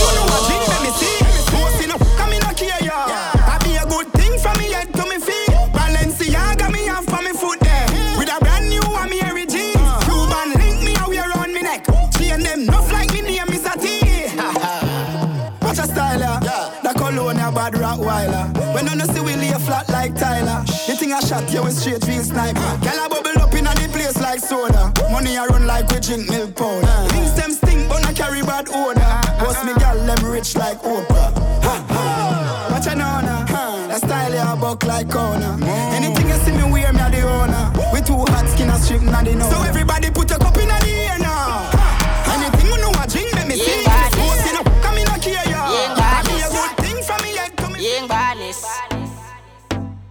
Cologne 17.30 17.48
a 17.48 17.52
bad 17.52 17.74
Rottweiler. 17.74 18.74
When 18.74 18.88
you 18.88 18.96
no 18.96 19.06
see 19.06 19.22
we 19.22 19.36
lay 19.36 19.54
flat 19.54 19.88
like 19.90 20.16
Tyler. 20.16 20.64
The 20.88 20.96
thing 20.96 21.14
I 21.14 21.20
shot 21.20 21.52
you 21.54 21.62
with 21.62 21.78
straight 21.78 22.04
real 22.08 22.24
sniper. 22.24 22.60
Girl 22.82 23.06
a 23.06 23.10
bubble 23.10 23.40
up 23.42 23.54
inna 23.54 23.70
the 23.76 23.88
place 23.92 24.18
like 24.20 24.40
soda. 24.40 24.92
Money 25.12 25.36
a 25.36 25.46
run 25.46 25.68
like 25.68 25.88
we 25.92 26.00
drink 26.00 26.28
milk 26.28 26.56
powder. 26.56 27.10
Things 27.14 27.36
them 27.36 27.52
stink 27.52 27.88
but 27.88 28.02
not 28.02 28.16
carry 28.16 28.42
bad 28.42 28.68
odor. 28.70 29.14
Boss 29.46 29.64
me 29.64 29.74
girl 29.78 30.04
them 30.06 30.26
rich 30.26 30.56
like 30.56 30.82
Oprah. 30.82 31.30
Ha, 31.66 31.86
ha. 31.90 32.70
Watch 32.72 32.88
a 32.88 32.96
now 32.96 33.22
now. 33.22 33.46
The 33.88 34.00
style 34.00 34.34
ya 34.34 34.56
buck 34.56 34.84
like 34.86 35.12
corner. 35.12 35.56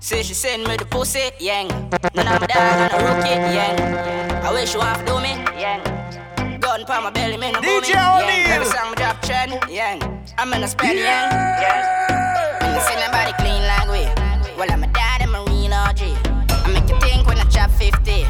Say 0.08 0.22
she 0.22 0.32
send 0.32 0.66
me 0.66 0.74
the 0.74 0.86
pussy, 0.86 1.32
yang. 1.38 1.68
None 1.68 2.28
of 2.28 2.40
my 2.40 2.46
dad 2.46 2.80
and 2.80 2.96
a 2.96 3.04
rookie, 3.04 3.28
yang. 3.28 3.76
I 4.42 4.50
wish 4.54 4.72
you 4.72 4.80
have 4.80 5.04
do 5.04 5.20
me, 5.20 5.36
yang. 5.60 5.84
Gun 6.60 6.86
pa 6.86 7.02
my 7.02 7.10
belly, 7.10 7.36
me 7.36 7.52
no 7.52 7.60
DJ 7.60 7.92
me. 7.92 8.00
O'Neil. 8.16 8.48
Every 8.48 8.68
song 8.72 8.88
me 8.88 8.96
drop 8.96 9.20
trend, 9.20 9.60
yang. 9.68 10.00
I'm 10.38 10.50
in 10.54 10.64
a 10.64 10.66
spend, 10.66 10.96
yang. 10.96 11.28
Yeah. 11.60 12.64
And 12.64 12.72
you 12.72 12.80
see 12.88 12.96
nobody 12.96 13.36
clean 13.36 13.60
like 13.68 13.88
we. 13.92 14.08
Well, 14.56 14.72
I'm 14.72 14.82
a 14.82 14.86
dad 14.96 15.20
and 15.20 15.30
marine 15.30 15.74
OG. 15.76 16.00
I 16.00 16.72
make 16.72 16.88
you 16.88 16.98
think 17.00 17.28
when 17.28 17.36
I 17.36 17.44
chop 17.52 17.70
50. 17.72 18.24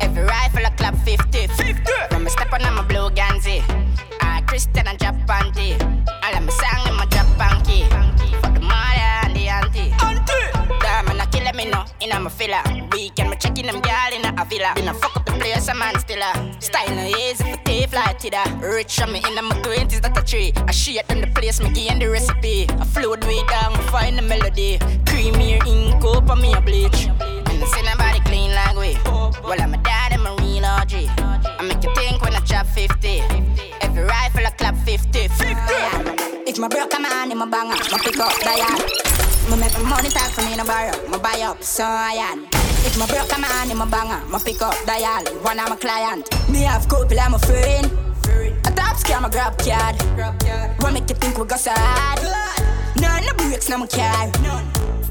Every 0.00 0.22
rifle 0.22 0.64
I 0.64 0.70
clap 0.78 0.94
50. 1.02 1.48
50. 1.48 1.92
When 2.14 2.24
I 2.24 2.28
step 2.30 2.52
on, 2.52 2.62
I'm 2.62 2.78
a 2.78 2.84
blue 2.84 3.10
Ganzi. 3.10 3.66
I 4.20 4.42
Christian 4.46 4.86
and 4.86 4.96
drop 4.96 5.16
panty. 5.26 5.74
All 6.22 6.36
of 6.38 6.42
my 6.46 6.52
song 6.54 6.86
in 6.86 6.94
my 6.94 7.06
drop 7.06 7.26
panky. 7.34 8.05
In 12.10 12.26
a 12.26 12.30
filler. 12.30 12.62
Weekend, 12.92 13.30
me 13.30 13.36
checking 13.36 13.66
them 13.66 13.80
girl 13.80 14.12
in 14.12 14.24
a 14.24 14.44
villa. 14.44 14.72
Been 14.74 14.88
a 14.88 14.94
fuck 14.94 15.16
up 15.16 15.26
the 15.26 15.32
place, 15.32 15.68
a 15.68 15.74
man 15.74 15.98
still 15.98 16.20
a 16.22 16.60
style 16.60 16.98
easy 17.06 17.44
for 17.44 17.56
tape 17.64 17.92
like 17.92 18.18
tida. 18.18 18.42
Rich 18.60 19.00
on 19.02 19.12
me 19.12 19.22
in 19.26 19.44
my 19.44 19.60
twenties, 19.62 20.00
that 20.00 20.16
a 20.16 20.22
tree. 20.22 20.52
I 20.56 20.72
shit 20.72 21.10
on 21.10 21.20
the 21.20 21.26
place, 21.28 21.60
me 21.60 21.70
gain 21.72 21.98
the 21.98 22.08
recipe. 22.08 22.66
I 22.68 22.84
float 22.84 23.24
way 23.24 23.42
down, 23.48 23.74
find 23.90 24.18
the 24.18 24.22
melody. 24.22 24.78
Creamier 25.04 25.64
ink 25.66 26.04
up 26.04 26.30
on 26.30 26.40
me 26.40 26.52
a 26.54 26.60
bleach. 26.60 27.06
And 27.06 27.62
I 27.62 27.66
see 27.66 27.82
nobody 27.82 28.20
clean 28.20 28.52
like 28.52 28.76
we. 28.76 28.98
Well, 29.42 29.60
I'm 29.60 29.74
a 29.74 29.78
dad 29.78 30.12
and 30.12 30.22
marine 30.22 30.64
OG. 30.64 30.92
I 31.58 31.62
make 31.62 31.82
you 31.82 31.94
think 31.94 32.22
when 32.22 32.34
I 32.34 32.40
chop 32.40 32.66
50. 32.66 33.22
Every 33.80 34.04
rifle 34.04 34.46
I 34.46 34.50
clap 34.56 34.76
50. 34.84 35.28
50. 35.28 35.44
If 36.48 36.58
my 36.58 36.68
broke 36.68 36.94
a 36.94 37.00
man 37.00 37.32
in 37.32 37.38
my 37.38 37.46
banger, 37.46 37.76
my 37.90 37.98
pick 37.98 38.18
up 38.18 38.38
dial. 38.40 39.25
Me 39.50 39.56
make 39.60 39.72
my 39.74 39.88
money 39.88 40.08
talk 40.08 40.32
for 40.32 40.42
me 40.42 40.58
a 40.58 40.64
borrow, 40.64 41.08
my 41.08 41.18
buy 41.18 41.40
up, 41.42 41.62
so 41.62 41.84
I 41.84 42.14
am. 42.18 42.46
If 42.84 42.98
my 42.98 43.06
broke 43.06 43.30
a 43.30 43.40
man 43.40 43.70
in 43.70 43.76
my 43.78 43.84
banger, 43.84 44.24
my 44.26 44.40
pick 44.40 44.60
up 44.60 44.74
dial. 44.86 45.24
One 45.42 45.60
of 45.60 45.68
my 45.68 45.76
client, 45.76 46.28
me 46.50 46.62
have 46.62 46.88
couple, 46.88 47.18
I'm 47.18 47.34
a 47.34 47.38
friend. 47.38 47.86
I 48.64 48.70
top 48.70 48.96
scam 48.96 49.24
a 49.24 49.30
grab 49.30 49.56
card. 49.56 49.94
What 50.82 50.92
make 50.94 51.08
you 51.08 51.14
think 51.14 51.38
we 51.38 51.46
got 51.46 51.60
sad? 51.60 52.18
None 53.00 53.24
no 53.24 53.32
breaks, 53.34 53.68
no 53.68 53.78
my 53.78 53.86
car. 53.86 54.26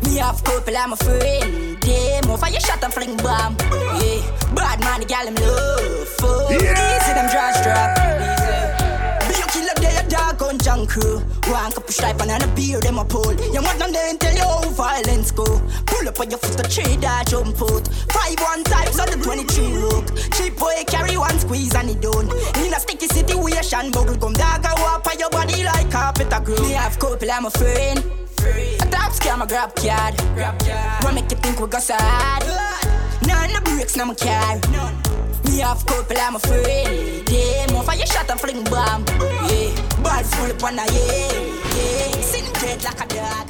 Me 0.04 0.18
have 0.18 0.44
couple, 0.44 0.76
I'm 0.76 0.92
a 0.92 0.98
friend. 0.98 1.82
Them 1.82 2.30
off 2.30 2.52
your 2.52 2.60
shot 2.60 2.84
and 2.84 2.94
fling 2.94 3.16
bomb. 3.18 3.56
Yeah, 4.02 4.20
bad 4.54 4.82
man, 4.82 5.00
the 5.00 5.06
gal 5.08 5.28
him 5.28 5.36
love. 5.36 6.52
Yeah. 6.52 7.00
see 7.06 7.14
them 7.14 7.30
draws 7.32 7.64
drop 7.64 8.05
junk 10.86 10.90
crew. 10.90 11.20
One 11.52 11.72
cup 11.72 11.88
of 11.88 11.94
stripe 11.94 12.22
and 12.22 12.44
a 12.44 12.48
beer, 12.56 12.80
them 12.80 12.98
a 12.98 13.06
pull. 13.06 13.34
You 13.34 13.62
want 13.62 13.80
them 13.80 13.92
then 13.92 14.18
tell 14.18 14.34
you 14.34 14.42
how 14.42 14.70
violence 14.70 15.32
go. 15.32 15.46
Pull 15.86 16.08
up 16.08 16.20
on 16.20 16.30
your 16.30 16.40
foot, 16.40 16.58
the 16.58 16.64
trade 16.64 17.02
that 17.02 17.28
jump 17.28 17.62
out. 17.62 17.88
Five 18.12 18.40
one 18.40 18.64
times 18.64 19.00
on 19.00 19.08
the 19.08 19.18
23 19.24 19.78
rook. 19.78 20.06
Cheap 20.34 20.58
boy 20.58 20.84
carry 20.88 21.18
one 21.18 21.38
squeeze 21.40 21.76
and 21.76 21.90
he 21.90 21.96
done. 21.96 22.30
In 22.58 22.74
a 22.74 22.80
sticky 22.80 23.08
situation, 23.08 23.92
bubble 23.92 24.16
gum 24.16 24.34
dog, 24.34 24.66
I 24.66 24.74
walk 24.82 25.08
on 25.08 25.20
your 25.20 25.30
body 25.30 25.64
like 25.64 25.92
carpet 25.92 26.32
a 26.32 26.42
groove. 26.42 26.62
Me 26.62 26.72
have 26.72 26.98
couple, 27.00 27.32
I'm 27.32 27.46
a 27.46 27.52
friend. 27.52 28.04
Free. 28.40 28.76
A 28.82 28.86
top 28.90 29.12
scam, 29.12 29.44
a 29.44 29.48
grab 29.48 29.76
card. 29.76 30.18
Grab 30.36 30.58
card. 30.60 31.04
What 31.04 31.14
make 31.14 31.32
you 31.32 31.38
think 31.38 31.60
we 31.60 31.68
got 31.68 31.82
sad? 31.82 32.44
None 33.26 33.50
of 33.50 33.64
the 33.64 33.72
breaks, 33.72 33.96
no 33.96 34.06
my 34.06 34.16
car. 34.16 34.60
None. 34.72 35.15
Me 35.46 35.60
have 35.60 35.86
couple, 35.86 36.18
I'm 36.20 36.36
afraid. 36.36 37.30
Yeah, 37.30 37.72
more 37.72 37.84
fire 37.84 38.06
shot 38.06 38.30
and 38.30 38.40
fling 38.40 38.64
bomb. 38.66 39.06
Yeah, 39.50 39.76
bad 40.02 40.26
full 40.26 40.52
up 40.52 40.64
on 40.64 40.80
a 40.80 40.86
yeah. 40.92 41.32
Yeah, 41.76 42.22
sitting 42.22 42.54
dead 42.54 42.84
like 42.84 43.02
a 43.02 43.08
dog. 43.14 43.48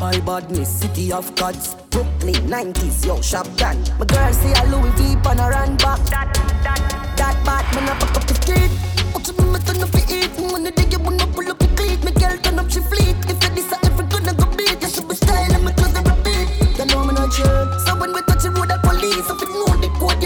My 0.00 0.18
badness, 0.20 0.80
city 0.80 1.12
of 1.12 1.34
gods. 1.34 1.74
Brooklyn, 1.90 2.34
90s, 2.48 3.06
yo, 3.06 3.20
shop 3.20 3.46
done. 3.56 3.82
My 3.98 4.06
girl 4.06 4.32
say 4.32 4.52
a 4.52 4.64
Louis 4.66 4.90
V 4.96 5.14
run 5.14 5.76
back. 5.76 6.00
That, 6.10 6.34
that, 6.64 7.14
that 7.16 7.44
bad 7.44 7.74
man 7.74 7.88
up 7.88 8.02
up 8.16 8.24
the 8.26 8.34
street. 8.34 8.53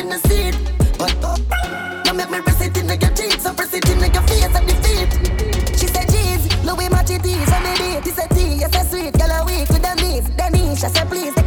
You 0.09 0.15
know 0.15 0.21
see. 0.29 0.51
But 0.99 1.15
oh, 1.23 2.03
now 2.05 2.13
make 2.13 2.31
me 2.31 2.41
press 2.41 2.61
it 2.63 2.77
in 2.77 2.89
your 2.89 3.11
cheeks, 3.15 3.43
so 3.43 3.53
press 3.53 3.73
it 3.75 3.89
in 3.89 4.01
your 4.01 4.23
face 4.23 4.55
and 4.57 4.67
defeat. 4.67 5.79
She 5.79 5.87
said, 5.87 6.09
"Jeez, 6.09 6.65
Louis 6.65 6.89
match 6.89 7.11
it 7.11 7.25
is, 7.25 7.51
and 7.53 7.67
it 7.67 8.07
is. 8.07 8.15
Said, 8.15 8.31
"Tea, 8.31 8.55
you 8.55 8.69
say 8.73 8.85
sweet, 8.91 9.13
girl, 9.19 9.31
a 9.31 9.45
week 9.45 9.69
with 9.69 9.83
the 9.83 9.95
knees." 10.01 10.29
Danish, 10.37 10.83
I 10.85 10.89
said, 10.89 11.09
"Please 11.09 11.38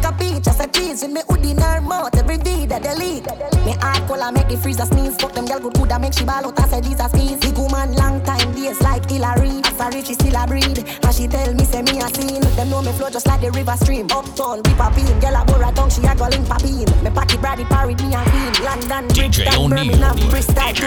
take 0.92 1.02
a 1.02 1.02
peach." 1.02 1.02
I 1.02 1.02
said, 1.02 1.02
"Cheese 1.02 1.02
with 1.02 1.12
me 1.12 1.22
hoodie 1.28 1.50
in 1.50 1.58
her 1.58 1.80
mouth 1.80 2.16
every 2.16 2.38
day 2.38 2.66
that 2.66 2.82
delete." 2.82 3.26
Me 3.64 3.72
hard 3.80 4.06
color 4.08 4.32
make 4.32 4.48
the 4.48 4.56
freezer 4.56 4.86
sneeze. 4.86 5.16
Fuck 5.16 5.32
them 5.32 5.46
girl 5.46 5.60
good 5.60 5.92
I 5.92 5.98
make 5.98 6.12
she 6.12 6.24
ball 6.24 6.46
out. 6.46 6.58
I 6.58 6.68
said, 6.68 6.84
"These 6.84 7.00
are 7.00 7.08
skis." 7.08 7.38
Big 7.38 7.56
woman, 7.58 7.94
long 7.94 8.20
time 8.22 8.52
days 8.52 8.80
like 8.80 9.08
Hillary. 9.08 9.62
Sorry, 9.76 10.02
she 10.04 10.14
still 10.14 10.36
a 10.36 10.46
breed, 10.46 10.78
and 11.02 11.14
she 11.14 11.26
tell 11.28 11.54
me 11.54 11.64
say 11.64 11.82
me 11.82 11.98
a 12.00 12.08
scene. 12.14 12.42
Them 12.56 12.70
know 12.70 12.82
me 12.82 12.92
flow 12.92 13.10
just 13.10 13.26
like 13.26 13.40
the 13.40 13.50
river 13.50 13.76
stream. 13.76 14.06
Uptown, 14.10 14.62
we 14.64 14.74
poppin', 14.74 15.20
girl 15.20 15.36
a 15.36 15.44
bore 15.44 15.62
a 15.62 15.72
tongue, 15.72 15.90
she 15.90 16.02
a 16.06 16.14
go 16.14 16.26
link 16.28 16.46
poppin'. 16.48 16.86
Me 17.02 17.10
pocket 17.10 17.40
Brady 17.40 17.64
parried 17.64 18.00
me 18.02 18.14
and 18.14 18.28
Queen. 18.30 18.52
London, 18.64 19.08
Brixton, 19.08 19.70
Birmingham, 19.70 20.16
Bristol 20.30 20.72
to. 20.74 20.86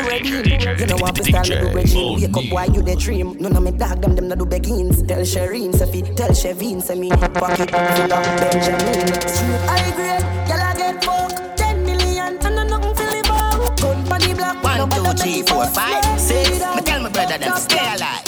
You 0.79 0.85
know 0.87 0.97
what, 0.97 1.17
me 1.17 1.31
do 1.31 1.69
regime. 1.73 2.21
Wake 2.21 2.37
up, 2.37 2.45
why 2.51 2.65
you 2.65 2.81
the 2.81 2.95
dream? 2.95 3.35
None 3.39 3.55
of 3.55 3.63
me 3.63 3.71
dog 3.71 4.01
them, 4.01 4.15
them 4.15 4.27
no 4.27 4.35
do 4.35 4.45
beggings. 4.45 5.01
Tell 5.03 5.21
Shireen, 5.21 5.73
fi, 5.75 6.01
tell 6.15 6.29
Shevin, 6.29 6.81
say 6.81 6.95
me 6.95 7.09
pocket 7.09 7.69
full 7.71 8.13
of 8.13 8.23
Benjamin. 8.39 9.07
Street 9.27 9.94
high 9.95 10.17
grade, 10.19 10.47
girl 10.47 10.61
I 10.61 10.73
get 10.75 11.03
fucked. 11.03 11.57
Ten 11.57 11.85
million, 11.85 12.37
and 12.37 12.59
I 12.59 12.63
nothing 12.63 12.95
to 12.95 13.03
live 13.03 13.29
out. 13.29 13.79
Gun 13.79 14.03
for 14.05 14.19
the 14.19 14.33
block. 14.35 14.63
One, 14.63 14.89
two, 14.89 15.23
three, 15.23 15.41
four, 15.43 15.65
five, 15.67 16.19
six. 16.19 16.49
Me 16.59 16.81
tell 16.81 17.01
my 17.01 17.09
brother 17.09 17.37
them 17.37 17.57
stay 17.57 17.77
alive. 17.95 18.23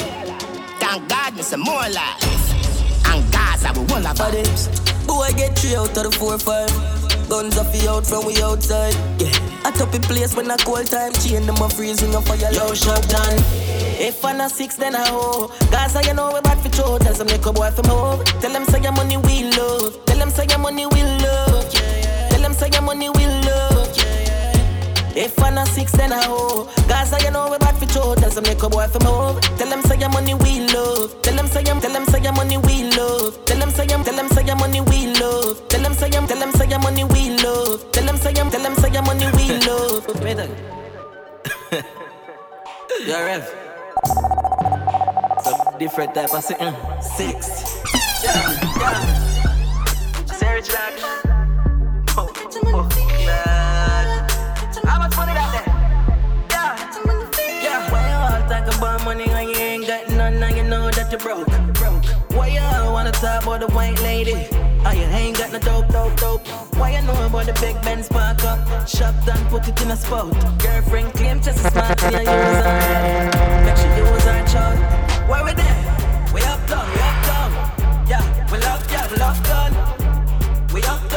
Thank 0.79 1.09
God 1.09 1.35
me 1.35 1.41
some 1.41 1.61
more 1.61 1.89
life. 1.89 3.07
And 3.07 3.31
Gaza 3.31 3.73
we 3.73 3.85
one 3.87 4.05
of 4.05 4.19
us. 4.19 4.67
Boy 5.05 5.31
get 5.35 5.57
three 5.57 5.75
out 5.75 5.95
of 5.97 6.03
the 6.03 6.11
four, 6.11 6.37
five. 6.37 6.71
Guns 7.29 7.57
off 7.57 7.71
the 7.73 7.89
out 7.89 8.05
from 8.05 8.25
we 8.25 8.41
outside. 8.41 8.95
Yeah. 9.19 9.31
I 9.65 9.71
top 9.71 9.93
a 9.93 9.99
place 9.99 10.33
when 10.35 10.49
I 10.49 10.55
call 10.57 10.83
time. 10.83 11.11
Chain 11.13 11.45
them 11.45 11.61
a 11.61 11.69
freezing 11.69 12.15
up 12.15 12.23
for 12.23 12.35
your 12.35 12.51
Yo, 12.51 12.73
shop 12.73 13.03
done. 13.07 13.37
If 13.99 14.23
I'm 14.23 14.39
a 14.39 14.49
six, 14.49 14.75
then 14.75 14.95
I 14.95 15.09
hoe. 15.09 15.51
Gaza, 15.71 16.01
you 16.07 16.13
know 16.13 16.31
we 16.33 16.39
bad 16.41 16.59
for 16.59 16.71
show. 16.73 16.97
Tell 16.99 17.13
some 17.13 17.27
little 17.27 17.51
boy 17.51 17.71
from 17.71 17.85
home. 17.87 18.23
Tell 18.39 18.53
them 18.53 18.63
say 18.65 18.81
your 18.81 18.93
money 18.93 19.17
we 19.17 19.43
love. 19.57 20.05
Tell 20.05 20.17
them 20.17 20.29
say 20.29 20.45
your 20.47 20.59
money 20.59 20.85
we 20.85 21.03
love. 21.03 21.46
Say 22.57 22.69
your 22.73 22.81
money 22.81 23.09
we 23.09 23.25
love. 23.25 23.87
If 25.15 25.41
I'm 25.41 25.57
a 25.57 25.65
six, 25.65 25.91
then 25.93 26.13
I 26.13 26.23
hoe. 26.25 26.65
Gaza, 26.87 27.17
you 27.23 27.31
know 27.31 27.49
we 27.49 27.57
bad 27.57 27.75
for 27.77 27.87
show. 27.91 28.13
Tell 28.15 28.29
some 28.29 28.43
little 28.43 28.69
boy 28.69 28.87
from 28.87 29.01
home. 29.01 29.41
Tell 29.57 29.67
them 29.69 29.81
say 29.81 29.97
your 29.97 30.09
money 30.09 30.35
we 30.35 30.67
love. 30.67 31.19
Tell 31.23 31.35
them 31.35 31.47
say 31.47 31.63
your, 31.63 31.79
tell 31.79 31.91
them 31.91 32.05
say 32.05 32.21
your 32.21 32.33
money 32.33 32.57
we 32.57 32.83
love. 32.91 33.43
Tell 33.45 33.57
them 33.57 33.71
say 33.71 33.87
your, 33.87 34.03
tell 34.03 34.15
them 34.15 34.29
say 34.29 34.45
your 34.45 34.55
money 34.55 34.81
we 34.81 35.07
love. 35.19 35.67
Tell 35.69 35.81
them 35.81 35.93
say 35.93 36.09
your, 36.09 36.27
tell 36.27 36.39
them 36.39 36.51
say 36.51 36.67
your 36.69 36.79
money 36.79 37.03
we 37.03 37.29
love. 37.41 37.91
Tell 37.91 38.05
them 38.05 38.17
say 38.17 38.33
your, 38.33 38.49
tell 38.49 38.61
them 38.61 38.75
say 38.75 38.91
your 38.91 39.01
money 39.03 39.25
we 39.33 39.57
love. 39.65 40.05
Yeah, 43.05 43.23
Rev. 43.23 43.45
Some 45.43 45.77
different 45.79 46.13
type 46.13 46.33
of 46.33 46.43
sitting. 46.43 46.73
Six. 47.01 47.81
Yeah, 48.23 48.59
yeah. 48.79 50.25
Sarah 50.25 50.61
Jack. 50.61 51.26
That 61.17 61.23
broke? 61.23 61.73
broke. 61.75 62.05
Why 62.35 62.47
you 62.47 62.91
wanna 62.91 63.11
talk 63.11 63.43
about 63.43 63.59
the 63.61 63.67
white 63.67 63.99
lady? 64.01 64.47
Oh, 64.85 64.91
you 64.91 65.03
ain't 65.03 65.37
got 65.37 65.51
no 65.51 65.59
dope, 65.59 65.87
dope, 65.89 66.15
dope. 66.17 66.47
Why 66.77 66.91
you 66.95 67.01
know 67.05 67.25
about 67.25 67.45
the 67.45 67.53
big 67.53 67.81
Benz 67.81 68.07
park 68.07 68.43
up? 68.43 68.87
Shop 68.87 69.13
done, 69.25 69.43
put 69.49 69.67
it 69.67 69.81
in 69.81 69.91
a 69.91 69.95
spot. 69.95 70.31
Girlfriend 70.59 71.13
claim 71.13 71.41
just 71.41 71.65
as 71.65 71.71
smart 71.73 71.97
to 71.97 72.05
use 72.05 72.27
her. 72.27 73.63
Make 73.65 73.77
sure 73.77 73.97
you 73.97 74.05
use 74.13 74.23
her 74.23 74.45
child. 74.47 74.79
Where 75.29 75.43
we 75.43 75.53
there? 75.53 75.81
We 76.33 76.41
up 76.41 76.61
done, 76.67 76.87
we 76.93 76.99
up 77.09 77.19
done. 77.29 77.51
Yeah, 78.07 78.23
we 78.51 78.57
love, 78.59 78.91
yeah, 78.91 79.11
we 79.11 79.17
love 79.17 79.39
done. 79.43 79.73
We 80.73 80.81
up 80.83 81.01
done, 81.09 81.16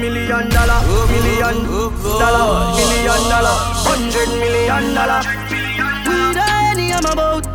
million 0.00 0.48
dollar, 0.48 0.80
million 1.12 1.56
dollar, 2.18 2.72
million 2.74 3.22
dollar, 3.28 3.56
hundred 3.84 4.28
million 4.40 4.94
dollar. 4.94 5.20
We 6.08 6.32
the 6.32 6.44
any 6.70 6.92
I'm 6.92 7.04
about. 7.04 7.46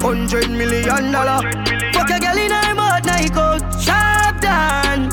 Hundred 0.00 0.50
million 0.50 1.10
dollar. 1.12 1.42
Fuck 1.92 2.10
a 2.10 2.20
girl 2.20 2.38
in 2.38 2.52
her 2.52 2.74
mouth, 2.74 3.04
night 3.04 3.32
coat, 3.32 3.62
sharp 3.80 4.40
down. 4.40 5.08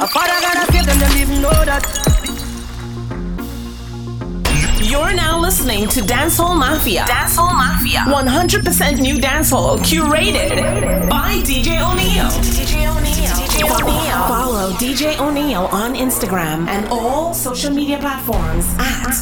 A 0.00 0.06
father 0.06 0.38
gotta 0.44 0.70
save 0.72 0.86
them, 0.86 0.98
them 0.98 1.16
even 1.16 1.40
know 1.40 1.64
that. 1.64 2.09
You're 4.90 5.14
now 5.14 5.38
listening 5.38 5.86
to 5.90 6.00
Dancehall 6.00 6.58
Mafia. 6.58 7.04
Dancehall 7.06 7.54
Mafia. 7.54 8.00
100% 8.10 8.98
new 8.98 9.18
dancehall 9.22 9.78
curated 9.86 10.50
by 11.08 11.34
DJ 11.46 11.78
O'Neil. 11.78 12.26
DJ 12.42 12.90
O'Neil. 12.90 13.30
DJ 13.38 13.62
O'Neil. 13.70 14.18
Follow 14.26 14.72
DJ 14.82 15.16
O'Neil 15.20 15.68
on 15.70 15.94
Instagram 15.94 16.66
and 16.66 16.88
all 16.90 17.32
social 17.32 17.70
media 17.70 17.98
platforms 17.98 18.66
at 18.80 19.14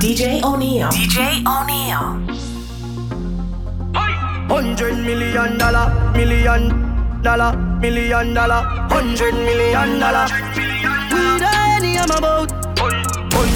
DJ 0.00 0.42
O'Neil. 0.42 0.88
DJ 0.88 1.44
O'Neil. 1.44 2.24
Hundred 4.48 4.96
million 5.04 5.58
dollar, 5.58 5.92
million 6.14 7.20
dollar, 7.20 7.52
million 7.78 8.32
dollar, 8.32 8.62
hundred 8.88 9.34
million 9.34 10.00
dollar. 10.00 10.24
We 11.12 11.38
the 11.38 11.50
any 11.76 11.98
I'm 11.98 12.08
about. 12.08 12.63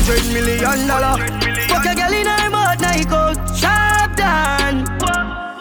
Hundred 0.09 0.33
million 0.33 0.89
dollar. 0.89 1.21
Fuck 1.69 1.85
a 1.85 1.95
girl 1.95 2.15
in 2.15 2.25
her 2.25 2.49
mouth, 2.49 2.81
night 2.81 3.07
coat, 3.11 3.37
sharp 3.55 4.17
down. 4.17 4.89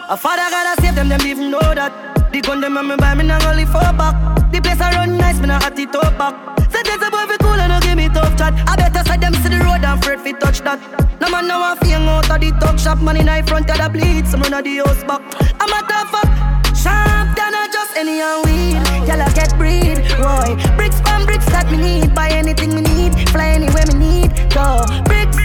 A 0.08 0.16
father 0.16 0.48
gotta 0.48 0.80
save 0.80 0.94
them, 0.94 1.10
them 1.10 1.20
even 1.20 1.50
know 1.50 1.60
that. 1.60 1.92
The 2.32 2.40
gun 2.40 2.62
them 2.62 2.78
and 2.78 2.88
me 2.88 2.96
buy 2.96 3.12
me 3.12 3.24
not 3.24 3.44
only 3.44 3.66
for 3.66 3.84
back. 3.92 4.16
The 4.50 4.62
place 4.62 4.80
I 4.80 4.94
run 4.94 5.18
nice, 5.18 5.38
me 5.38 5.48
not 5.48 5.62
hot 5.62 5.78
it 5.78 5.94
up 5.94 6.16
back. 6.16 6.32
Say 6.72 6.82
this 6.82 6.96
a 6.96 7.10
boy 7.10 7.28
fi 7.28 7.36
cool 7.36 7.60
and 7.60 7.68
no 7.68 7.80
give 7.80 7.94
me 7.94 8.08
tough 8.08 8.38
chat. 8.38 8.54
I 8.66 8.76
better 8.76 9.04
side 9.06 9.20
them 9.20 9.34
see 9.34 9.50
the 9.52 9.58
road 9.58 9.84
and 9.84 10.00
afraid 10.00 10.20
fi 10.20 10.32
touch 10.32 10.60
that. 10.62 10.80
No 11.20 11.28
man 11.28 11.46
now 11.46 11.74
a 11.74 11.76
fing 11.76 12.08
out 12.08 12.30
of 12.30 12.40
the 12.40 12.50
talk 12.58 12.78
shop, 12.78 13.02
man 13.04 13.18
in 13.18 13.26
the 13.26 13.44
front 13.46 13.68
of 13.68 13.76
the 13.76 13.90
bleed, 13.90 14.26
some 14.26 14.40
run 14.40 14.54
of 14.54 14.64
the 14.64 14.78
house 14.78 15.04
back. 15.04 15.20
I'm 15.60 15.68
a 15.68 15.80
tough 15.84 16.08
fuck. 16.08 16.28
Sharp 16.72 17.36
than 17.36 17.52
a 17.52 17.67
any 17.98 18.20
and 18.20 18.44
weed. 18.44 18.78
Y'all 19.08 19.32
get 19.34 19.50
breed, 19.58 19.98
boy. 20.22 20.54
Bricks 20.76 21.00
from 21.00 21.26
bricks 21.26 21.46
that 21.46 21.66
me 21.70 21.78
need. 21.78 22.14
Buy 22.14 22.28
anything 22.30 22.72
me 22.74 22.82
need. 22.82 23.28
Fly 23.30 23.48
anywhere 23.58 23.86
me 23.90 23.94
need. 23.98 24.30
Go 24.54 24.86
bricks, 25.04 25.36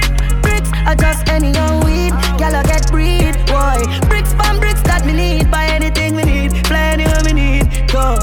bricks, 0.41 0.69
I 0.85 0.93
just 0.95 1.27
any 1.29 1.51
young 1.51 1.83
weed. 1.83 2.13
I 2.13 2.61
get 2.63 2.91
breed. 2.91 3.33
Boy, 3.49 3.81
bricks, 4.07 4.33
pan 4.35 4.59
bricks 4.59 4.83
that 4.83 5.03
me 5.05 5.13
need. 5.13 5.49
Buy 5.49 5.65
anything 5.65 6.15
we 6.15 6.23
need. 6.23 6.53
Play 6.65 6.93
anywhere 6.93 7.21
we 7.25 7.33
need. 7.33 7.65
Go, 7.91 8.19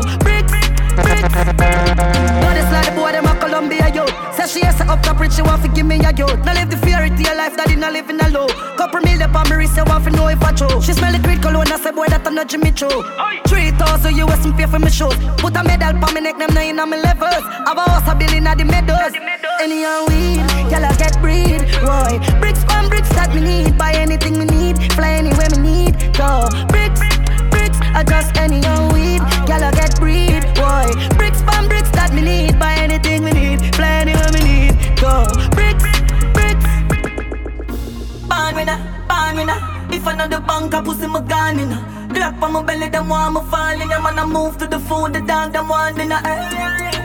bricks. 1.44 2.54
This 2.54 2.70
like 2.72 2.86
the 2.86 2.92
boy, 2.94 3.12
them 3.12 3.26
a 3.26 3.34
Columbia 3.40 3.88
youth. 3.94 4.12
Say 4.34 4.46
she 4.46 4.60
has 4.66 4.80
up 4.80 5.02
top 5.02 5.20
rich, 5.20 5.32
she 5.32 5.42
want 5.42 5.62
to 5.62 5.68
give 5.68 5.86
me 5.86 5.96
a 5.96 6.12
youth. 6.12 6.38
Now 6.44 6.54
live 6.54 6.70
the 6.70 6.76
fear 6.78 7.00
fairy 7.00 7.10
tale 7.16 7.36
life 7.36 7.56
that 7.56 7.68
did 7.68 7.78
not 7.78 7.92
live 7.92 8.10
in 8.10 8.20
a 8.20 8.28
low. 8.28 8.48
Couple 8.76 9.00
million 9.00 9.34
on 9.34 9.48
me 9.48 9.56
wrist, 9.56 9.76
you 9.76 9.84
want 9.84 10.04
to 10.04 10.10
know 10.10 10.28
if 10.28 10.42
I 10.42 10.52
true. 10.52 10.82
She 10.82 10.92
smell 10.92 11.12
the 11.12 11.20
creed 11.22 11.40
cologne, 11.40 11.72
I 11.72 11.78
say 11.78 11.92
boy 11.92 12.06
that 12.08 12.26
I'm 12.26 12.34
not 12.34 12.48
Jimmy 12.48 12.72
Choo. 12.72 12.90
Three 13.48 13.70
thousand 13.72 14.16
US 14.16 14.44
and 14.44 14.54
pay 14.54 14.66
for 14.66 14.78
my 14.78 14.90
shoes. 14.90 15.16
Put 15.38 15.56
a 15.56 15.62
medal 15.64 15.96
on 16.04 16.14
me 16.14 16.20
neck, 16.20 16.38
them 16.38 16.52
nine 16.54 16.78
on 16.78 16.90
my 16.90 16.96
levels. 17.00 17.44
Have 17.66 17.78
a 17.78 17.84
house 17.88 18.08
a 18.08 18.14
billion 18.14 18.46
at 18.46 18.58
the 18.58 18.64
meadows. 18.64 19.14
Any 19.60 19.82
young 19.82 20.06
weed, 20.08 20.40
I 20.72 20.94
get 20.96 21.14
breed. 21.20 21.60
Boy, 21.84 22.20
bricks 22.40 22.64
pan 22.64 22.88
bricks 22.88 23.08
that 23.10 23.32
me 23.34 23.40
need. 23.40 23.78
Buy 23.78 23.92
anything 23.92 24.38
me 24.38 24.44
need, 24.44 24.76
fly 24.92 25.12
anywhere 25.20 25.50
me 25.56 25.58
need. 25.60 25.94
Go 26.16 26.48
bricks, 26.68 27.00
bricks. 27.50 27.78
I 27.94 28.04
just 28.04 28.36
any 28.36 28.60
young 28.60 28.92
weed, 28.92 29.20
girl 29.50 29.64
I 29.64 29.70
get 29.72 29.98
breed. 29.98 30.42
Boy, 30.54 30.86
bricks 31.18 31.42
pan 31.42 31.66
bricks 31.68 31.90
that 31.90 32.12
me 32.14 32.22
need. 32.22 32.58
Buy 32.58 32.74
anything 32.74 33.24
me 33.24 33.32
need, 33.32 33.74
fly 33.74 33.92
anywhere 34.02 34.30
me 34.32 34.40
need. 34.50 34.74
Go 35.02 35.26
bricks, 35.56 35.90
bricks. 36.36 36.66
Born 38.30 38.54
winner, 38.54 38.78
born 39.08 39.34
winner. 39.38 39.58
If 39.90 40.06
another 40.06 40.40
bank, 40.40 40.74
I 40.74 40.82
pussy 40.82 41.06
my 41.06 41.20
gun 41.22 41.58
in 41.58 41.70
Glock 42.14 42.42
on 42.42 42.52
my 42.52 42.62
belly, 42.62 42.88
them 42.88 43.08
want 43.08 43.34
me 43.34 43.40
fall 43.50 43.80
in 43.80 43.88
Man, 43.88 44.18
I 44.18 44.26
move 44.26 44.58
to 44.58 44.66
the 44.66 44.78
food, 44.80 45.12
the 45.14 45.20
dog, 45.20 45.52
them 45.52 45.68
want 45.68 45.96
dinner 45.96 46.20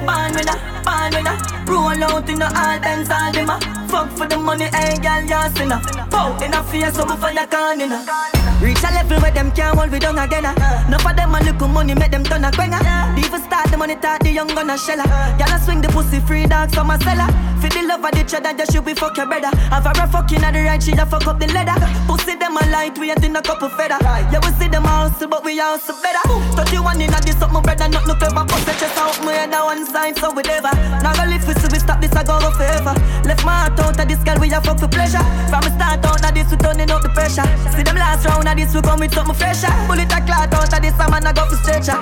Born 0.06 0.34
winner, 0.34 0.58
born 0.84 1.14
winner 1.14 1.38
Roll 1.68 2.04
out 2.04 2.30
in 2.30 2.40
the 2.40 2.46
all 2.46 2.80
dance, 2.80 3.10
all 3.10 3.32
them 3.32 3.50
a 3.50 3.88
Fuck 3.88 4.10
for 4.18 4.28
the 4.28 4.38
money, 4.38 4.66
hey, 4.74 4.98
girl, 4.98 5.24
you're 5.24 5.50
sinner 5.56 5.80
Pow, 6.10 6.38
in 6.44 6.54
a 6.54 6.64
face, 6.64 6.96
so 6.96 7.06
before 7.06 7.32
you 7.32 7.48
can, 7.48 7.78
know 7.90 8.26
Reach 8.62 8.82
a 8.84 8.90
level 8.94 9.20
where 9.20 9.32
them 9.32 9.52
can't 9.52 9.78
hold 9.78 9.92
we 9.92 10.00
down 10.00 10.18
again. 10.18 10.46
Uh. 10.46 10.90
No 10.90 10.98
for 11.00 11.14
them 11.14 11.36
a 11.36 11.40
little 11.44 11.68
money 11.68 11.94
make 11.94 12.12
them 12.12 12.24
turn 12.24 12.44
a 12.46 12.52
quenga. 12.52 12.80
Uh. 12.80 13.20
Even 13.20 13.42
start 13.42 13.70
the 13.70 13.78
money 13.78 13.96
talk 13.96 14.22
the 14.22 14.32
young 14.32 14.48
gonna 14.48 14.74
shella. 14.74 15.06
Y'all 15.38 15.60
swing 15.60 15.82
the 15.82 15.90
pussy 15.90 16.20
free 16.22 16.48
dogs 16.48 16.74
from 16.74 16.90
a 16.90 16.98
cellar. 17.04 17.28
For 17.60 17.70
the 17.70 17.86
love 17.86 18.06
of 18.06 18.12
the 18.12 18.24
cheddar, 18.24 18.58
just 18.58 18.72
should 18.72 18.86
be 18.86 18.94
fuck 18.94 19.18
your 19.18 19.28
brother. 19.28 19.52
Have 19.70 19.86
a 19.86 20.08
fucking 20.08 20.44
at 20.44 20.54
the 20.54 20.64
right, 20.64 20.82
she 20.82 20.94
just 20.94 21.12
fuck 21.12 21.28
up 21.28 21.40
the 21.40 21.48
leather. 21.48 21.76
Pussy 22.08 22.36
them 22.36 22.56
a 22.56 22.66
light, 22.72 22.98
we 22.98 23.12
ain't 23.12 23.24
in 23.24 23.36
a 23.36 23.42
couple 23.42 23.70
feather. 23.70 24.00
Yeah, 24.02 24.40
we 24.42 24.52
see 24.58 24.70
them 24.70 24.86
house, 24.96 25.20
but 25.20 25.44
we 25.44 25.60
also 25.60 25.94
better. 26.02 26.24
31 26.56 27.02
in 27.02 27.14
a 27.14 27.20
this 27.22 27.42
up, 27.42 27.52
my 27.52 27.60
brother, 27.62 27.90
not 27.90 28.08
no 28.08 28.16
clever. 28.16 28.46
Bust 28.48 28.66
the 28.66 28.74
chest 28.80 28.98
out, 28.98 29.20
my 29.24 29.34
head 29.34 29.54
on 29.54 29.66
one 29.66 29.86
side, 29.86 30.18
so 30.18 30.32
whatever. 30.32 30.72
Now 31.04 31.14
go 31.14 31.24
live 31.28 31.46
with 31.48 31.60
we 31.72 31.80
stop 31.80 32.00
this, 32.00 32.16
I 32.16 32.24
go 32.24 32.40
forever. 32.56 32.94
Left 33.28 33.44
my 33.44 33.68
heart 33.68 33.80
out 33.80 34.00
of 34.00 34.08
this 34.08 34.22
girl, 34.24 34.40
we 34.40 34.48
a 34.54 34.62
fuck 34.62 34.80
for 34.80 34.88
pleasure. 34.88 35.24
From 35.52 35.62
the 35.68 35.72
start 35.76 36.06
out 36.06 36.24
of 36.24 36.32
this, 36.34 36.50
we 36.52 36.58
turning 36.58 36.92
up 36.92 37.02
the 37.04 37.10
pressure. 37.10 37.48
See 37.76 37.84
them 37.84 37.96
last 37.96 38.26
round 38.26 38.48
of 38.48 38.56
this, 38.56 38.74
we 38.74 38.82
come 38.82 39.00
with 39.00 39.14
something 39.14 39.36
fresher. 39.36 39.74
Bullet 39.88 40.12
a 40.12 40.20
clot 40.24 40.54
out 40.54 40.74
of 40.74 40.82
this, 40.82 40.96
a 40.96 41.06
man 41.12 41.28
I 41.28 41.34
go 41.34 41.44
for 41.50 41.60
stretcher. 41.60 42.00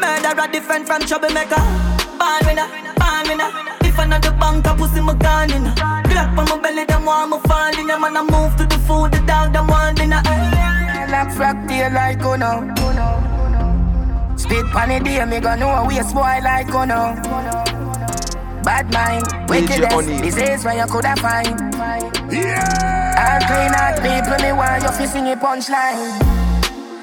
Murderer 0.00 0.48
different 0.52 0.86
from 0.86 1.02
troublemaker. 1.08 1.62
Born 2.20 2.42
winner, 2.44 2.68
born 3.00 3.24
winner. 3.28 3.50
If 3.80 3.98
another 3.98 4.32
bank, 4.36 4.66
I 4.68 4.76
pussy 4.76 5.00
my 5.00 5.14
gun 5.14 5.50
in. 5.56 5.64
Glock 6.10 6.36
on 6.36 6.44
my 6.44 6.56
belly, 6.60 6.84
them 6.84 7.04
want 7.08 7.30
me 7.32 7.38
fall 7.48 7.72
in. 7.80 7.86
Man, 7.86 8.16
I 8.16 8.22
move 8.22 8.52
to 8.60 8.64
the 8.66 8.78
food, 8.84 9.12
the 9.12 9.20
dog, 9.24 9.52
them 9.52 9.68
want 9.68 9.96
dinner. 9.96 10.20
Like 11.08 11.28
frack 11.28 11.68
tail 11.68 11.92
like 11.92 12.18
no. 12.18 12.52
Spit 14.36 14.66
pan 14.66 14.88
the 14.88 15.00
day, 15.04 15.24
me 15.24 15.40
gon' 15.40 15.60
know 15.60 15.70
a 15.70 15.86
waste 15.86 16.14
boy 16.14 16.40
like 16.42 16.68
no. 16.68 17.14
Bad 18.62 18.92
mind, 18.92 19.24
wickedness, 19.48 20.06
disease 20.20 20.64
where 20.64 20.76
you 20.76 20.86
coulda 20.90 21.14
find. 21.16 21.60
Yeah. 22.30 23.16
All 23.16 23.40
clean 23.46 23.72
out 23.72 23.96
people, 24.02 24.38
me 24.44 24.52
want 24.52 24.82
you 24.82 24.90
fi 24.90 25.06
sing 25.06 25.28
a 25.28 25.36
punchline. 25.36 26.36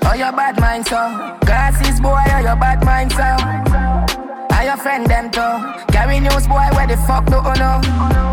Oh, 0.06 0.14
your 0.14 0.34
bad 0.34 0.60
mind, 0.60 0.86
so. 0.86 1.38
Glasses, 1.46 2.02
boy, 2.02 2.22
oh, 2.28 2.40
your 2.40 2.58
bad 2.58 2.84
mind, 2.84 3.12
so. 3.14 3.24
Are 4.56 4.64
your 4.64 4.78
friend, 4.78 5.08
them, 5.08 5.32
too. 5.32 5.94
Carry 5.94 6.20
news, 6.20 6.46
boy, 6.46 6.68
where 6.76 6.88
the 6.88 6.98
fuck 7.08 7.26
do 7.26 7.38
you 7.38 7.56
know? 7.56 8.33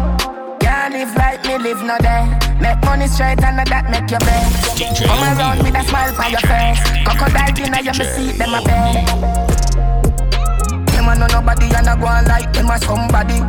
Can't 0.81 0.95
live 0.95 1.15
like 1.15 1.45
me, 1.45 1.59
live 1.59 1.83
no 1.83 1.99
day. 1.99 2.25
Make 2.59 2.81
money 2.87 3.07
straight 3.07 3.45
and 3.45 3.61
I 3.61 3.65
that 3.69 3.93
make 3.93 4.09
your 4.09 4.19
bed. 4.25 4.49
Come 5.05 5.21
around 5.21 5.61
with 5.61 5.77
a 5.77 5.85
smile 5.85 6.17
on 6.17 6.33
your 6.33 6.41
face. 6.41 6.81
Crocodile 7.05 7.53
dinner, 7.53 7.85
you 7.85 7.93
me 8.01 8.05
see 8.09 8.33
them 8.33 8.57
a 8.57 8.65
bed. 8.65 9.05
Them 10.89 11.05
a 11.05 11.13
know 11.21 11.29
nobody 11.29 11.69
and 11.77 11.85
a 11.85 12.01
go 12.01 12.09
on 12.09 12.25
like 12.25 12.49
them 12.57 12.73
a 12.73 12.81
somebody. 12.81 13.45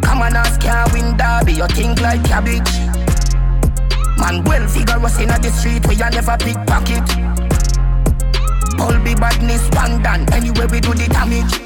Come 0.00 0.24
on, 0.24 0.40
ask 0.40 0.56
can't 0.56 0.88
win 0.88 1.20
derby, 1.20 1.60
you 1.60 1.68
think 1.68 2.00
like 2.00 2.24
cabbage. 2.24 2.72
Man, 4.16 4.40
well 4.48 4.64
figure 4.72 5.04
us 5.04 5.20
in 5.20 5.28
the 5.28 5.52
street 5.52 5.84
where 5.84 6.00
you 6.00 6.08
never 6.16 6.32
pickpocket. 6.40 7.04
All 8.80 8.96
be 9.04 9.12
badness, 9.20 9.68
one 9.76 10.00
done, 10.00 10.24
anyway 10.32 10.64
we 10.72 10.80
do 10.80 10.96
the 10.96 11.12
damage. 11.12 11.60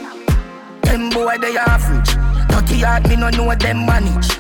Them 0.83 1.09
boy, 1.11 1.39
they 1.39 1.55
average. 1.55 2.36
Dirty 2.49 2.81
heart, 2.81 3.09
me 3.09 3.17
no 3.17 3.31
know 3.31 3.55
them 3.55 3.87
manage. 3.87 4.33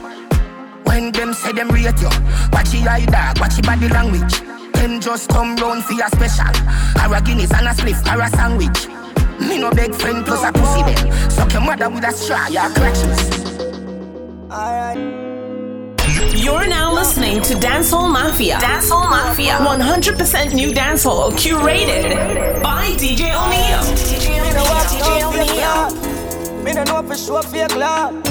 When 0.85 1.13
them 1.13 1.35
say 1.35 1.53
them 1.53 1.69
rate 1.69 2.01
you, 2.01 2.11
watch 2.53 2.73
your 2.75 2.89
eye 2.89 3.07
dog, 3.07 3.39
watch 3.41 3.55
your 3.57 3.63
body 3.63 3.89
language. 3.89 4.41
Them 4.73 5.01
just 5.01 5.29
come 5.29 5.57
round 5.57 5.85
for 5.85 5.95
your 5.95 6.09
special. 6.09 6.47
Or 7.03 7.15
a 7.15 7.21
Guinness 7.21 7.53
and 7.53 7.67
a 7.67 7.71
spliff 7.71 8.01
or 8.13 8.23
a 8.23 8.29
sandwich. 8.31 8.89
Me 9.41 9.59
no 9.59 9.71
beg 9.71 9.95
friend 9.95 10.25
plus 10.25 10.43
a 10.43 10.53
pussy 10.53 10.83
them. 10.83 11.31
Suck 11.31 11.53
your 11.53 11.63
mother 11.63 11.91
with 11.91 12.05
a 12.05 12.13
straw, 12.13 12.47
your 12.49 12.71
clutches. 12.71 13.47
You're 16.35 16.67
now 16.69 16.95
listening 16.95 17.43
to 17.43 17.55
Dancehall 17.55 18.11
Mafia. 18.11 18.59
Dancehall 18.59 19.11
Mafia. 19.11 19.59
100% 19.59 20.55
new 20.55 20.71
dancehall 20.73 21.33
curated 21.33 22.63
by 22.63 22.87
DJ 22.93 23.35
O'Neil. 23.35 23.83
Me 24.31 24.53
no 24.55 24.63
watch 24.63 24.93
DJ 24.93 25.23
O'Neil. 25.25 26.16
Me 26.67 26.73
no 26.73 26.83
know 26.83 27.01
for 27.01 27.17
sure 27.17 27.45
fake 27.45 27.77
love. 27.77 28.25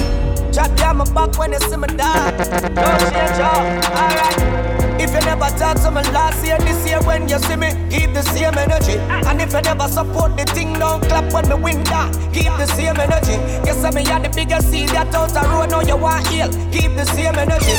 Chat 0.52 0.76
down 0.76 0.98
my 0.98 1.04
back 1.14 1.38
when 1.38 1.52
they 1.52 1.58
see 1.58 1.74
me 1.74 1.88
die. 1.88 2.30
No 2.76 2.84
change 3.08 3.40
up. 3.40 3.64
Alright. 3.96 5.00
If 5.00 5.14
you 5.14 5.20
never 5.20 5.48
talk 5.56 5.80
to 5.80 5.90
me 5.90 6.02
last 6.12 6.44
year, 6.44 6.58
this 6.58 6.86
year 6.86 7.00
when 7.04 7.30
you 7.30 7.38
see 7.38 7.56
me, 7.56 7.70
keep 7.88 8.12
the 8.12 8.20
same 8.20 8.52
energy. 8.58 8.98
And 9.08 9.40
if 9.40 9.54
you 9.54 9.62
never 9.62 9.88
support 9.88 10.36
the 10.36 10.44
thing, 10.52 10.74
don't 10.74 11.02
clap 11.08 11.32
when 11.32 11.48
me 11.48 11.54
win 11.54 11.82
down. 11.84 12.12
Keep 12.34 12.52
the 12.60 12.66
same 12.66 13.00
energy. 13.00 13.36
Guess 13.64 13.82
I 13.82 13.90
me 13.92 14.04
had 14.04 14.22
the 14.22 14.28
biggest 14.28 14.70
seed 14.70 14.90
that 14.90 15.14
out 15.14 15.30
the 15.30 15.40
road, 15.48 15.70
now 15.70 15.80
you 15.80 15.96
want 15.96 16.26
heal. 16.26 16.48
Keep 16.70 16.94
the 16.94 17.06
same 17.06 17.36
energy. 17.36 17.72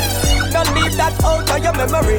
Don't 0.51 0.73
leave 0.73 0.97
that 0.97 1.13
out 1.23 1.47
of 1.51 1.63
your 1.63 1.73
memory. 1.77 2.17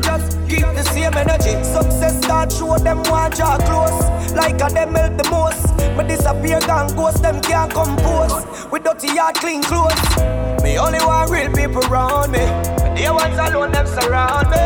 Just 0.00 0.35
keep 0.48 0.66
the 0.74 0.82
same 0.82 1.14
energy. 1.14 1.52
Success 1.64 2.16
start 2.22 2.52
show 2.52 2.78
them 2.78 3.02
want 3.04 3.36
draw 3.36 3.58
close. 3.58 4.32
Like 4.32 4.54
a 4.62 4.72
them 4.72 4.94
help 4.94 5.16
the 5.16 5.28
most. 5.30 5.76
But 5.96 6.08
disappear 6.08 6.60
gone 6.60 6.94
ghost, 6.94 7.22
them 7.22 7.40
can't 7.40 7.72
compose. 7.72 8.34
With 8.70 8.84
dirty 8.84 9.08
heart, 9.16 9.36
clean 9.36 9.62
clothes. 9.62 10.00
Me 10.62 10.78
only 10.78 10.98
want 11.00 11.30
real 11.30 11.52
people 11.52 11.84
around 11.86 12.32
me. 12.32 12.46
But 12.78 12.94
the 12.94 13.10
ones 13.12 13.38
alone, 13.38 13.72
them 13.72 13.86
surround 13.86 14.50
me. 14.50 14.64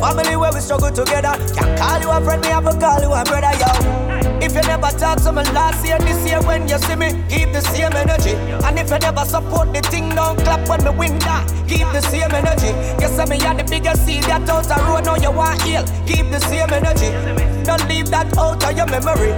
My 0.00 0.10
family 0.14 0.36
where 0.36 0.52
we 0.52 0.60
struggle 0.60 0.90
together. 0.90 1.34
Can't 1.54 1.78
call 1.78 2.00
you 2.00 2.10
a 2.10 2.20
friend, 2.20 2.42
me 2.42 2.48
have 2.48 2.64
to 2.64 2.78
call 2.78 3.00
you 3.00 3.12
a 3.12 3.24
brother, 3.24 3.52
yo. 3.58 4.21
If 4.42 4.56
you 4.56 4.62
never 4.62 4.90
talk 4.98 5.22
to 5.22 5.30
me 5.30 5.44
last 5.54 5.86
year, 5.86 6.00
this 6.00 6.26
year 6.26 6.42
when 6.42 6.66
you 6.66 6.76
see 6.78 6.96
me, 6.96 7.12
keep 7.28 7.52
the 7.52 7.60
same 7.60 7.92
energy. 7.92 8.34
And 8.66 8.76
if 8.76 8.90
you 8.90 8.98
never 8.98 9.24
support 9.24 9.72
the 9.72 9.80
thing, 9.82 10.08
don't 10.10 10.36
clap 10.36 10.68
when 10.68 10.82
me 10.82 10.90
win 10.90 11.18
that. 11.20 11.46
Keep 11.68 11.86
the 11.94 12.00
same 12.00 12.32
energy. 12.32 12.74
Guess 12.98 13.20
I 13.20 13.24
me 13.26 13.38
had 13.38 13.60
the 13.60 13.64
biggest 13.70 14.04
seed 14.04 14.24
that 14.24 14.48
out 14.50 14.64
the 14.64 14.74
road, 14.82 15.04
now 15.04 15.14
you 15.14 15.30
want 15.30 15.62
heal. 15.62 15.84
Keep 16.08 16.32
the 16.32 16.40
same 16.40 16.72
energy. 16.74 17.14
Don't 17.62 17.88
leave 17.88 18.10
that 18.10 18.36
out 18.36 18.64
of 18.64 18.76
your 18.76 18.86
memory. 18.86 19.30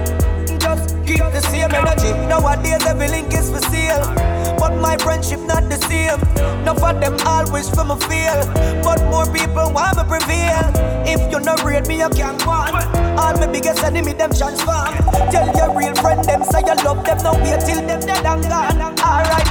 Just 0.57 0.97
keep 1.05 1.21
the 1.21 1.41
same 1.53 1.69
energy. 1.69 2.09
Nowadays 2.25 2.83
every 2.87 3.07
link 3.07 3.31
is 3.31 3.51
for 3.51 3.61
sale. 3.69 4.34
But 4.65 4.81
my 4.81 4.97
friendship 4.97 5.41
not 5.41 5.69
the 5.69 5.77
same. 5.85 6.17
Enough 6.65 6.81
of 6.81 6.97
them 6.97 7.13
wish 7.53 7.69
for 7.69 7.85
me 7.85 8.01
fail. 8.09 8.41
But 8.81 8.97
more 9.13 9.29
people 9.29 9.69
want 9.69 9.93
me 9.93 10.03
prevail. 10.09 10.65
If 11.05 11.21
you 11.29 11.39
not 11.39 11.63
read 11.63 11.85
me, 11.87 11.99
you 11.99 12.09
can't 12.09 12.43
want. 12.47 12.73
All 13.13 13.37
my 13.37 13.45
biggest 13.45 13.83
enemy, 13.83 14.13
them 14.13 14.33
transform. 14.33 14.97
Tell 15.29 15.45
your 15.53 15.69
real 15.77 15.93
friend, 16.01 16.25
them 16.25 16.43
say 16.45 16.65
you 16.65 16.73
love 16.81 17.05
them. 17.05 17.17
Now 17.21 17.37
wait 17.45 17.61
till 17.61 17.77
them 17.85 18.01
dead 18.09 18.25
and 18.25 18.41
gone. 18.49 18.81
Alright. 19.05 19.45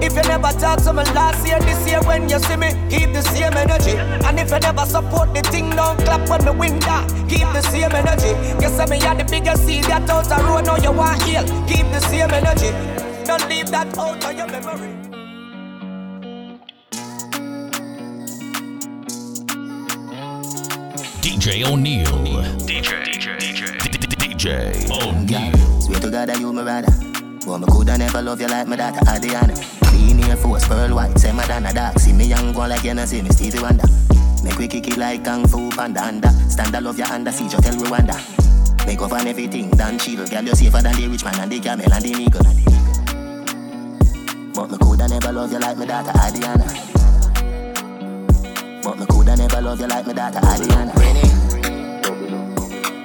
If 0.00 0.14
you 0.14 0.22
never 0.22 0.52
talk 0.54 0.78
to 0.86 0.92
me 0.92 1.02
last 1.10 1.44
year, 1.44 1.58
this 1.58 1.84
year 1.90 2.00
when 2.02 2.28
you 2.28 2.38
see 2.38 2.54
me, 2.54 2.78
keep 2.88 3.12
the 3.12 3.22
same 3.34 3.54
energy. 3.54 3.98
And 4.22 4.38
if 4.38 4.52
you 4.52 4.60
never 4.60 4.86
support 4.86 5.34
the 5.34 5.42
thing, 5.50 5.70
don't 5.70 5.98
clap 6.06 6.30
when 6.30 6.44
me 6.44 6.52
win 6.54 6.78
that. 6.86 7.10
Keep 7.28 7.50
the 7.50 7.62
same 7.74 7.90
energy. 7.90 8.38
Guess 8.62 8.78
I 8.78 8.86
me 8.86 9.00
had 9.00 9.18
the 9.18 9.24
biggest 9.24 9.66
seed 9.66 9.82
that 9.90 10.08
out 10.08 10.30
the 10.30 10.38
road, 10.46 10.66
now 10.66 10.76
you 10.76 10.92
want 10.92 11.20
heal. 11.24 11.42
Keep 11.66 11.90
the 11.90 11.98
same 12.06 12.30
energy. 12.30 13.03
Don't 13.24 13.48
leave 13.48 13.70
that 13.70 13.96
out 13.96 14.22
of 14.22 14.36
your 14.36 14.46
memory. 14.48 14.92
DJ 21.22 21.64
O'Neil. 21.64 22.04
DJ, 22.68 23.02
DJ, 23.02 23.38
DJ, 23.38 23.80
DJ 24.20 24.90
O'Neil. 24.90 25.80
Swear 25.80 26.00
to 26.00 26.10
God 26.10 26.28
that 26.28 26.38
you 26.38 26.52
my 26.52 26.62
brother. 26.62 26.92
But 27.46 27.58
me 27.58 27.66
coulda 27.66 27.96
never 27.96 28.20
love 28.20 28.40
you 28.42 28.46
like 28.46 28.68
my 28.68 28.76
daughter 28.76 29.00
Adriana. 29.08 29.54
Clean 29.84 30.22
Air 30.24 30.36
Force, 30.36 30.68
Pearl 30.68 30.94
White, 30.94 31.18
say 31.18 31.32
Madonna 31.32 31.72
Dark. 31.72 31.98
See 31.98 32.12
me 32.12 32.26
young 32.26 32.52
one 32.52 32.68
like 32.68 32.84
you 32.84 32.92
know 32.92 33.06
see 33.06 33.22
me 33.22 33.30
Stevie 33.30 33.60
Wonder. 33.60 33.86
Make 34.42 34.58
we 34.58 34.68
kick 34.68 34.86
it 34.88 34.98
like 34.98 35.24
Kung 35.24 35.46
Fu 35.46 35.70
Panda 35.70 36.04
under. 36.04 36.28
Stand 36.50 36.72
love 36.84 36.98
your 36.98 37.06
under, 37.08 37.32
see 37.32 37.44
you 37.44 37.50
tell 37.50 37.72
Rwanda. 37.72 38.16
Make 38.86 39.00
up 39.00 39.12
on 39.12 39.26
everything, 39.26 39.70
done 39.70 39.98
chill. 39.98 40.26
Girl, 40.28 40.42
you 40.42 40.54
safer 40.54 40.82
than 40.82 40.94
the 40.96 41.08
rich 41.08 41.24
man 41.24 41.40
and 41.40 41.50
the 41.50 41.58
camel 41.58 41.90
and 41.90 42.04
the 42.04 42.10
eagle. 42.10 42.83
But 44.54 44.70
me 44.70 44.78
coulda 44.78 45.08
never 45.08 45.32
love 45.32 45.50
you 45.50 45.58
like 45.58 45.76
my 45.76 45.84
daughter 45.84 46.12
Adriana. 46.16 46.64
But 48.84 48.98
me 48.98 49.06
coulda 49.06 49.36
never 49.36 49.60
love 49.60 49.80
you 49.80 49.88
like 49.88 50.06
my 50.06 50.12
daughter 50.12 50.38
Adriana. 50.38 50.92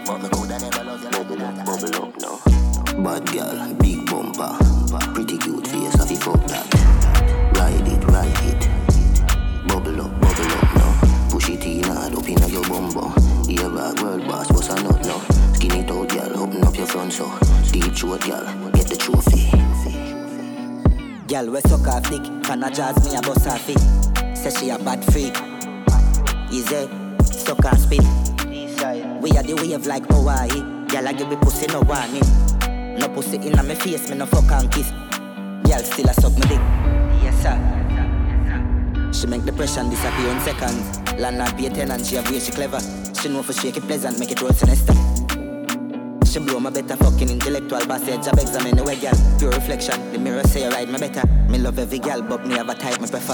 But 0.06 0.22
me 0.22 0.30
coulda 0.30 0.60
never 0.60 0.84
love 0.84 1.04
you 1.04 1.10
like 1.10 1.30
my 1.30 1.36
daughter 1.36 1.66
Bubble 1.66 1.96
up 2.04 2.14
now. 2.22 3.04
Bad 3.04 3.32
girl, 3.32 3.74
big 3.80 4.06
bumper, 4.06 4.58
pretty 5.16 5.38
cute 5.40 5.68
face, 5.68 6.12
you 6.12 6.18
fuck 6.18 6.46
that. 6.46 6.68
Ride 7.58 7.88
it, 7.88 8.04
ride 8.06 8.46
it. 8.46 8.70
Bubble 9.68 10.02
up, 10.02 10.22
bubble 10.22 10.52
up 10.54 10.76
now. 10.76 11.30
Push 11.32 11.50
it 11.50 11.66
in 11.66 11.84
hard 11.84 12.14
up 12.14 12.30
inna 12.30 12.48
your 12.48 12.64
bumbo. 12.64 13.12
Ear 13.50 13.70
bag, 13.72 14.00
world 14.04 14.28
boss, 14.28 14.52
what's 14.52 14.70
a 14.70 14.76
nut 14.84 15.04
now? 15.04 15.20
Skin 15.54 15.72
it 15.72 15.90
out, 15.90 16.10
girl, 16.10 16.44
open 16.44 16.64
up 16.64 16.78
your 16.78 16.86
front 16.86 17.12
so. 17.12 17.28
Deep 17.72 17.96
throat, 17.96 18.22
girl, 18.22 18.46
get 18.72 18.88
the 18.88 18.96
trophy. 18.96 19.69
Girl, 21.30 21.52
we 21.52 21.62
suck 21.62 21.86
her 21.86 22.02
dick, 22.10 22.24
can 22.42 22.64
I 22.64 22.72
jazz 22.72 23.06
me 23.06 23.16
a 23.16 23.22
bust 23.22 23.46
her 23.46 23.56
feet? 23.60 23.78
Say 24.36 24.50
she 24.50 24.70
a 24.72 24.80
bad 24.80 25.06
freak. 25.14 25.38
Easy, 26.52 26.90
suck 27.24 27.64
her 27.64 27.78
spit. 27.78 28.02
We 29.22 29.38
are 29.38 29.44
the 29.44 29.54
wave 29.62 29.86
like 29.86 30.08
Hawaii. 30.10 30.50
Girl, 30.88 31.08
I 31.08 31.14
give 31.14 31.30
me 31.30 31.36
pussy 31.36 31.68
no 31.68 31.82
warning. 31.82 32.26
No 32.98 33.08
pussy 33.10 33.38
inna 33.38 33.62
me 33.62 33.76
face, 33.76 34.10
me 34.10 34.18
no 34.18 34.26
fuck 34.26 34.52
and 34.54 34.72
kiss. 34.72 34.90
Girl, 34.90 35.84
still 35.84 36.10
a 36.10 36.14
suck 36.16 36.34
me 36.34 36.42
dick. 36.42 36.62
Yes 37.22 37.44
sir. 37.44 39.14
She 39.14 39.28
make 39.28 39.46
depression 39.46 39.92
disappear 39.92 40.32
in 40.32 40.40
seconds. 40.40 41.14
Landlord 41.20 41.56
pay 41.58 41.70
tenant, 41.70 42.08
she 42.08 42.16
a 42.16 42.40
she 42.40 42.52
clever. 42.52 42.80
She 43.22 43.30
know 43.30 43.44
for 43.44 43.54
shake 43.54 43.78
it 43.78 43.84
pleasant, 43.84 44.18
make 44.18 44.32
it 44.32 44.42
roll 44.42 44.52
sinister. 44.52 44.96
She 46.30 46.38
blow 46.38 46.60
my 46.60 46.70
better 46.70 46.96
fucking 46.96 47.28
intellectual 47.28 47.80
passage. 47.88 48.24
Job 48.24 48.38
examine 48.38 48.76
the 48.76 48.84
way, 48.84 48.96
girl. 48.98 49.14
Pure 49.40 49.50
reflection. 49.50 50.14
The 50.14 50.20
mirror 50.20 50.44
say 50.44 50.64
I 50.64 50.70
ride 50.70 50.90
my 50.90 51.00
better. 51.00 51.26
Me 51.50 51.58
love 51.58 51.80
every 51.80 51.98
girl, 51.98 52.22
but 52.22 52.46
me 52.46 52.54
have 52.54 52.70
a 52.70 52.76
type 52.76 53.02
me 53.02 53.08
prefer. 53.08 53.34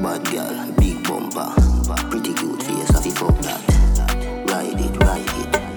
Bad 0.00 0.24
girl, 0.32 0.72
big 0.78 1.04
bumper, 1.06 1.52
pretty 2.08 2.32
cute 2.32 2.62
face, 2.62 3.04
you 3.04 3.12
fuck 3.12 3.38
that. 3.42 3.60
Ride 4.48 4.80
it, 4.80 5.04
ride 5.04 5.54
it. 5.54 5.69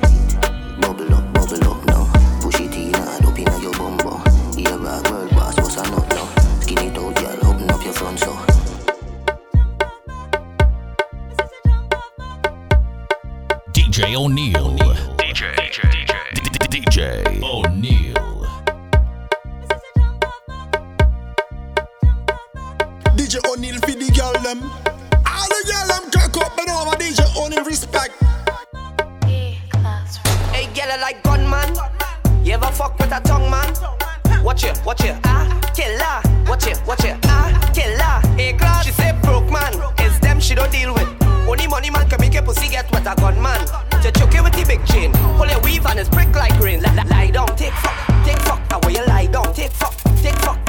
Watch 34.86 35.04
it, 35.04 35.16
ah, 35.26 35.60
killer. 35.76 36.50
Watch 36.50 36.68
it, 36.68 36.82
watch 36.86 37.04
it, 37.04 37.18
ah, 37.26 37.72
killer. 37.74 38.38
Hey, 38.38 38.54
class. 38.54 38.86
She 38.86 38.92
say 38.92 39.18
broke 39.22 39.50
man, 39.52 39.74
it's 40.00 40.20
them 40.20 40.40
she 40.40 40.56
don't 40.56 40.72
deal 40.72 40.94
with. 40.94 41.08
Only 41.48 41.68
money 41.68 41.90
man 41.90 42.10
can 42.10 42.20
make 42.20 42.36
a 42.36 42.42
pussy 42.42 42.70
get 42.70 42.90
what 42.92 43.02
a 43.02 43.16
gunman. 43.20 43.66
To 44.02 44.12
choke 44.12 44.36
it 44.36 44.44
with 44.44 44.54
the 44.54 44.66
big 44.68 44.86
chain. 44.86 45.12
Pull 45.38 45.48
your 45.48 45.62
weave 45.62 45.86
and 45.86 46.00
it's 46.00 46.10
brick 46.10 46.34
like 46.36 46.58
rain. 46.60 46.82
Lie, 46.82 47.32
down, 47.32 47.48
take 47.56 47.74
fuck, 47.74 48.26
take 48.26 48.40
fuck. 48.40 48.60
And 48.72 48.84
where 48.86 48.94
you 48.94 49.06
lie 49.06 49.28
down, 49.28 49.54
take 49.54 49.72
fuck, 49.72 49.94
take 50.22 50.36
fuck. 50.36 50.63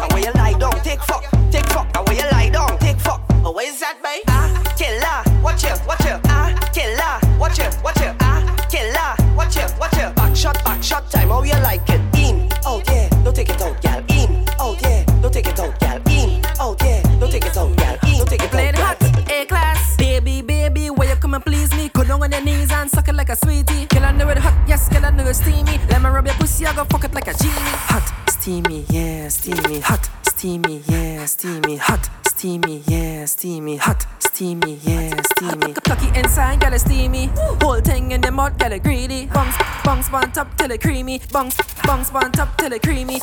Pussy, 26.64 26.66
I 26.66 26.76
go 26.76 26.84
fuck 26.84 27.04
it 27.04 27.14
like 27.14 27.28
a 27.28 27.34
genie. 27.34 27.54
Hot, 27.90 28.28
steamy, 28.28 28.84
yeah, 28.88 29.28
steamy. 29.28 29.80
Hot, 29.80 30.10
steamy, 30.22 30.82
yeah, 30.86 31.24
steamy. 31.26 31.76
Hot, 31.76 32.10
steamy, 32.26 32.82
yeah, 32.86 33.24
steamy. 33.24 33.76
Hot, 33.76 34.06
steamy, 34.18 34.78
yeah, 34.82 35.20
steamy. 35.34 35.74
Cocky 35.74 36.18
inside, 36.18 36.60
girl, 36.60 36.72
it 36.72 36.80
steamy. 36.80 37.30
Whole 37.62 37.80
thing 37.80 38.12
in 38.12 38.20
the 38.20 38.30
mud, 38.30 38.58
girl, 38.58 38.72
it 38.72 38.82
greedy. 38.82 39.26
Bungs, 39.26 39.54
bungs, 39.84 40.08
on 40.12 40.32
top 40.32 40.56
till 40.56 40.70
it 40.70 40.80
creamy. 40.80 41.20
Bungs, 41.32 41.56
bungs, 41.84 42.10
on 42.10 42.32
top 42.32 42.56
till 42.58 42.72
it 42.72 42.82
creamy. 42.82 43.20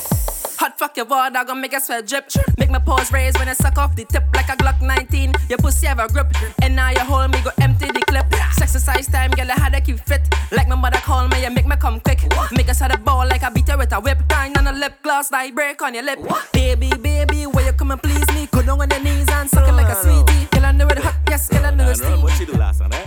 Hot 0.58 0.78
fuck 0.78 0.96
your 0.96 1.06
water, 1.06 1.44
gonna 1.44 1.60
make 1.60 1.74
a 1.74 1.80
sweat 1.80 2.06
drip. 2.06 2.30
Make 2.56 2.70
my 2.70 2.78
paws 2.78 3.10
raise 3.12 3.34
when 3.34 3.48
I 3.48 3.54
suck 3.54 3.78
off 3.78 3.96
the 3.96 4.04
tip 4.04 4.24
like 4.36 4.48
a 4.48 4.56
Glock 4.56 4.80
19. 4.80 5.34
Your 5.48 5.58
pussy 5.58 5.86
have 5.86 5.98
a 5.98 6.06
grip, 6.06 6.28
and 6.62 6.76
now 6.76 6.90
you 6.90 7.00
hold 7.00 7.32
me, 7.32 7.40
go 7.42 7.50
empty 7.60 7.86
the 7.86 8.00
clip. 8.06 8.21
Exercise 8.62 9.08
time, 9.08 9.32
girl, 9.32 9.50
I 9.50 9.54
had 9.58 9.72
to 9.74 9.80
keep 9.80 9.98
fit. 9.98 10.22
Like 10.52 10.68
my 10.68 10.76
mother 10.76 10.98
call 10.98 11.26
me, 11.28 11.42
you 11.42 11.50
make 11.50 11.66
me 11.66 11.76
come 11.76 12.00
quick. 12.00 12.20
Make 12.52 12.68
us 12.70 12.78
had 12.78 12.94
a 12.94 12.96
ball 12.96 13.26
like 13.26 13.42
I 13.42 13.50
beat 13.50 13.68
her 13.68 13.76
with 13.76 13.92
a 13.92 14.00
whip. 14.00 14.18
Grind 14.28 14.56
on 14.56 14.64
the 14.64 14.72
lip 14.72 15.02
gloss, 15.02 15.30
like 15.30 15.54
break 15.54 15.82
on 15.82 15.94
your 15.94 16.04
lip. 16.04 16.20
Baby, 16.52 16.90
baby, 16.96 17.46
where 17.46 17.66
you 17.66 17.72
come 17.72 17.90
and 17.90 18.02
please 18.02 18.26
me? 18.32 18.46
Go 18.50 18.62
down 18.62 18.80
on 18.80 18.88
your 18.88 19.00
knees 19.00 19.28
and 19.30 19.50
suck 19.50 19.68
it 19.68 19.72
like 19.72 19.88
a 19.88 19.96
sweetie. 19.96 20.46
Girl, 20.52 20.64
I 20.64 20.72
know 20.72 20.86
it 20.86 20.98
hot, 20.98 21.16
yes, 21.28 21.48
girl, 21.48 21.66
I 21.66 21.70
know 21.74 21.90
it's 21.90 22.00
steamy. 22.00 22.22
What 22.22 22.32
she 22.32 22.46
do 22.46 22.52
last 22.52 22.78
time, 22.78 22.92
eh? 22.92 23.06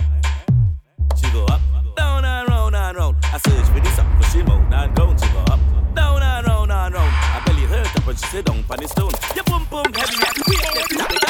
She 1.16 1.30
go 1.32 1.46
up, 1.46 1.60
down 1.96 2.24
and 2.24 2.48
round 2.48 2.76
and 2.76 2.96
round. 2.96 3.16
I 3.24 3.38
search 3.38 3.66
for 3.66 3.80
this 3.80 3.98
up, 3.98 4.06
but 4.20 4.26
she 4.26 4.42
move 4.42 4.60
and 4.70 4.94
down. 4.94 5.16
She 5.18 5.28
go 5.32 5.40
up, 5.40 5.60
down 5.94 6.22
and 6.22 6.46
round 6.46 6.70
and 6.70 6.94
round. 6.94 7.12
I 7.34 7.42
belly 7.46 7.62
hurt 7.62 7.86
her, 7.86 8.00
but 8.04 8.18
she 8.18 8.26
sit 8.26 8.44
down 8.44 8.62
on 8.70 8.76
the 8.76 8.86
stone. 8.86 9.10
You 9.34 9.42
boom 9.42 9.66
boom 9.70 9.92
heavy, 9.94 10.16
yeah, 10.20 10.70
wait, 10.74 10.92
yeah, 10.92 11.06
tap 11.06 11.25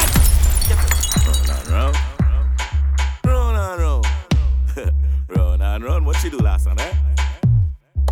and 5.76 5.84
round. 5.84 6.06
What 6.06 6.16
she 6.16 6.30
do 6.30 6.38
last 6.38 6.66
night, 6.66 6.80
eh? 6.80 6.94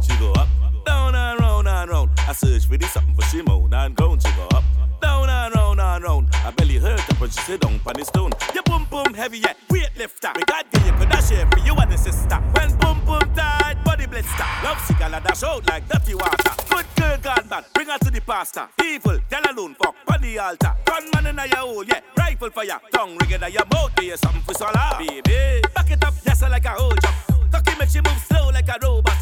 She 0.02 0.16
go 0.18 0.32
up, 0.32 0.48
down 0.84 1.14
and 1.14 1.40
round 1.40 1.66
and 1.66 1.90
round. 1.90 2.10
I 2.28 2.32
search 2.32 2.66
for 2.66 2.76
this 2.76 2.92
something 2.92 3.14
for 3.14 3.22
she 3.22 3.42
move 3.42 3.72
and 3.72 3.96
down. 3.96 4.20
She 4.20 4.30
go 4.36 4.46
up, 4.52 4.64
down 5.00 5.28
and 5.30 5.54
round 5.54 5.80
and 5.80 6.04
round. 6.04 6.28
I 6.44 6.50
belly 6.50 6.76
hurt 6.76 7.00
her, 7.00 7.14
but 7.18 7.32
she 7.32 7.40
sit 7.40 7.60
down 7.62 7.80
on 7.86 7.94
the 7.94 8.04
stone. 8.04 8.32
You 8.54 8.62
boom 8.62 8.86
boom 8.90 9.14
heavy, 9.14 9.38
yeah, 9.38 9.54
weight 9.70 9.90
lifter. 9.96 10.32
We 10.36 10.42
got 10.44 10.66
you 10.72 10.92
put 10.92 11.08
that 11.08 11.24
shape 11.24 11.50
for 11.50 11.60
you 11.66 11.74
and 11.74 11.90
the 11.90 11.96
sister. 11.96 12.36
When 12.36 12.68
boom 12.78 13.00
boom 13.06 13.34
tight, 13.34 13.82
body 13.82 14.06
blister. 14.06 14.44
Love 14.62 14.80
sick 14.80 15.00
and 15.00 15.24
dash 15.24 15.42
out 15.42 15.66
like 15.68 15.88
dirty 15.88 16.14
water. 16.14 16.52
Good 16.68 16.86
girl 16.96 17.18
gone 17.22 17.48
bad, 17.48 17.64
bring 17.72 17.88
her 17.88 17.98
to 17.98 18.10
the 18.10 18.20
pastor. 18.20 18.68
Evil, 18.84 19.18
tell 19.30 19.42
alone, 19.50 19.74
fuck, 19.76 19.96
on 20.12 20.20
the 20.20 20.38
altar. 20.38 20.74
Gunman 20.84 21.26
in 21.26 21.36
your 21.36 21.58
hole, 21.58 21.84
yeah, 21.84 22.00
rifle 22.18 22.50
for 22.50 22.66
fire. 22.66 22.78
Tongue 22.92 23.16
ring 23.16 23.30
in 23.30 23.52
your 23.52 23.64
mouth, 23.72 23.96
be 23.96 24.14
something 24.16 24.42
for 24.42 24.52
swallow. 24.52 24.98
Baby, 24.98 25.62
back 25.74 25.90
it 25.90 26.04
up, 26.04 26.12
yes, 26.26 26.42
I 26.42 26.48
like 26.48 26.66
a 26.66 26.70
whole 26.70 26.90
jump. 26.90 27.33
Cocky 27.54 27.78
make 27.78 27.88
she 27.88 28.00
move 28.00 28.18
slow 28.26 28.50
like 28.50 28.66
a 28.66 28.76
robot. 28.82 29.14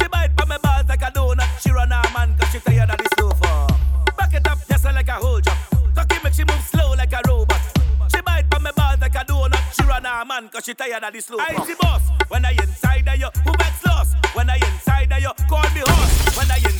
She 0.00 0.08
bite 0.08 0.30
on 0.40 0.48
my 0.48 0.56
balls 0.56 0.88
like 0.88 1.02
a 1.02 1.10
donut. 1.12 1.44
She 1.60 1.70
run 1.70 1.90
her 1.90 2.02
man 2.14 2.34
cause 2.38 2.50
she 2.50 2.58
tired 2.58 2.88
of 2.88 2.96
the 2.96 3.08
slow. 3.14 3.28
Back 4.16 4.32
it 4.32 4.48
up, 4.48 4.58
I 4.70 4.90
like 4.92 5.08
a 5.08 5.12
whole 5.12 5.38
jump. 5.38 5.58
Cocky 5.94 6.16
make 6.24 6.32
she 6.32 6.44
move 6.44 6.64
slow 6.64 6.94
like 6.94 7.12
a 7.12 7.20
robot. 7.28 7.60
She 8.08 8.22
bite 8.22 8.46
on 8.54 8.62
my 8.62 8.72
balls 8.72 9.00
like 9.02 9.14
a 9.14 9.24
donut. 9.28 9.60
She 9.76 9.82
run 9.86 10.04
her 10.04 10.24
man 10.24 10.48
cause 10.48 10.64
she 10.64 10.72
tired 10.72 11.04
of 11.04 11.12
the 11.12 11.20
slow. 11.20 11.38
I 11.38 11.62
see 11.66 11.74
boss, 11.78 12.00
when 12.28 12.46
I 12.46 12.52
inside 12.52 13.06
of 13.06 13.18
you, 13.18 13.28
who 13.44 13.52
backs 13.52 13.84
lost? 13.84 14.16
When 14.34 14.48
I 14.48 14.56
inside 14.56 15.12
of 15.12 15.20
you, 15.20 15.32
call 15.46 15.68
me 15.74 15.82
horse. 15.84 16.38
When 16.38 16.50
I 16.50 16.56
inside 16.56 16.73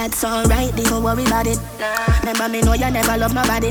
That's 0.00 0.24
alright, 0.24 0.74
don't 0.76 1.04
worry 1.04 1.26
about 1.26 1.46
it. 1.46 1.60
Nah. 1.78 2.20
Remember 2.20 2.48
me 2.48 2.62
know 2.62 2.72
you 2.72 2.90
never 2.90 3.18
love 3.18 3.34
nobody. 3.34 3.68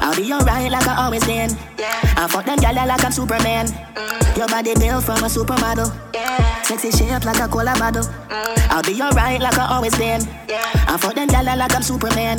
I'll 0.00 0.16
be 0.16 0.32
alright 0.32 0.72
like 0.72 0.88
I 0.88 1.04
always 1.04 1.22
been. 1.26 1.50
Yeah. 1.78 2.00
I 2.16 2.26
fuck 2.28 2.46
them 2.46 2.58
gyal 2.58 2.86
like 2.88 3.04
I'm 3.04 3.12
Superman. 3.12 3.66
Mm. 3.66 4.36
Your 4.38 4.48
body 4.48 4.72
built 4.76 5.04
from 5.04 5.18
a 5.18 5.28
supermodel. 5.28 5.92
Yeah. 6.14 6.62
Sexy 6.62 6.90
shape 6.90 7.26
like 7.26 7.40
a 7.40 7.46
cola 7.46 7.74
bottle. 7.78 8.04
Mm. 8.04 8.70
I'll 8.70 8.82
be 8.82 9.02
alright 9.02 9.38
like 9.38 9.58
I 9.58 9.66
always 9.76 9.94
been. 9.98 10.22
Yeah. 10.48 10.64
I 10.88 10.96
fuck 10.96 11.14
them 11.14 11.28
gyal 11.28 11.54
like 11.54 11.74
I'm 11.74 11.82
Superman. 11.82 12.38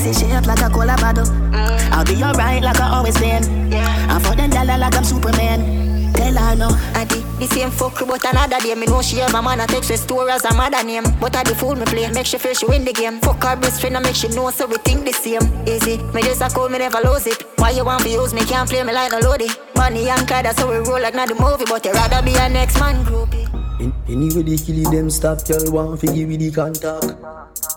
Sexy 0.00 0.26
shape 0.26 0.46
like 0.46 0.60
a 0.60 0.70
cola 0.70 0.96
bottle. 0.96 1.24
Mm. 1.24 1.92
I'll 1.92 2.04
be 2.04 2.22
alright 2.22 2.62
like 2.62 2.80
I 2.80 2.96
always 2.96 3.18
been. 3.18 3.72
Yeah. 3.72 4.06
I 4.10 4.18
fuck 4.20 4.36
them 4.36 4.50
gyal 4.50 4.78
like 4.78 4.94
I'm 4.94 5.04
Superman 5.04 5.88
tell 6.18 6.34
her 6.34 6.56
no. 6.56 6.68
I 6.94 7.04
did 7.04 7.24
the 7.38 7.46
same 7.46 7.70
fuck 7.70 7.98
but 8.06 8.24
another 8.24 8.60
day. 8.60 8.74
Me 8.74 8.86
know 8.86 9.02
she 9.02 9.18
have 9.18 9.34
a 9.34 9.42
man 9.42 9.58
that 9.58 9.68
takes 9.68 9.88
her 9.88 9.96
store 9.96 10.28
as 10.30 10.44
a 10.44 10.54
mother 10.54 10.82
name. 10.84 11.04
But 11.20 11.36
I 11.36 11.42
the 11.44 11.54
fool 11.54 11.74
me 11.76 11.84
play, 11.84 12.10
make 12.10 12.26
she 12.26 12.38
feel 12.38 12.54
she 12.54 12.66
win 12.66 12.84
the 12.84 12.92
game. 12.92 13.20
Fuck 13.20 13.42
her 13.44 13.56
best 13.56 13.80
friend 13.80 13.96
and 13.96 14.04
make 14.04 14.16
she 14.16 14.28
know 14.28 14.50
so 14.50 14.66
we 14.66 14.76
think 14.78 15.04
the 15.04 15.12
same. 15.12 15.46
Easy, 15.66 15.98
me 16.12 16.22
just 16.22 16.42
a 16.42 16.48
call 16.48 16.68
me 16.68 16.78
never 16.78 17.00
lose 17.00 17.26
it. 17.26 17.42
Why 17.56 17.70
you 17.70 17.84
want 17.84 18.02
to 18.02 18.08
use 18.08 18.34
me? 18.34 18.44
Can't 18.44 18.68
play 18.68 18.82
me 18.82 18.92
like 18.92 19.12
no 19.12 19.20
loady. 19.20 19.48
Money 19.76 20.08
and 20.08 20.26
car, 20.28 20.42
that's 20.42 20.58
how 20.58 20.70
we 20.70 20.78
roll 20.78 21.00
like 21.00 21.14
not 21.14 21.28
the 21.28 21.34
movie. 21.34 21.64
But 21.64 21.84
you 21.84 21.92
rather 21.92 22.22
be 22.22 22.34
a 22.34 22.48
next 22.48 22.78
man 22.80 23.04
groupie. 23.04 23.46
In, 23.80 23.92
anyway, 24.08 24.42
they 24.42 24.56
kill 24.56 24.90
them 24.90 25.10
stop, 25.10 25.38
tell 25.38 25.64
one 25.70 25.96
figure 25.96 26.26
with 26.26 26.40
the 26.40 26.50
contact. 26.50 27.67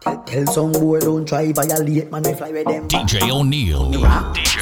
Tell, 0.00 0.16
tell 0.24 0.46
some 0.46 0.72
boy 0.72 0.98
don't 0.98 1.28
try 1.28 1.52
violate, 1.52 2.10
man, 2.10 2.26
I 2.26 2.32
fly 2.32 2.50
with 2.52 2.66
them. 2.66 2.88
DJ 2.88 3.20
O'Neil. 3.28 3.92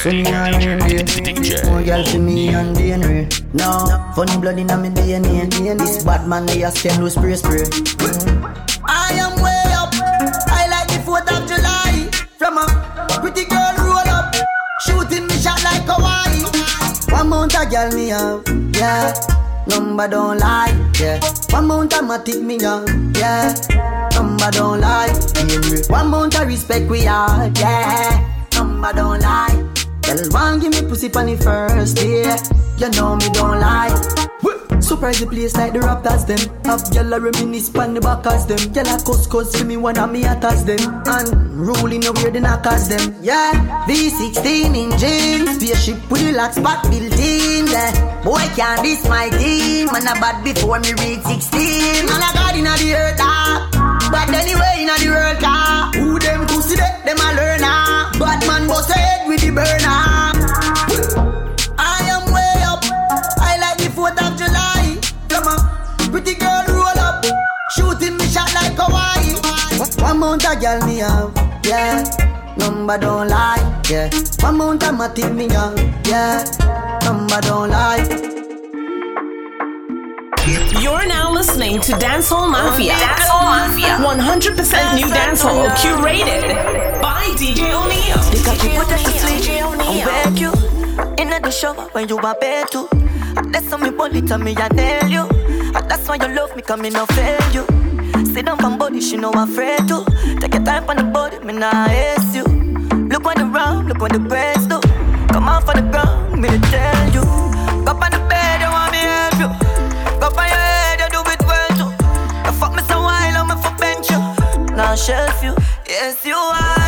So 0.02 0.10
me 0.10 0.24
all 0.34 0.52
in 0.52 0.80
DJ. 0.80 1.64
More 1.64 1.80
girl 1.80 2.04
to 2.06 2.18
me 2.18 2.48
and 2.48 2.76
DNA. 2.76 3.54
No, 3.54 3.86
funny 4.16 4.36
blood 4.40 4.58
in 4.58 4.66
me 4.66 4.88
DNA. 4.90 5.78
This 5.78 6.02
bad 6.02 6.26
man 6.26 6.44
they 6.46 6.64
a 6.64 6.70
scam 6.70 6.98
no 6.98 7.08
spray 7.08 7.36
spray. 7.36 7.62
I 8.84 9.14
am 9.14 9.40
way 9.40 9.62
up. 9.78 9.94
I 10.50 10.66
like 10.66 10.88
the 10.88 10.98
4th 11.06 11.30
of 11.30 11.46
July. 11.46 12.10
From 12.36 12.58
a 12.58 12.66
pretty 13.20 13.44
girl 13.44 13.74
roll 13.78 14.10
up, 14.10 14.34
shooting 14.86 15.28
me 15.28 15.34
shot 15.34 15.62
like 15.62 15.86
Hawaii. 15.86 16.42
One 17.12 17.28
mount 17.28 17.54
a 17.54 17.64
girl 17.64 17.92
me 17.92 18.08
have, 18.08 18.42
yeah. 18.74 19.14
Number 19.68 20.08
don't 20.08 20.38
lie, 20.38 20.74
yeah. 20.98 21.20
One 21.50 21.68
mount 21.68 21.92
a 21.92 21.98
matic 21.98 22.42
me 22.42 22.60
have, 22.60 22.88
yeah 23.16 24.07
Number 24.18 24.50
don't 24.50 24.80
lie. 24.80 25.14
One 25.90 26.06
amount 26.06 26.40
of 26.40 26.48
respect 26.48 26.90
we 26.90 27.06
are, 27.06 27.46
yeah. 27.54 28.48
Number 28.52 28.92
don't 28.92 29.20
lie. 29.22 29.64
Tell 30.02 30.18
one 30.30 30.58
give 30.58 30.72
me 30.72 30.82
pussy 30.88 31.08
on 31.14 31.26
the 31.26 31.36
first 31.36 31.94
day. 31.94 32.26
You 32.78 32.90
know 32.98 33.14
me 33.14 33.30
don't 33.30 33.60
lie. 33.60 33.94
Surprise 34.80 35.20
the 35.20 35.26
place 35.28 35.54
like 35.54 35.72
the 35.72 35.78
Raptors 35.78 36.26
them. 36.26 36.38
Have 36.64 36.82
gyal 36.90 37.14
a 37.14 37.20
reminisce 37.20 37.70
pon 37.70 37.94
the 37.94 38.00
backers 38.00 38.46
them. 38.46 38.58
Gyal 38.74 38.90
a 38.90 38.98
cuss 39.04 39.28
cuss 39.28 39.62
me 39.62 39.76
one 39.76 39.96
of 39.96 40.10
me 40.10 40.24
attacks 40.24 40.62
them. 40.62 40.82
And 41.06 41.54
ruling 41.54 42.00
the 42.00 42.12
way 42.18 42.30
the 42.30 42.40
knockers 42.40 42.88
them. 42.88 43.14
Yeah, 43.22 43.54
V16 43.86 44.74
in 44.74 44.98
jeans, 44.98 45.62
spaceship 45.62 46.10
with 46.10 46.26
the 46.26 46.32
lock 46.32 46.54
spot 46.54 46.82
built 46.90 47.14
in 47.22 47.66
there. 47.66 47.92
Boy 48.24 48.42
can't 48.58 48.82
diss 48.82 49.08
my 49.08 49.30
team, 49.30 49.86
man 49.92 50.10
a 50.10 50.18
bad 50.18 50.42
before 50.42 50.80
me 50.80 50.90
reach 51.06 51.22
16. 51.22 52.06
Man 52.06 52.18
a 52.18 52.34
god 52.34 52.56
inna 52.56 52.74
the 52.82 52.94
earth 52.96 53.20
ah. 53.20 53.77
The 59.48 59.54
burner. 59.54 61.08
I 61.78 62.00
am 62.12 62.32
way 62.32 62.54
up. 62.64 62.84
I 63.40 63.58
like 63.60 63.78
the 63.78 63.88
4th 63.88 64.20
of 64.20 64.38
July. 64.38 64.98
Come 65.28 65.48
on, 65.48 66.10
pretty 66.10 66.34
girl 66.34 66.64
roll 66.68 66.98
up, 66.98 67.24
shooting 67.76 68.16
me 68.16 68.26
shot 68.26 68.52
like 68.54 68.76
Hawaii. 68.76 69.36
One 70.02 70.18
mount 70.20 70.44
a 70.44 70.56
girl 70.56 70.80
me 70.86 70.98
have, 70.98 71.32
yeah. 71.64 72.04
Number 72.56 72.98
don't 72.98 73.28
lie, 73.28 73.82
yeah. 73.88 74.10
One 74.40 74.58
mount 74.58 74.82
a 74.82 74.86
matic 74.86 75.34
me 75.34 75.48
have, 75.50 75.78
yeah. 76.06 76.44
Number 77.04 77.40
don't 77.40 77.70
lie. 77.70 78.37
You're 80.80 81.06
now 81.06 81.32
listening 81.32 81.80
to 81.80 81.92
Dancehall 81.92 82.50
Mafia. 82.50 82.94
Dancehall 82.94 83.68
Mafia. 83.68 83.98
100% 83.98 84.94
new 84.94 85.06
dancehall 85.06 85.68
curated 85.80 87.02
by 87.02 87.24
DJ 87.36 87.72
O'Neil. 87.74 88.18
The 88.30 88.42
cocky 88.44 88.68
put 88.76 88.92
us 88.92 89.02
to 89.02 89.10
sleep. 89.18 89.42
I 89.80 90.30
wake 90.30 90.40
you 90.40 90.52
in 91.18 91.30
the 91.42 91.50
shower 91.50 91.88
when 91.92 92.08
you 92.08 92.18
are 92.18 92.34
bed 92.36 92.68
too. 92.70 92.88
That's 93.50 93.70
how 93.70 93.76
me 93.78 93.90
body 93.90 94.22
tell 94.22 94.38
me 94.38 94.54
I 94.56 94.68
nail 94.68 95.08
you. 95.08 95.28
That's 95.72 96.08
why 96.08 96.16
you 96.16 96.28
love 96.34 96.54
me, 96.54 96.62
come 96.62 96.82
me 96.82 96.90
no 96.90 97.06
fail 97.06 97.40
you. 97.52 97.64
Sit 98.26 98.46
down 98.46 98.58
from 98.58 98.78
body, 98.78 99.00
she 99.00 99.16
know 99.16 99.32
I'm 99.32 99.48
afraid 99.50 99.88
to. 99.88 100.04
Take 100.40 100.54
your 100.54 100.64
time 100.64 100.88
on 100.88 100.96
the 100.96 101.04
body, 101.04 101.38
me 101.40 101.54
nah 101.54 101.70
ask 101.70 102.34
you. 102.34 102.44
Look 103.08 103.26
on 103.26 103.34
the 103.36 103.46
round, 103.46 103.88
look 103.88 104.00
on 104.02 104.10
the 104.10 104.18
breast 104.20 104.68
do. 104.68 104.80
Come 105.32 105.48
off 105.48 105.64
for 105.66 105.74
the 105.74 105.82
ground, 105.90 106.40
me 106.40 106.48
to 106.48 106.58
tell 106.70 107.06
you. 107.14 107.22
Go 107.84 107.92
on 107.92 108.10
the 108.10 108.20
bed, 108.28 108.62
Now 114.78 114.94
shelf 114.94 115.42
you, 115.42 115.56
yes 115.88 116.24
you 116.24 116.36
are. 116.36 116.78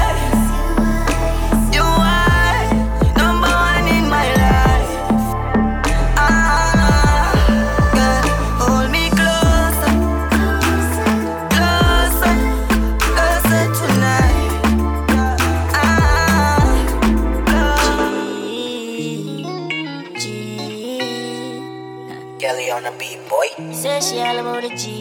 Kelly 22.38 22.70
on 22.70 22.84
the 22.84 22.92
beat, 22.98 23.18
boy. 23.28 23.72
Say 23.72 24.00
she 24.00 24.20
all 24.20 24.38
about 24.38 24.62
the 24.62 24.74
G. 24.76 24.99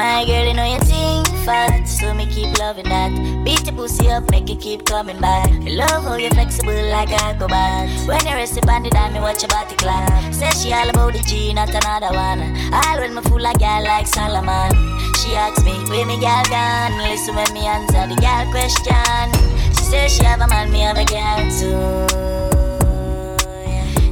My 0.00 0.24
girl, 0.24 0.46
you 0.46 0.54
know 0.54 0.64
you 0.64 0.78
think 0.78 1.28
fat, 1.44 1.84
so 1.84 2.14
me 2.14 2.24
keep 2.24 2.56
loving 2.58 2.88
that. 2.88 3.12
Beat 3.44 3.66
your 3.66 3.76
pussy 3.76 4.08
up, 4.08 4.30
make 4.30 4.48
it 4.48 4.58
keep 4.58 4.86
coming 4.86 5.20
back. 5.20 5.50
Love 5.60 6.04
how 6.04 6.16
you're 6.16 6.30
flexible 6.30 6.72
like 6.88 7.10
acrobat. 7.12 7.86
When 8.08 8.26
you 8.26 8.32
rest 8.32 8.56
upon 8.56 8.82
the 8.82 8.88
dime, 8.88 9.12
me 9.12 9.20
watch 9.20 9.42
your 9.42 9.50
body 9.50 9.76
clap. 9.76 10.32
Say 10.32 10.48
she 10.52 10.72
all 10.72 10.88
about 10.88 11.12
the 11.12 11.18
G, 11.18 11.52
not 11.52 11.68
another 11.68 12.16
one. 12.16 12.40
All 12.72 12.96
when 12.96 13.14
me 13.14 13.20
fool 13.28 13.44
a 13.44 13.52
girl 13.52 13.84
like 13.84 14.06
Solomon. 14.06 14.72
She 15.20 15.36
asks 15.36 15.62
me, 15.64 15.76
where 15.90 16.06
me 16.06 16.18
girl 16.18 16.44
gone? 16.48 16.96
Listen 17.04 17.34
when 17.36 17.52
me 17.52 17.66
answer 17.66 18.08
the 18.08 18.16
girl 18.24 18.48
question. 18.56 19.28
She 19.76 19.84
says 19.84 20.16
she 20.16 20.24
have 20.24 20.40
a 20.40 20.48
man, 20.48 20.72
me 20.72 20.80
have 20.80 20.96
a 20.96 21.04
girl 21.04 21.44
too. 21.60 21.76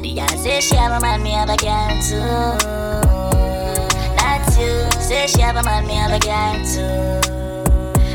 The 0.02 0.12
girl 0.12 0.60
she 0.60 0.76
have 0.76 0.92
a 0.92 1.00
man, 1.00 1.22
me 1.22 1.30
have 1.30 1.48
a 1.48 1.56
girl 1.56 1.96
too. 2.04 3.07
Say 5.08 5.26
she 5.26 5.40
have 5.40 5.56
a 5.56 5.62
man, 5.62 5.86
me 5.86 5.94
have 5.94 6.12
a 6.12 6.18
girl 6.20 6.52
too. 6.68 6.84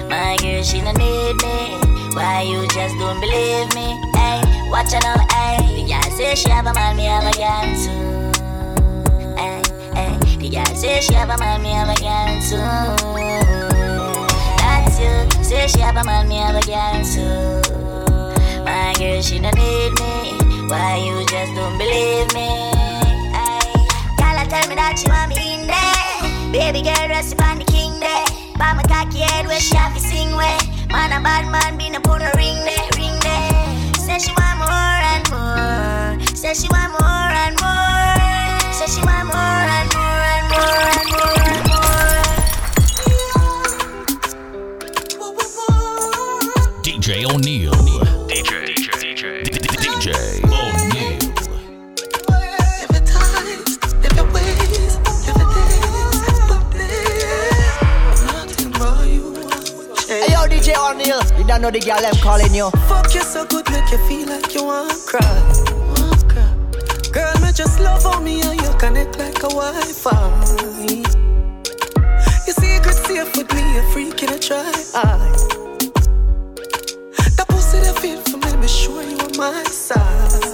My 0.09 0.37
girl, 0.37 0.61
she 0.61 0.79
don't 0.79 0.95
need 0.95 1.33
me. 1.41 1.79
Why 2.13 2.43
you 2.43 2.67
just 2.67 2.93
don't 2.99 3.19
believe 3.19 3.73
me? 3.73 3.97
Hey, 4.13 4.43
watch 4.69 4.93
her 4.93 4.99
now, 4.99 5.17
hey. 5.31 5.57
The 5.73 5.87
girl 5.89 6.11
say 6.15 6.35
she 6.35 6.49
have 6.51 6.67
a 6.67 6.73
man, 6.75 6.95
me 6.95 7.05
have 7.05 7.23
a 7.23 7.31
girl 7.33 7.65
too. 7.81 8.29
Hey, 9.41 9.63
hey. 9.95 10.19
The 10.37 10.49
girl 10.49 10.75
say 10.75 11.01
she 11.01 11.15
have 11.15 11.31
a 11.31 11.37
man, 11.39 11.63
me 11.63 11.71
have 11.71 11.89
a 11.89 11.95
girl 11.99 12.39
too. 12.45 12.57
That's 14.59 14.99
you. 14.99 15.43
Say 15.43 15.65
she 15.65 15.79
have 15.79 15.97
a 15.97 16.03
man, 16.03 16.27
me 16.27 16.37
have 16.37 16.55
a 16.55 16.61
girl 16.61 17.03
too. 17.03 18.63
My 18.65 18.93
girl, 18.99 19.19
she 19.19 19.39
don't 19.39 19.55
need 19.55 19.99
me. 19.99 20.37
Why 20.69 20.97
you 20.97 21.25
just 21.25 21.55
don't 21.55 21.75
believe 21.79 22.31
me? 22.35 22.72
Girl, 26.83 27.07
rest 27.07 27.33
upon 27.33 27.59
the 27.59 27.65
king 27.65 27.99
there. 27.99 28.25
By 28.59 28.73
my 28.73 28.83
cocky 28.83 29.19
head, 29.19 29.47
where 29.47 29.59
she 29.59 29.75
have 29.75 29.93
to 29.95 29.99
sing 29.99 30.35
way. 30.35 30.57
Man, 30.91 31.11
a 31.15 31.23
bad 31.23 31.49
man, 31.49 31.77
be 31.77 31.89
no 31.89 31.99
put 31.99 32.21
a 32.21 32.31
ring 32.35 32.59
there, 32.67 32.87
ring 32.99 33.15
there. 33.23 33.51
Say 33.95 34.19
she 34.19 34.33
want 34.35 34.59
more 34.59 34.99
and 35.13 35.23
more. 35.31 36.35
Say 36.35 36.53
she 36.53 36.67
want 36.67 36.91
more 36.99 37.31
and 37.43 37.55
more. 37.63 38.73
Say 38.73 38.87
she 38.93 39.01
want 39.01 39.27
more 39.31 39.65
and 39.79 39.89
more 39.95 40.32
You 61.43 61.49
don't 61.49 61.61
know 61.61 61.71
the 61.71 61.81
girl 61.81 61.99
I'm 61.99 62.15
calling 62.21 62.55
you. 62.55 62.69
Fuck 62.87 63.13
you 63.13 63.19
so 63.19 63.45
good, 63.45 63.69
make 63.69 63.91
you 63.91 63.97
feel 64.07 64.29
like 64.29 64.55
you 64.55 64.63
want 64.63 64.91
to 64.91 64.97
cry. 65.05 65.19
Girl, 67.11 67.33
me 67.41 67.51
just 67.51 67.81
love 67.81 68.05
on 68.05 68.23
me 68.23 68.41
and 68.43 68.61
you 68.61 68.69
connect 68.79 69.19
like 69.19 69.39
a 69.39 69.49
Wi-Fi. 69.49 70.13
Your 72.47 72.55
secret 72.55 72.95
safe 72.95 73.35
with 73.35 73.53
me, 73.53 73.77
a 73.77 73.83
freak 73.91 74.23
in 74.23 74.29
a 74.29 74.39
try. 74.39 74.71
That 77.35 77.45
pussy 77.49 77.79
that 77.79 77.99
feel 77.99 78.21
for 78.21 78.37
me, 78.37 78.61
be 78.61 78.67
sure 78.69 79.03
you 79.03 79.17
on 79.17 79.35
my 79.35 79.63
side. 79.65 80.52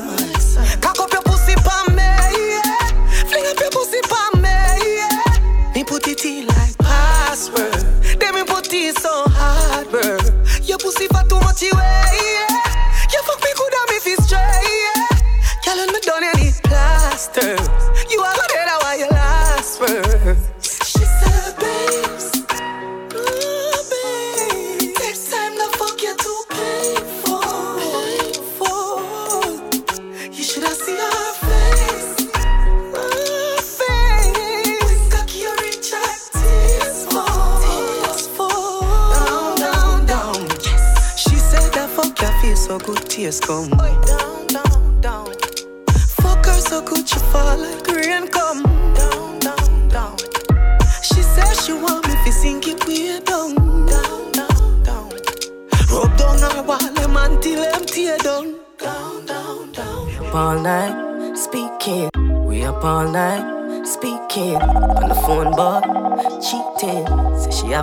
For 11.49 11.55
too 11.55 12.08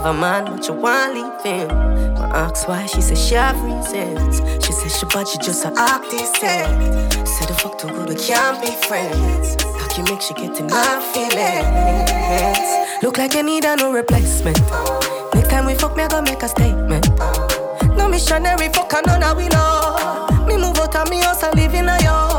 A 0.06 0.12
man, 0.12 0.44
but 0.44 0.68
you 0.68 0.74
want 0.74 1.14
leave 1.14 1.42
him. 1.42 1.68
I 2.16 2.28
ask 2.46 2.68
why, 2.68 2.86
she 2.86 3.00
said 3.00 3.18
she 3.18 3.34
have 3.34 3.60
reasons. 3.60 4.40
She 4.64 4.70
said 4.70 4.92
she 4.92 5.04
but 5.06 5.26
she 5.26 5.36
just 5.38 5.64
a 5.64 5.72
artist. 5.76 6.36
Said 6.36 7.48
the 7.48 7.54
fuck 7.58 7.76
too 7.76 7.88
good, 7.88 8.10
we 8.10 8.14
can't 8.14 8.62
be 8.62 8.70
friends. 8.86 9.56
Cocky 9.64 10.02
make 10.02 10.22
she 10.22 10.32
get 10.34 10.60
in 10.60 10.68
my 10.68 11.02
feelings. 11.12 13.02
Look 13.02 13.18
like 13.18 13.34
you 13.34 13.42
need 13.42 13.64
a 13.64 13.74
no 13.74 13.92
replacement. 13.92 14.60
Next 15.34 15.50
time 15.50 15.66
we 15.66 15.74
fuck, 15.74 15.96
me 15.96 16.04
I 16.04 16.06
gonna 16.06 16.30
make 16.30 16.40
a 16.44 16.48
statement. 16.50 17.08
No 17.96 18.08
missionary, 18.08 18.68
fuck 18.68 18.92
a 18.92 19.02
none 19.08 19.24
of 19.24 19.36
we 19.36 19.48
know. 19.48 20.46
Me 20.46 20.56
move 20.56 20.78
out 20.78 20.94
of 20.94 21.10
me 21.10 21.18
house 21.18 21.42
and 21.42 21.56
live 21.56 21.74
in 21.74 21.88
a 21.88 22.00
yard. 22.04 22.35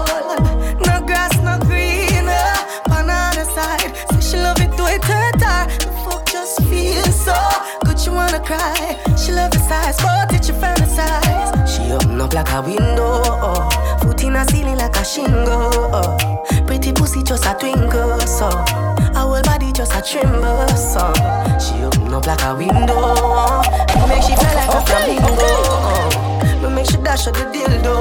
Cry. 8.48 8.96
She 9.20 9.32
love 9.34 9.52
the 9.52 9.60
size, 9.60 9.98
but 9.98 10.34
it 10.34 10.46
she 10.46 10.54
fantasize. 10.54 11.68
She 11.68 11.92
open 11.92 12.22
up 12.22 12.34
like 12.34 12.52
a 12.54 12.62
window, 12.62 13.22
oh. 13.44 13.70
foot 14.02 14.24
in 14.24 14.36
a 14.36 14.46
ceiling 14.46 14.78
like 14.78 14.96
a 14.96 15.04
shingle. 15.04 15.92
Oh. 15.94 16.18
Pretty 16.66 16.94
pussy 16.94 17.24
just 17.24 17.46
a 17.46 17.54
twinkle, 17.60 18.20
so 18.22 18.50
her 18.50 19.28
whole 19.28 19.42
body 19.44 19.72
just 19.74 19.94
a 19.94 20.02
tremble, 20.02 20.68
so 20.70 21.12
she 21.60 21.84
open 21.84 22.14
up 22.14 22.26
like 22.26 22.42
a 22.44 22.56
window. 22.56 22.96
Oh. 22.96 23.62
Make 24.08 24.24
she 24.24 24.36
feel 24.36 24.56
like 24.56 24.72
a 24.72 24.82
flamingo. 24.88 25.28
Oh. 25.30 26.60
Me 26.64 26.76
make 26.76 26.90
she 26.90 26.98
dash 26.98 27.26
the 27.26 27.32
dildo. 27.54 27.96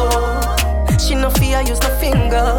She 1.01 1.15
no 1.15 1.31
fear 1.31 1.61
use 1.63 1.81
no 1.81 1.91
finger. 1.99 2.57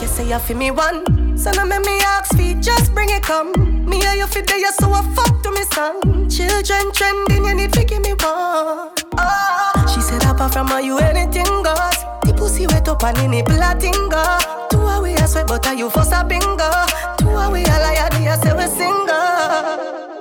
You 0.00 0.06
say 0.06 0.28
you 0.28 0.38
feel 0.38 0.58
me 0.58 0.70
one, 0.70 1.04
so 1.42 1.50
now 1.50 1.64
make 1.64 1.84
me 1.84 1.98
ask 1.98 2.36
feet, 2.36 2.60
just 2.60 2.94
bring 2.94 3.10
it 3.10 3.22
come. 3.22 3.52
Me 3.84 4.00
and 4.06 4.18
you 4.18 4.26
fit 4.28 4.46
there, 4.46 4.72
so 4.72 4.92
I 4.92 5.02
fuck 5.14 5.42
to 5.42 5.50
me 5.50 5.64
son. 5.74 6.28
Children 6.30 6.92
trending, 6.92 7.44
you 7.44 7.54
need 7.54 7.72
to 7.72 7.84
give 7.84 8.00
me 8.00 8.10
one. 8.10 8.90
Oh. 9.18 9.92
She 9.92 10.00
said 10.00 10.22
apart 10.22 10.52
from 10.52 10.68
her, 10.68 10.80
you 10.80 10.98
anything 10.98 11.50
goes. 11.66 11.98
The 12.22 12.34
pussy 12.36 12.66
wet 12.68 12.88
up 12.88 13.02
and 13.02 13.16
the 13.16 13.26
nipple 13.26 13.60
a 13.60 13.74
tingle. 13.74 14.68
Two 14.70 14.78
away 14.78 15.16
I 15.16 15.26
sweat, 15.26 15.48
but 15.48 15.66
are 15.66 15.74
you 15.74 15.90
for 15.90 16.02
a 16.02 16.24
bingo? 16.24 16.70
Two 17.18 17.28
away 17.28 17.64
I 17.66 17.78
lie, 17.82 18.28
I 18.30 18.36
say 18.36 18.54
we 18.54 18.66
single. 18.66 20.11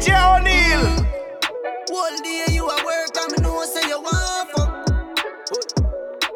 DJ 0.00 0.16
O'Neal. 0.16 0.82
Whole 1.90 2.18
day 2.24 2.46
you 2.52 2.64
a 2.64 2.76
work 2.86 3.16
and 3.20 3.32
me 3.32 3.38
know 3.42 3.62
say 3.66 3.86
you 3.86 4.00
want 4.00 4.50
fuck. 4.50 4.70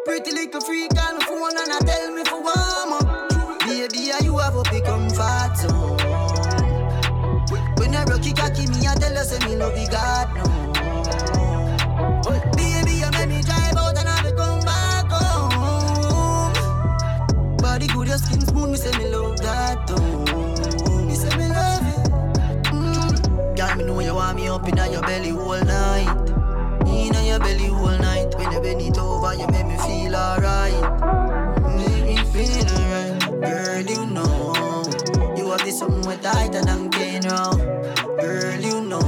Pretty 0.04 0.32
little 0.32 0.60
freak 0.60 0.92
on 1.00 1.18
the 1.18 1.24
phone 1.24 1.56
and 1.56 1.72
I 1.72 1.78
tell 1.86 2.12
me 2.12 2.24
for 2.24 2.42
warm 2.42 2.92
up. 2.92 3.06
Baby, 3.60 4.12
you 4.22 4.36
have 4.36 4.54
a 4.54 4.62
become 4.64 5.08
fat 5.08 5.56
zone? 5.56 5.96
When 7.78 7.94
I 7.94 8.04
rocky 8.04 8.34
cocky 8.34 8.66
me, 8.66 8.86
I 8.86 8.96
tell 8.96 9.14
her 9.16 9.24
say 9.24 9.38
me 9.48 9.56
love 9.56 9.78
you 9.78 9.88
God 9.88 10.28
no. 10.36 10.44
Baby, 12.56 12.96
you 13.00 13.10
make 13.12 13.28
me 13.30 13.40
drive 13.40 13.76
out 13.78 13.96
and 13.96 14.08
I 14.08 14.22
be 14.24 14.32
come 14.36 14.60
back 14.60 15.10
home. 15.10 16.52
Body 17.56 17.86
good, 17.86 18.08
your 18.08 18.18
skin 18.18 18.42
smooth, 18.42 18.70
me 18.72 18.76
say 18.76 18.92
me 18.98 19.08
love 19.08 19.38
that 19.38 19.86
too. 19.86 20.13
Me 23.76 23.82
know 23.82 23.98
you 23.98 24.14
want 24.14 24.36
me 24.36 24.48
up 24.48 24.68
in 24.68 24.76
your 24.76 25.02
belly 25.02 25.32
all 25.32 25.64
night. 25.64 26.06
In 26.86 27.12
your 27.26 27.40
belly 27.40 27.68
all 27.68 27.98
night. 27.98 28.32
When 28.36 28.52
you 28.52 28.60
bend 28.60 28.80
it 28.80 28.98
over, 28.98 29.34
you 29.34 29.46
make 29.48 29.66
me 29.66 29.76
feel 29.78 30.14
alright. 30.14 30.72
Make 31.76 32.04
me 32.04 32.16
feel 32.32 32.68
alright. 32.70 33.18
Girl, 33.40 33.80
you 33.80 34.06
know. 34.06 34.84
You 35.36 35.50
have 35.50 35.64
this 35.64 35.80
something 35.80 36.02
way 36.02 36.16
tighter 36.18 36.62
than 36.62 36.88
now. 37.22 37.50
Girl, 38.20 38.60
you 38.60 38.80
know. 38.80 39.00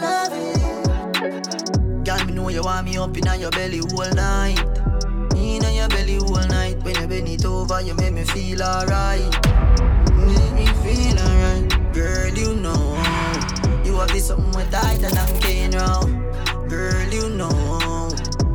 Love 0.00 0.32
it. 0.32 2.04
Girl, 2.04 2.24
me 2.24 2.32
know 2.32 2.48
you 2.48 2.62
want 2.62 2.86
me 2.86 2.96
up 2.96 3.14
in 3.16 3.40
your 3.40 3.50
belly 3.50 3.80
all 3.80 4.10
night. 4.14 4.58
In 5.36 5.62
your 5.74 5.88
belly 5.88 6.18
all 6.18 6.46
night. 6.48 6.82
When 6.82 6.94
you 6.94 7.06
bend 7.06 7.28
it 7.28 7.44
over, 7.44 7.82
you 7.82 7.94
make 7.96 8.14
me 8.14 8.24
feel 8.24 8.62
alright. 8.62 9.20
Make 10.16 10.52
me 10.54 10.66
feel 10.82 11.18
alright. 11.18 11.92
Girl, 11.92 12.32
you 12.32 12.54
know. 12.54 13.09
Have 14.00 14.12
this 14.12 14.28
something 14.28 14.50
way 14.52 14.66
tighter 14.70 15.10
than 15.10 15.40
pain 15.42 15.70
now. 15.72 16.00
Girl, 16.70 17.12
you 17.12 17.28
know. 17.28 18.08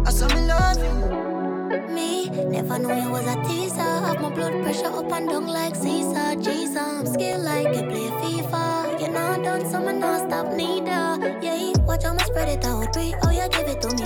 I 0.04 0.10
saw 0.10 0.28
me 0.30 0.41
love 0.48 0.80
you. 0.82 1.93
Me, 1.93 2.30
never 2.50 2.80
knew 2.80 2.96
you 2.96 3.12
was 3.12 3.28
a 3.28 3.36
teaser. 3.43 3.78
Have 3.78 4.22
my 4.22 4.34
blood 4.34 4.54
pressure 4.64 4.88
up 4.88 5.12
and 5.12 5.30
down 5.30 5.46
like 5.46 5.76
Caesar. 5.76 6.34
Jesus, 6.41 6.76
I'm 6.78 7.06
skilled 7.06 7.43
like 7.43 7.68
you 7.76 7.84
play 7.84 8.10
FIFA. 8.22 9.00
You're 9.00 9.12
not 9.12 9.43
done, 9.43 9.70
so 9.70 9.78
I'm 9.88 10.00
not 10.00 10.28
stop 10.28 10.52
neither. 10.52 11.38
Yeah, 11.43 11.74
watch 11.86 12.06
how 12.06 12.14
me 12.14 12.24
spread 12.24 12.50
it 12.50 12.66
out. 12.66 12.91
Pray, 12.91 13.14
oh, 13.22 13.30
you 13.30 13.48
give 13.50 13.68
it 13.68 13.82
to 13.84 13.89
me. 13.98 14.05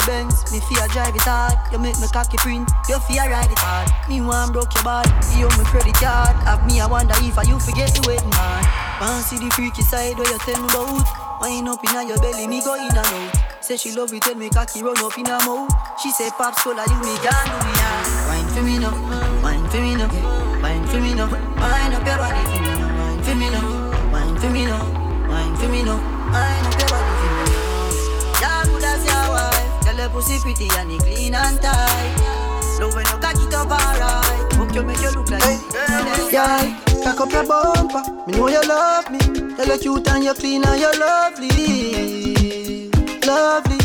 Body 0.00 0.10
bends, 0.10 0.52
me 0.52 0.60
fear 0.60 0.86
drive 0.88 1.14
it 1.14 1.22
hard. 1.22 1.56
You 1.72 1.78
make 1.78 1.98
me 2.00 2.06
cocky 2.08 2.36
print, 2.38 2.70
you 2.88 2.98
fear 3.00 3.28
ride 3.28 3.50
it 3.50 3.58
hard. 3.58 3.88
Me 4.08 4.20
want 4.20 4.52
broke 4.52 4.74
your 4.74 4.84
body, 4.84 5.10
you 5.36 5.48
me 5.58 5.64
credit 5.64 5.94
card. 5.94 6.36
Have 6.44 6.66
me, 6.66 6.80
I 6.80 6.86
wonder 6.86 7.14
if 7.18 7.38
I 7.38 7.42
you 7.42 7.58
forget 7.58 7.92
the 7.94 8.02
wedding 8.06 8.30
man. 8.30 8.64
Want 9.00 9.24
see 9.24 9.38
the 9.38 9.50
freaky 9.52 9.82
side 9.82 10.16
where 10.18 10.28
you 10.28 10.38
tell 10.38 10.60
me 10.60 10.68
about. 10.68 11.06
Wind 11.40 11.68
up 11.68 11.80
in 11.84 12.08
your 12.08 12.18
belly, 12.20 12.46
me 12.46 12.60
go 12.62 12.74
in 12.74 12.92
and 12.92 12.98
out. 12.98 13.64
Say 13.64 13.76
she 13.76 13.92
love 13.92 14.12
it 14.12 14.26
when 14.26 14.38
me 14.38 14.50
cocky 14.50 14.82
run 14.82 14.98
up 14.98 15.16
in 15.16 15.26
her 15.26 15.40
mouth. 15.44 15.72
She 16.02 16.10
say 16.10 16.28
pops 16.36 16.62
cola 16.62 16.84
you 16.88 17.00
me 17.00 17.16
can 17.24 17.46
do 17.48 17.58
me 17.64 17.72
now. 17.80 18.28
Wine 18.28 18.48
for 18.52 18.62
me 18.62 18.78
now, 18.78 18.92
wine 19.42 19.68
for 19.68 19.80
me 19.80 19.94
now, 19.96 20.08
wine 20.60 20.86
for 20.86 21.00
me 21.00 21.14
now. 21.14 21.30
Wine 21.56 21.94
up 21.96 22.06
your 22.06 22.18
body 22.20 22.44
for 22.44 22.60
me 22.60 22.72
now, 22.76 22.92
wine 23.00 23.22
for 23.24 23.34
me 23.34 23.48
now, 23.48 24.12
wine 24.12 24.36
for 24.36 24.50
me 24.50 24.64
now, 24.66 25.28
wine 25.28 25.56
for 25.56 25.68
me 25.68 25.82
now. 25.82 26.20
Wine 26.30 26.66
up 26.66 26.78
your 26.78 26.89
pussy 30.10 30.38
pretty 30.40 30.68
and 30.78 30.92
it 30.92 31.00
clean 31.02 31.34
and 31.34 31.60
tight. 31.60 32.50
Love 32.80 32.94
when 32.94 33.04
you 33.06 33.18
cock 33.18 33.36
it 33.36 33.54
up 33.54 33.70
alright. 33.70 34.52
Hope 34.54 34.74
you 34.74 34.82
make 34.82 35.00
you 35.00 35.10
look 35.12 35.30
like 35.30 35.42
hey. 35.42 35.58
girl. 35.76 36.30
Yeah, 36.32 36.74
cock 37.04 37.20
up 37.20 37.32
your 37.32 37.46
bumper. 37.46 38.02
Me 38.26 38.32
know 38.38 38.48
you 38.48 38.62
love 38.66 39.10
me. 39.10 39.18
Tell 39.56 39.66
you 39.68 39.78
cute 39.78 40.08
and 40.08 40.24
you 40.24 40.34
clean 40.34 40.64
and 40.64 40.80
you 40.80 40.92
lovely, 40.98 41.50
lovely. 43.26 43.78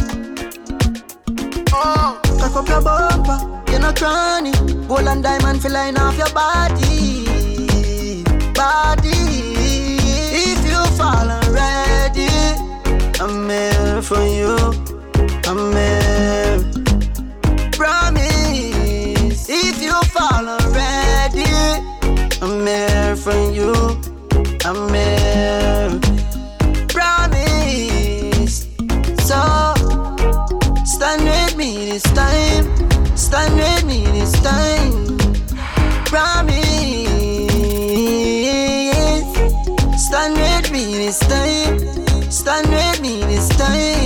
Oh, 1.74 2.20
cock 2.40 2.56
up 2.56 2.68
your 2.70 2.82
bumper. 2.82 3.38
You 3.72 3.80
no 3.80 3.92
cranny. 3.94 4.52
Gold 4.88 5.08
and 5.08 5.24
diamond 5.24 5.62
feel 5.62 5.74
line 5.74 5.98
off 5.98 6.18
your 6.18 6.32
body, 6.34 7.26
body. 8.54 9.12
If 10.32 10.64
you 10.66 10.82
fall 10.96 11.30
already, 11.30 12.30
I'm 13.20 13.50
here 13.50 14.02
for 14.02 14.24
you. 14.26 14.56
I'm 15.48 15.72
here. 15.74 16.05
Promise. 17.78 19.50
If 19.50 19.82
you 19.82 19.94
fall 20.16 20.48
already, 20.48 21.44
I'm 22.42 22.66
here 22.66 23.16
for 23.18 23.52
you. 23.52 23.74
I'm 24.64 24.94
here. 24.94 26.00
Promise. 26.88 28.68
So 29.28 29.40
stand 30.86 31.24
with 31.26 31.58
me 31.58 31.86
this 31.92 32.04
time. 32.14 32.66
Stand 33.18 33.56
with 33.56 33.84
me 33.86 34.06
this 34.06 34.32
time. 34.42 35.18
Promise. 36.06 36.56
Stand 40.00 40.36
with 40.38 40.72
me 40.72 40.84
this 40.96 41.20
time. 41.20 41.80
Stand 42.32 42.70
with 42.70 43.02
me 43.02 43.20
this 43.26 43.50
time. 43.58 44.05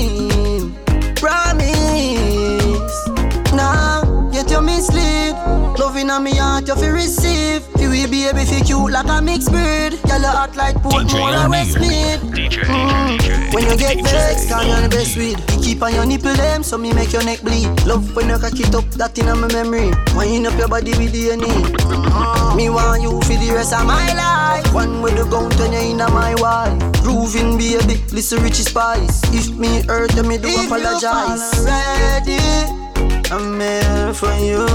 Mislead. 4.79 5.35
Loving 5.77 6.09
on 6.09 6.23
me 6.23 6.35
heart, 6.35 6.67
you 6.67 6.75
feel 6.75 6.91
receive. 6.91 7.67
You 7.79 7.89
will 7.89 8.09
be 8.09 8.27
able 8.27 8.45
to 8.45 8.63
cute 8.63 8.91
like 8.91 9.07
a 9.07 9.21
mixed 9.21 9.51
breed. 9.51 9.99
Girl, 10.07 10.23
you 10.23 10.33
act 10.43 10.55
like 10.55 10.75
Portmore 10.77 11.35
or 11.35 11.47
Westmead. 11.51 12.19
Mm. 12.19 13.53
When 13.53 13.63
you 13.67 13.77
get 13.77 13.97
vexed, 14.03 14.49
call 14.49 14.63
you 14.63 14.71
on 14.71 14.83
the 14.83 14.89
best 14.89 15.17
weed. 15.17 15.37
You 15.51 15.59
keep 15.61 15.83
on 15.83 15.93
your 15.93 16.05
nipple 16.05 16.33
them, 16.33 16.63
so 16.63 16.77
me 16.77 16.93
make 16.93 17.11
your 17.11 17.23
neck 17.23 17.41
bleed. 17.41 17.67
Love 17.85 18.15
when 18.15 18.29
you 18.29 18.37
cock 18.37 18.59
it 18.59 18.73
up, 18.73 18.85
that 18.95 19.17
in 19.19 19.25
my 19.25 19.51
memory. 19.51 19.91
Wind 20.15 20.47
up 20.47 20.57
your 20.57 20.69
body 20.69 20.91
with 20.91 21.13
DNA. 21.13 21.47
Mm. 21.47 22.55
Me 22.55 22.69
want 22.69 23.01
you 23.01 23.19
for 23.21 23.35
the 23.35 23.51
rest 23.53 23.73
of 23.73 23.85
my 23.85 24.07
life. 24.15 24.73
One 24.73 25.01
with 25.01 25.17
the 25.17 25.25
gun, 25.25 25.51
turn 25.51 25.73
you 25.73 25.91
into 25.91 26.07
my 26.11 26.35
wife. 26.35 26.79
Grooving 27.03 27.57
baby, 27.57 27.99
listen 28.13 28.41
Richie 28.43 28.63
Spice. 28.63 29.23
If 29.33 29.49
me 29.55 29.81
hurt, 29.83 30.15
you 30.15 30.23
me 30.23 30.37
do 30.37 30.47
If 30.47 30.55
you 30.55 30.65
apologize. 30.65 31.65
Ready? 31.65 32.88
I'm 33.31 33.59
here 33.59 34.11
for 34.11 34.33
you. 34.37 34.65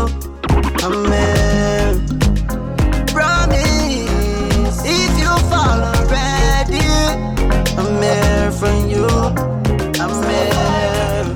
I'm 0.85 1.11
here. 1.11 1.99
Promise. 3.09 4.79
If 4.85 5.19
you 5.19 5.35
fall 5.51 5.83
already, 5.83 6.87
I'm 7.77 8.01
here 8.01 8.53
for 8.53 8.71
you. 8.87 9.07
I'm 10.01 10.15
here. 10.31 11.35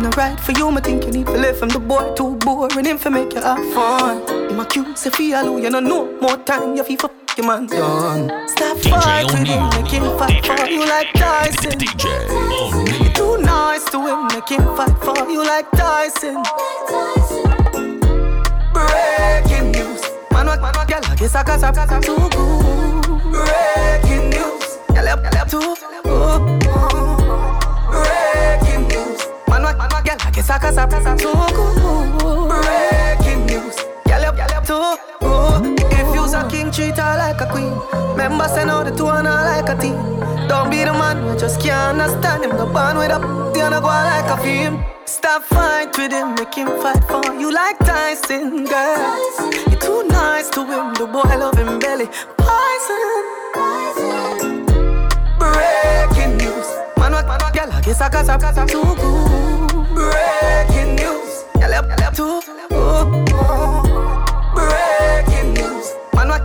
Not 0.00 0.16
right 0.16 0.40
for 0.40 0.52
you, 0.52 0.70
me 0.70 0.80
think 0.80 1.04
you 1.04 1.10
need 1.10 1.26
to 1.26 1.32
live 1.32 1.58
from 1.58 1.68
the 1.68 1.78
boy 1.78 2.14
too 2.14 2.36
boring 2.36 2.86
him 2.86 2.96
for 2.96 3.10
make 3.10 3.34
you 3.34 3.42
have 3.42 3.58
fun. 3.74 4.45
Him 4.56 4.62
accuse 4.62 5.04
you 5.04 5.10
feel 5.10 5.38
alone, 5.42 5.62
you 5.62 5.68
know 5.68 5.80
no 5.80 6.18
more 6.18 6.38
time, 6.38 6.74
you 6.76 6.82
feel 6.82 6.96
for 6.96 7.10
your 7.36 7.46
man 7.46 7.66
done. 7.66 8.48
Stop 8.48 8.78
fight 8.78 9.26
with 9.26 9.46
him, 9.46 9.68
make 9.68 9.92
him 9.92 10.04
fight 10.16 10.46
for 10.46 10.66
you 10.66 10.86
like 10.86 11.12
Tyson. 11.12 11.78
You 11.78 13.10
too 13.12 13.36
nice 13.42 13.84
to 13.90 14.00
him, 14.00 14.28
make 14.28 14.48
him 14.48 14.64
fight 14.74 14.96
for 15.04 15.28
you 15.28 15.44
like 15.44 15.70
Tyson. 15.72 16.42
Breaking 18.72 19.72
news, 19.72 20.00
man 20.30 20.46
what, 20.46 20.62
man 20.62 20.72
what, 20.74 20.88
girl, 20.88 21.04
I 21.04 21.16
guess 21.18 21.34
I 21.34 21.42
got 21.44 21.62
up 21.62 22.02
too 22.02 22.16
good. 22.16 23.04
Breaking 23.32 24.30
news, 24.30 24.78
girl, 24.88 25.08
up, 25.08 25.22
girl, 25.22 25.36
up 25.36 25.48
too 25.50 25.76
good. 26.02 26.40
Breaking 27.92 28.88
news, 28.88 29.20
man 29.48 29.62
what, 29.64 29.76
man 29.76 29.90
what, 29.92 30.02
girl, 30.02 30.16
I 30.18 30.30
guess 30.32 30.48
I 30.48 30.58
got 30.58 30.78
up 30.78 31.18
too 31.18 31.34
good. 31.54 32.48
Breaking 32.48 33.44
news, 33.44 33.76
too 34.66 34.96
good. 35.20 35.80
If 35.92 36.14
you's 36.14 36.34
a 36.34 36.46
king, 36.50 36.70
treat 36.70 36.96
her 36.96 37.16
like 37.16 37.40
a 37.40 37.46
queen. 37.46 37.72
Members 38.16 38.52
send 38.52 38.70
out 38.70 38.84
the 38.84 38.90
two 38.90 39.06
and 39.06 39.26
her 39.26 39.32
like 39.32 39.68
a 39.68 39.80
team. 39.80 39.96
Don't 40.48 40.70
be 40.70 40.84
the 40.84 40.92
man, 40.92 41.24
you 41.26 41.38
just 41.38 41.60
can't 41.60 42.00
understand 42.00 42.44
him. 42.44 42.56
The 42.56 42.66
band 42.66 42.98
with 42.98 43.10
up, 43.10 43.22
the 43.54 43.60
other 43.60 43.80
go 43.80 43.86
like 43.86 44.30
a 44.30 44.36
film. 44.42 44.84
Stop 45.04 45.44
fight 45.44 45.96
with 45.96 46.12
him, 46.12 46.34
make 46.34 46.54
him 46.54 46.68
fight 46.82 47.04
for 47.04 47.22
you 47.34 47.52
like 47.52 47.78
Tyson, 47.78 48.64
girl. 48.64 49.32
You're 49.70 49.80
too 49.80 50.02
nice 50.08 50.50
to 50.50 50.64
him, 50.64 50.94
the 50.94 51.06
boy 51.06 51.22
love 51.22 51.56
him 51.56 51.78
belly. 51.78 52.08
Poison. 52.36 53.22
Breaking 55.38 56.36
news, 56.38 56.66
man 56.98 57.12
what, 57.12 57.26
man 57.26 57.38
what, 57.40 57.54
girl, 57.54 57.70
I 57.70 57.80
guess 57.82 58.00
I 58.00 58.08
got 58.08 58.68
too 58.68 58.82
good. 58.82 59.86
Breaking 59.94 60.96
news, 60.96 61.44
girl, 61.54 61.74
up 61.74 62.14
too. 62.14 62.42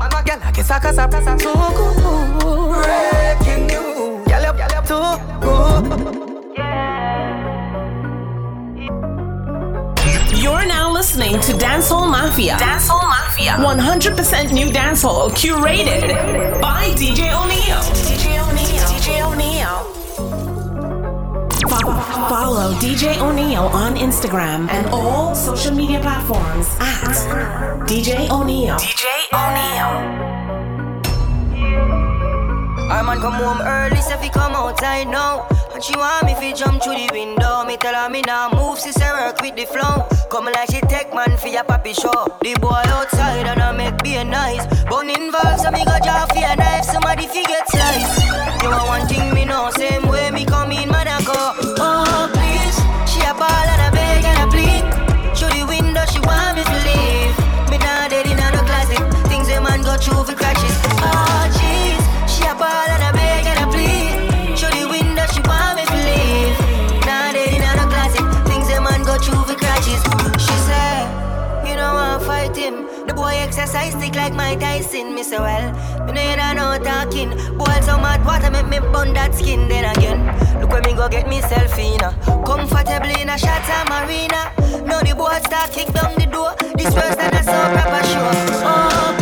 Girl, 0.01 0.39
I 0.43 0.51
guess 0.51 0.71
I 0.71 0.79
got 0.79 0.97
up 0.97 1.11
too 1.37 1.53
good. 1.77 1.95
Breaking 2.81 3.67
news, 3.67 4.25
girl, 4.27 4.81
too 4.89 5.19
good. 5.41 5.83
You're 10.41 10.65
now 10.65 10.91
listening 10.91 11.39
to 11.41 11.53
Dancehall 11.53 12.09
Mafia. 12.09 12.57
Dancehall 12.57 13.07
Mafia. 13.09 13.51
100% 13.59 14.51
new 14.51 14.67
dancehall 14.67 15.29
curated 15.31 16.59
by 16.61 16.85
DJ 16.95 17.31
O'Neill. 17.39 17.81
DJ 17.93 18.39
O'Neill. 18.41 18.85
DJ 18.87 19.21
O'Neill. 19.21 20.00
Fo- 21.69 22.27
Follow 22.29 22.73
DJ 22.79 23.17
O'Neill 23.21 23.63
on 23.63 23.95
Instagram 23.95 24.67
and 24.69 24.87
all 24.87 25.35
social 25.35 25.73
media 25.73 25.99
platforms 25.99 26.67
at 26.79 27.85
DJ 27.87 28.29
O'Neill. 28.29 28.75
DJ 28.77 29.05
O'Neill. 29.33 30.40
Our 32.91 33.03
man 33.03 33.21
come 33.21 33.33
home 33.33 33.61
early, 33.61 34.01
so 34.01 34.17
fi 34.17 34.27
come 34.27 34.53
outside 34.53 35.07
now. 35.07 35.47
And 35.73 35.81
she 35.81 35.95
want 35.95 36.25
me 36.25 36.33
fi 36.35 36.51
jump 36.51 36.83
through 36.83 36.95
the 36.95 37.09
window. 37.13 37.63
Me 37.63 37.77
tell 37.77 37.95
her 37.95 38.09
me 38.09 38.21
now 38.21 38.51
move, 38.51 38.79
she 38.79 38.91
say 38.91 39.09
work 39.11 39.41
with 39.41 39.55
the 39.55 39.65
flow. 39.65 40.05
Come 40.29 40.45
like 40.45 40.69
she 40.69 40.81
take 40.81 41.13
man 41.13 41.37
for 41.37 41.47
your 41.47 41.63
papi 41.63 41.95
show. 41.95 42.27
The 42.41 42.53
boy 42.59 42.83
outside 42.97 43.47
and 43.47 43.61
I 43.61 43.71
make 43.71 44.03
be 44.03 44.21
nice. 44.23 44.65
Bun 44.89 45.09
involved, 45.09 45.61
so 45.61 45.71
me 45.71 45.85
go 45.85 45.95
draw 46.03 46.25
for 46.27 46.43
a 46.43 46.55
knife. 46.55 46.83
Somebody 46.83 47.27
fi 47.27 47.43
get 47.45 47.69
sliced. 47.69 48.21
You 48.61 48.69
want 48.69 48.87
one 48.87 49.07
thing 49.07 49.33
me 49.33 49.45
know, 49.45 49.69
same 49.71 50.07
way 50.09 50.29
me 50.31 50.43
come 50.45 50.71
in, 50.71 50.89
man 50.91 51.07
I 51.07 51.23
go. 51.23 51.33
Oh 51.79 52.10
Me 75.21 75.37
well, 75.37 75.71
me 76.07 76.13
know 76.13 76.29
you 76.31 76.35
don't 76.35 76.55
know 76.55 76.83
talking. 76.83 77.29
Boy 77.55 77.79
so 77.85 77.95
mad 77.97 78.25
water 78.25 78.49
make 78.49 78.67
me 78.67 78.79
burn 78.79 79.13
that 79.13 79.35
skin. 79.35 79.69
Then 79.69 79.85
again, 79.95 80.25
look 80.59 80.71
when 80.71 80.81
me 80.81 80.95
go 80.95 81.07
get 81.09 81.27
myself 81.27 81.77
in. 81.77 82.01
a 82.01 82.11
Comfortably 82.43 83.21
in 83.21 83.29
a 83.29 83.37
shot 83.37 83.61
marina. 83.87 84.51
Now 84.83 85.01
the 85.01 85.13
boys 85.15 85.43
start 85.43 85.71
kick 85.71 85.93
down 85.93 86.15
the 86.15 86.25
door. 86.25 86.55
This 86.75 86.91
first 86.95 87.19
a 87.19 87.43
so 87.43 87.53
proper 87.53 88.03
show. 88.07 88.31
Oh 88.65 89.20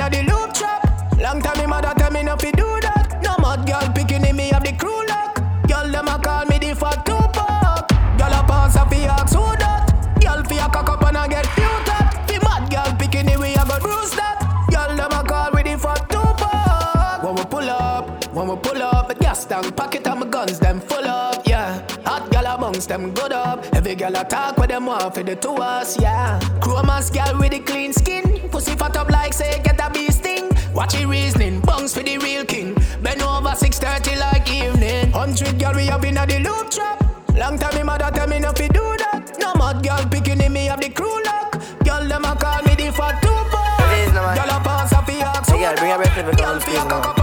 have 0.00 0.12
in 0.12 0.26
the 0.26 0.32
loop 0.32 0.52
trap. 0.54 1.18
Long 1.18 1.40
time 1.40 1.58
me 1.58 1.66
mother 1.66 1.92
tell 1.96 2.10
me 2.10 2.22
not 2.22 2.38
to 2.40 2.50
do 2.52 2.80
that. 2.82 3.20
No 3.22 3.36
mad 3.38 3.66
girl 3.66 3.92
picking 3.94 4.24
in 4.24 4.36
me 4.36 4.48
have 4.48 4.64
the 4.64 4.72
crew 4.72 5.06
lock. 5.06 5.36
Girl 5.68 5.90
them 5.90 6.08
a 6.08 6.18
call 6.18 6.46
me 6.46 6.58
the 6.58 6.74
fat 6.74 7.04
Tupac. 7.04 7.88
Girl 8.18 8.32
a 8.32 8.42
pass 8.46 8.76
a 8.76 8.86
fi 8.88 9.04
ask 9.06 9.34
who 9.34 9.56
that. 9.56 9.92
Girl 10.20 10.42
fi 10.44 10.56
a 10.58 10.68
cock 10.68 10.88
up 10.88 11.02
and 11.02 11.16
a 11.16 11.28
get 11.28 11.46
few 11.46 11.74
that. 11.86 12.24
The 12.26 12.38
mad 12.42 12.70
girl 12.70 12.96
picking 12.98 13.28
in 13.28 13.40
we 13.40 13.54
a 13.54 13.64
go 13.64 13.78
bruise 13.80 14.12
that. 14.12 14.38
Girl 14.70 14.96
them 14.96 15.12
a 15.12 15.22
call 15.24 15.50
me 15.52 15.62
the 15.62 15.78
fat 15.78 16.08
Tupac. 16.08 17.22
When 17.22 17.34
we 17.36 17.44
pull 17.44 17.70
up, 17.70 18.34
when 18.34 18.48
we 18.48 18.56
pull 18.56 18.82
up, 18.82 19.08
the 19.08 19.14
gas 19.14 19.44
tank 19.44 19.76
pocket 19.76 20.06
and 20.06 20.20
my 20.20 20.26
guns 20.26 20.58
them 20.58 20.80
full 20.80 21.06
up, 21.06 21.46
yeah. 21.46 21.80
Hot 22.04 22.30
girl 22.32 22.46
amongst 22.46 22.88
them 22.88 23.12
good 23.14 23.32
up. 23.32 23.64
Every 23.74 23.94
girl 23.94 24.16
a 24.16 24.24
talk 24.24 24.56
with 24.56 24.70
them 24.70 24.86
want 24.86 25.14
for 25.14 25.22
the 25.22 25.36
two 25.36 25.54
us, 25.54 26.00
yeah. 26.00 26.40
Chromas 26.60 27.12
girl 27.12 27.38
with 27.38 27.52
the 27.52 27.60
clean 27.60 27.92
skin, 27.92 28.31
pussy 28.52 28.76
fat 28.76 28.96
up 28.96 29.10
like 29.10 29.32
say 29.32 29.60
get 29.64 29.80
a 29.80 29.90
bee 29.90 30.10
sting. 30.10 30.48
Watch 30.74 30.94
it 30.94 31.06
reasoning, 31.06 31.60
bungs 31.60 31.94
for 31.94 32.02
the 32.02 32.18
real 32.18 32.44
king. 32.44 32.74
Bend 33.02 33.22
over 33.22 33.54
6:30 33.54 34.18
like 34.20 34.48
evening. 34.48 35.10
Hundred 35.10 35.58
girl 35.58 35.74
we 35.74 35.88
up 35.88 36.04
in 36.04 36.14
the 36.14 36.38
loop 36.46 36.70
trap. 36.70 36.98
Long 37.34 37.58
time 37.58 37.74
me 37.76 37.82
mother 37.82 38.10
tell 38.14 38.28
me 38.28 38.38
not 38.38 38.56
to 38.56 38.68
do 38.68 38.84
that. 39.02 39.36
No 39.40 39.54
mad 39.54 39.82
girl 39.82 40.04
picking 40.10 40.40
in 40.40 40.52
me 40.52 40.68
up 40.68 40.80
the 40.80 40.90
crew 40.90 41.18
lock. 41.24 41.52
Girl 41.86 42.04
them 42.06 42.24
a 42.24 42.36
call 42.36 42.62
me 42.66 42.74
the 42.74 42.92
fat 42.92 43.20
tupac. 43.22 44.36
Girl 44.38 44.52
a 44.56 44.58
pass 44.68 44.92
up 44.92 45.06
the 45.06 45.18
axe. 45.32 45.48
Hey, 45.48 45.60
girl, 45.60 45.76
bring 45.76 45.92
a 45.92 45.96
breath 45.96 46.18
of 46.18 46.36
Girl 46.36 47.21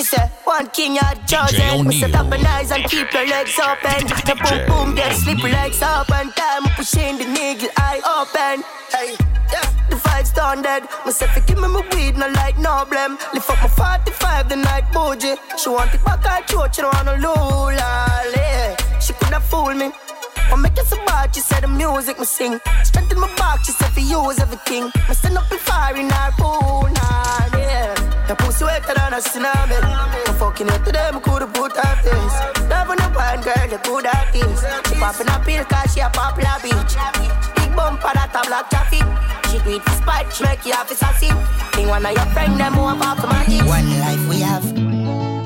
she 0.00 0.06
said, 0.06 0.30
one 0.44 0.66
king 0.68 0.94
had 0.96 1.28
chosen. 1.28 1.84
We 1.84 2.00
set 2.00 2.14
up 2.14 2.32
an 2.32 2.46
eyes 2.46 2.70
and 2.70 2.84
keep 2.84 3.12
your 3.12 3.26
legs 3.26 3.58
open. 3.58 4.06
The 4.24 4.34
boom 4.42 4.60
boom 4.68 4.94
get 4.94 5.14
slippery 5.14 5.52
soap 5.72 6.10
and 6.12 6.34
time 6.34 6.62
pushing 6.74 7.18
the 7.18 7.24
nigga 7.24 7.68
eye 7.76 8.00
open. 8.16 8.64
Hey, 8.94 9.14
yeah, 9.52 9.88
the 9.90 9.96
fight's 9.96 10.32
done 10.32 10.62
dead. 10.62 10.84
Myself, 11.04 11.34
give 11.46 11.58
me 11.58 11.68
my 11.68 11.82
weed, 11.92 12.16
no 12.16 12.28
like 12.28 12.58
no 12.58 12.86
blame. 12.88 13.18
Lift 13.34 13.50
up 13.50 13.60
my 13.60 13.68
45 13.68 14.48
the 14.48 14.56
night 14.56 14.90
bougie. 14.90 15.36
She 15.58 15.68
want 15.68 15.92
it 15.92 16.02
back, 16.02 16.24
I 16.24 16.40
throat, 16.42 16.74
she 16.74 16.80
don't 16.80 16.94
want 16.94 17.06
no 17.06 17.16
lula. 17.16 18.06
She 19.00 19.12
could 19.12 19.34
have 19.34 19.44
fooled 19.44 19.76
me. 19.76 19.92
I'm 20.52 20.62
making 20.62 20.84
some 20.84 21.04
bad, 21.06 21.34
she 21.34 21.40
said 21.40 21.62
the 21.62 21.68
music 21.68 22.18
me 22.18 22.24
sing. 22.24 22.60
Strength 22.84 23.12
in 23.12 23.20
my 23.20 23.28
back, 23.36 23.64
she 23.64 23.72
said 23.72 23.90
for 23.90 24.00
use 24.00 24.38
everything. 24.40 24.84
Me 25.08 25.14
stand 25.14 25.38
up 25.38 25.50
in 25.50 25.58
fire 25.58 25.96
in 25.96 26.10
her 26.10 26.30
pool, 26.38 26.88
nah, 26.90 27.56
yeah. 27.56 27.94
The 28.26 28.34
pussy 28.36 28.64
wetter 28.64 28.94
than 28.94 29.14
a 29.14 29.20
tsunami. 29.22 29.78
I'm 30.26 30.34
fucking 30.34 30.68
it 30.68 30.84
today, 30.84 31.10
me 31.12 31.20
coulda 31.20 31.46
put 31.46 31.76
her 31.76 31.96
face. 32.02 32.36
Love 32.68 32.90
on 32.90 32.96
the 32.98 33.08
wine, 33.14 33.42
girl, 33.42 33.66
you 33.70 33.78
could 33.78 34.06
have 34.06 34.32
this. 34.32 34.60
She 34.88 34.94
popping 34.98 35.28
a 35.28 35.38
pill, 35.44 35.64
cause 35.64 35.94
she 35.94 36.00
a 36.00 36.10
popular 36.10 36.58
bitch. 36.62 36.94
Big 37.56 37.76
bumper 37.76 38.10
that 38.14 38.34
a 38.34 38.46
black 38.46 38.70
traffic. 38.70 39.06
She 39.50 39.58
do 39.64 39.78
for 39.80 39.94
spite, 40.02 40.32
she 40.34 40.44
make 40.44 40.64
you 40.66 40.72
happy 40.72 40.94
sassy. 40.94 41.30
Think 41.74 41.88
one 41.88 42.06
of 42.06 42.12
your 42.12 42.26
friend, 42.34 42.58
them 42.58 42.74
who 42.74 42.82
up 42.82 43.18
my 43.22 43.44
kids. 43.44 43.66
One 43.66 44.00
life 44.00 44.28
we 44.28 44.40
have. 44.40 45.39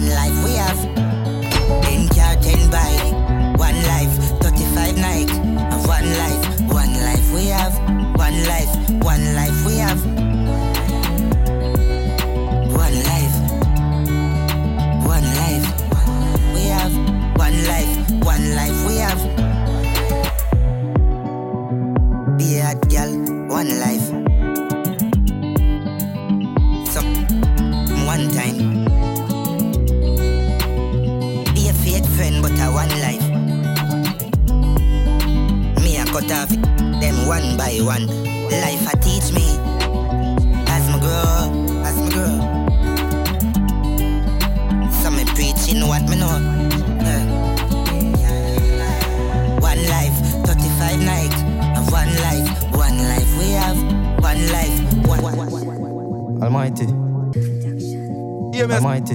One 0.00 0.08
life 0.08 0.44
we 0.44 0.54
have. 0.54 0.80
Ten 1.82 2.08
car, 2.08 2.34
ten 2.40 2.70
bike. 2.70 3.12
One 3.58 3.76
life, 3.84 4.16
35 4.40 4.96
night. 4.96 5.30
One 5.86 6.08
life, 6.16 6.60
one 6.72 6.94
life 7.04 7.30
we 7.34 7.48
have. 7.48 7.74
One 8.16 8.42
life, 8.46 8.74
one 9.04 9.34
life 9.34 9.66
we 9.66 9.76
have. 9.76 10.02
One 12.72 12.96
life. 13.10 13.36
One 15.04 15.26
life. 15.36 15.66
We 16.54 16.62
have. 16.72 16.94
One 17.36 17.64
life, 17.66 18.10
one 18.24 18.54
life 18.56 18.86
we 18.86 18.96
have. 18.96 19.49
Cut 36.20 36.30
off 36.32 36.48
them 37.00 37.26
one 37.26 37.56
by 37.56 37.78
one. 37.80 38.06
Life 38.50 38.92
a 38.92 38.96
teach 38.98 39.32
me 39.32 39.46
as 40.68 40.86
me 40.88 40.98
grow, 41.00 41.50
as 41.84 41.96
me 42.00 42.10
grow. 42.10 42.36
So 45.00 45.10
me 45.10 45.24
preaching 45.34 45.86
what 45.86 46.02
me 46.08 46.16
know. 46.18 46.38
Yeah. 47.00 47.24
One 49.60 49.82
life, 49.88 50.16
35 50.46 51.00
night. 51.02 51.34
Of 51.78 51.90
one 51.92 52.12
life, 52.26 52.48
one 52.72 52.98
life 52.98 53.38
we 53.38 53.50
have. 53.52 53.78
One 54.20 54.46
life, 54.48 54.80
one. 55.06 56.42
Almighty. 56.42 56.86
EMS. 58.58 58.72
Almighty. 58.72 59.14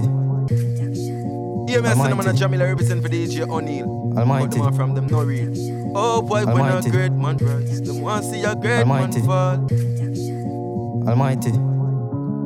EMS 1.67 1.75
and 1.75 1.87
I'm 1.87 1.99
Almighty. 1.99 2.15
gonna 2.15 2.33
Jamila 2.33 2.65
represent 2.65 3.01
for 3.03 3.09
DJ 3.09 3.47
O'Neal. 3.47 4.13
Almighty. 4.17 4.59
But 4.59 4.65
them 4.65 4.73
from 4.75 4.93
them 4.95 5.07
no 5.07 5.23
real. 5.23 5.74
Oh 5.97 6.21
boy, 6.21 6.45
when 6.45 6.65
a 6.65 6.81
great 6.89 7.13
man 7.13 7.37
rise, 7.37 7.81
them 7.81 8.01
want 8.01 8.25
see 8.25 8.43
a 8.43 8.53
great 8.53 8.79
Almighty. 8.79 9.19
man 9.21 9.25
fall. 9.25 11.07
Almighty. 11.07 11.51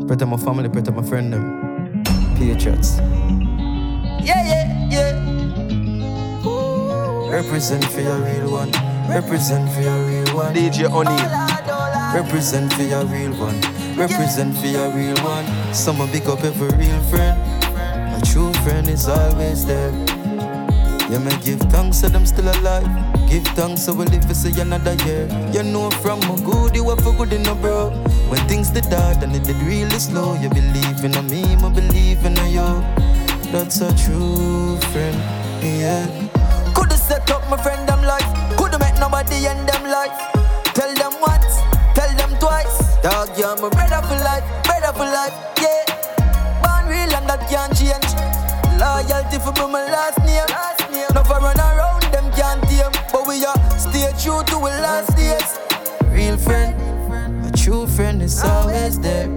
Pray 0.06 0.18
to 0.18 0.26
my 0.28 0.38
family, 0.38 0.70
pray 0.70 0.84
to 0.84 0.92
my 0.92 1.02
friend 1.02 1.34
them. 1.34 2.04
Patriots. 2.38 3.00
Yeah, 4.22 4.46
yeah, 4.46 4.90
yeah. 4.92 5.40
Represent 7.32 7.84
for 7.86 8.02
your 8.02 8.20
real 8.20 8.52
one. 8.52 8.72
Represent 9.10 9.68
for 9.72 9.82
your 9.82 9.98
real 10.06 10.36
one. 10.36 10.54
DJ 10.54 10.86
O'Neal. 10.86 11.18
Oh, 11.18 11.48
oh, 11.70 12.22
Represent 12.22 12.72
for 12.74 12.84
your 12.84 13.06
real 13.06 13.34
one. 13.34 13.60
Represent 13.98 14.56
for 14.58 14.68
your 14.68 14.92
real 14.92 15.18
one. 15.26 15.74
Someone 15.74 16.10
pick 16.10 16.28
up 16.28 16.44
every 16.44 16.70
real 16.78 17.02
friend. 17.10 17.36
A 18.14 18.22
true 18.26 18.54
friend 18.62 18.88
is 18.88 19.08
always 19.08 19.66
there. 19.66 19.92
Yeah, 21.10 21.18
me 21.18 21.32
give 21.44 21.60
thanks 21.72 22.02
that 22.02 22.14
I'm 22.16 22.28
still 22.28 22.48
alive. 22.48 23.09
Give 23.30 23.46
thanks 23.54 23.84
so 23.84 23.94
we 23.94 24.06
live 24.06 24.26
to 24.26 24.34
see 24.34 24.60
another 24.60 24.96
year. 25.06 25.30
You 25.54 25.62
know 25.62 25.92
from 26.02 26.20
a 26.24 26.36
good 26.42 26.76
you 26.76 26.90
have 26.90 27.00
for 27.02 27.14
good 27.14 27.32
in 27.32 27.46
a 27.46 27.54
bro. 27.54 27.92
When 28.28 28.42
things 28.48 28.72
did 28.72 28.86
hard 28.86 29.22
and 29.22 29.36
it 29.36 29.44
did 29.44 29.56
really 29.58 30.00
slow, 30.00 30.34
you 30.42 30.50
believe 30.50 31.04
in 31.06 31.14
me, 31.30 31.44
I 31.54 31.70
believe 31.70 32.26
in 32.26 32.36
you. 32.50 32.66
That's 33.52 33.82
a 33.82 33.94
true 33.96 34.78
friend, 34.90 35.18
yeah. 35.62 36.10
Coulda 36.74 36.98
set 36.98 37.30
up 37.30 37.48
my 37.52 37.58
friend 37.62 37.88
them 37.88 38.02
life. 38.02 38.26
Coulda 38.58 38.80
met 38.80 39.00
nobody 39.00 39.46
in 39.46 39.64
them 39.66 39.84
life. 39.86 40.18
Tell 40.74 40.92
them 40.96 41.14
once, 41.22 41.62
tell 41.94 42.10
them 42.18 42.34
twice. 42.40 42.98
Dog, 43.04 43.30
you're 43.38 43.56
my 43.62 43.70
brother 43.70 44.02
for 44.10 44.18
life, 44.26 44.46
brother 44.66 44.92
for 44.98 45.06
life, 45.06 45.38
yeah. 45.62 45.86
Born 46.66 46.90
real 46.90 47.14
and 47.14 47.30
that 47.30 47.46
can't 47.46 47.78
change. 47.78 48.10
Loyalty 48.82 49.38
for 49.38 49.68
my 49.68 49.86
last 49.86 50.18
name. 50.26 50.50
No 51.14 51.24
for 51.24 51.38
run 51.40 51.58
around, 51.60 52.02
them 52.12 52.32
can't 52.34 52.62
tame. 52.64 52.99
But 53.30 53.38
we 53.38 53.46
are 53.46 53.78
stay 53.78 54.12
true 54.18 54.42
to 54.44 54.56
our 54.56 54.82
last 54.82 55.16
days. 55.16 55.60
Real 56.10 56.36
friend, 56.36 56.74
a 57.46 57.56
true 57.56 57.86
friend 57.86 58.24
is 58.24 58.44
always 58.44 59.00
there. 59.00 59.28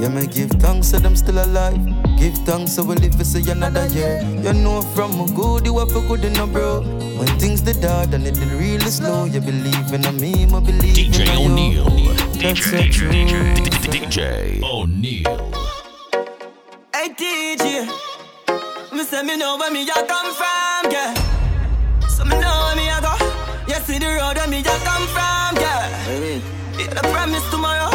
Yeah, 0.00 0.08
me 0.08 0.26
give 0.26 0.48
thanks 0.52 0.92
that 0.92 1.04
I'm 1.04 1.14
still 1.14 1.38
alive. 1.38 1.76
Give 2.18 2.32
thanks 2.48 2.72
so 2.72 2.84
we 2.84 2.94
live 2.96 3.14
to 3.18 3.26
see 3.26 3.44
another 3.50 3.86
year. 3.88 4.22
You 4.42 4.54
know 4.54 4.80
from 4.96 5.20
a 5.20 5.26
good 5.32 5.66
you 5.66 5.78
have 5.78 5.92
for 5.92 6.00
good 6.00 6.24
in 6.24 6.36
a 6.38 6.46
bro. 6.46 6.80
When 7.18 7.28
things 7.38 7.60
did 7.60 7.84
hard 7.84 8.14
and 8.14 8.26
it 8.26 8.32
did 8.34 8.52
really 8.52 8.90
slow, 8.90 9.26
you 9.26 9.42
believe 9.42 9.92
in 9.92 10.06
a 10.06 10.12
me, 10.12 10.44
I 10.46 10.60
believe 10.60 11.12
DJ 11.12 11.20
in 11.20 11.28
a 11.28 11.40
you. 11.40 11.50
O'Neal. 11.50 11.84
That's 12.40 12.72
DJ, 12.72 12.88
a 12.88 12.90
true 12.90 13.10
DJ, 13.10 13.54
DJ 13.92 14.62
O'Neal. 14.62 15.52
Hey 16.94 17.12
DJ, 17.12 17.84
me 18.94 19.04
say 19.04 19.22
me 19.24 19.36
know 19.36 19.58
where 19.58 19.70
me 19.70 19.82
a 19.82 19.92
come 20.06 20.32
from, 20.32 20.90
yeah. 20.90 21.12
So 22.08 22.24
me 22.24 22.36
know 22.40 22.57
see 23.88 23.98
the 23.98 24.06
road 24.20 24.36
where 24.36 24.46
me 24.48 24.60
a 24.60 24.74
come 24.84 25.06
from, 25.16 25.56
yeah. 25.56 25.88
Yeah, 26.76 26.92
the 26.92 27.02
promise 27.08 27.46
tomorrow. 27.50 27.90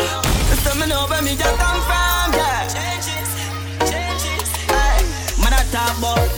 Me 0.50 0.56
say 0.64 0.74
me 0.80 0.88
know 0.88 1.06
where 1.06 1.22
me 1.22 1.34
a 1.34 1.50
come 1.62 1.82
from, 1.90 2.28
yeah. 2.34 2.66
Changes, 2.76 3.30
changes. 3.92 4.50
Hey, 4.74 4.98
man 5.42 5.54
I 5.54 5.62
talk 5.70 5.94
about 6.02 6.30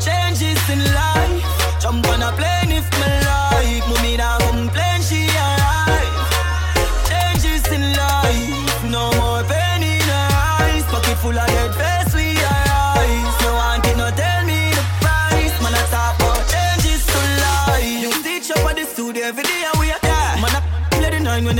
changes 0.00 0.62
in 0.72 0.80
life. 0.96 1.44
Jump 1.82 2.08
on 2.08 2.22
a 2.22 2.32
plane 2.32 2.72
if 2.72 2.88
me 3.00 3.25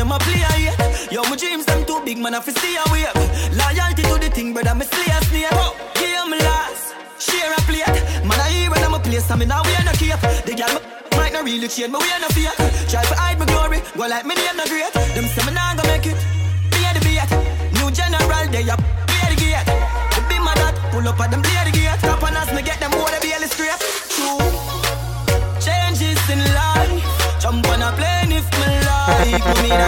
them 0.06 0.14
a 0.14 0.18
play, 0.22 0.38
yeah. 0.62 1.10
Yo, 1.10 1.22
my 1.24 1.36
dreams 1.36 1.66
them 1.66 1.84
too 1.84 2.00
big, 2.04 2.18
man, 2.18 2.34
I 2.34 2.40
fi 2.40 2.52
stay 2.52 2.76
away. 2.86 3.06
Loyalty 3.58 4.02
to 4.02 4.14
the 4.22 4.30
thing, 4.30 4.52
brother, 4.54 4.74
me 4.74 4.84
slay 4.84 5.10
a 5.10 5.18
snake. 5.24 5.50
Game 5.94 6.30
last, 6.30 6.94
i'm 8.86 8.94
a 8.94 8.98
play 9.00 9.18
so 9.18 9.34
i 9.34 9.36
mean 9.36 9.48
now 9.48 9.62
we 9.64 9.74
are 9.74 9.84
no 9.84 9.92
cape. 9.92 10.20
The 10.46 10.54
girl 10.54 10.78
might 11.18 11.32
not 11.32 11.44
really 11.44 11.68
change, 11.68 11.90
but 11.92 12.02
we 12.02 12.10
are 12.10 12.20
no 12.20 12.28
fear. 12.28 12.52
Try 12.90 13.02
to 13.02 13.14
hide 13.18 13.38
my 13.38 13.46
glory, 13.46 13.82
go 13.96 14.06
like 14.06 14.26
me 14.26 14.34
name 14.34 14.56
no 14.56 14.64
great. 14.66 14.92
Them 14.92 15.26
say 15.26 15.42
me 15.46 15.52
nah 15.52 15.74
go 15.74 15.82
make 15.90 16.06
it. 16.06 16.18
Be 16.70 16.80
the 16.94 17.00
beat. 17.02 17.30
New 17.74 17.90
general, 17.90 18.46
they 18.54 18.68
up, 18.70 18.78
be 19.10 19.18
the 19.30 19.36
gate. 19.42 19.66
Be 20.28 20.36
my 20.38 20.54
dad, 20.54 20.74
pull 20.92 21.06
up 21.08 21.18
at 21.18 21.30
them, 21.30 21.42
play 21.42 21.64
the 21.66 21.72
gate. 21.74 21.98
Top 21.98 22.22
on 22.22 22.36
us, 22.36 22.50
Like 29.68 29.82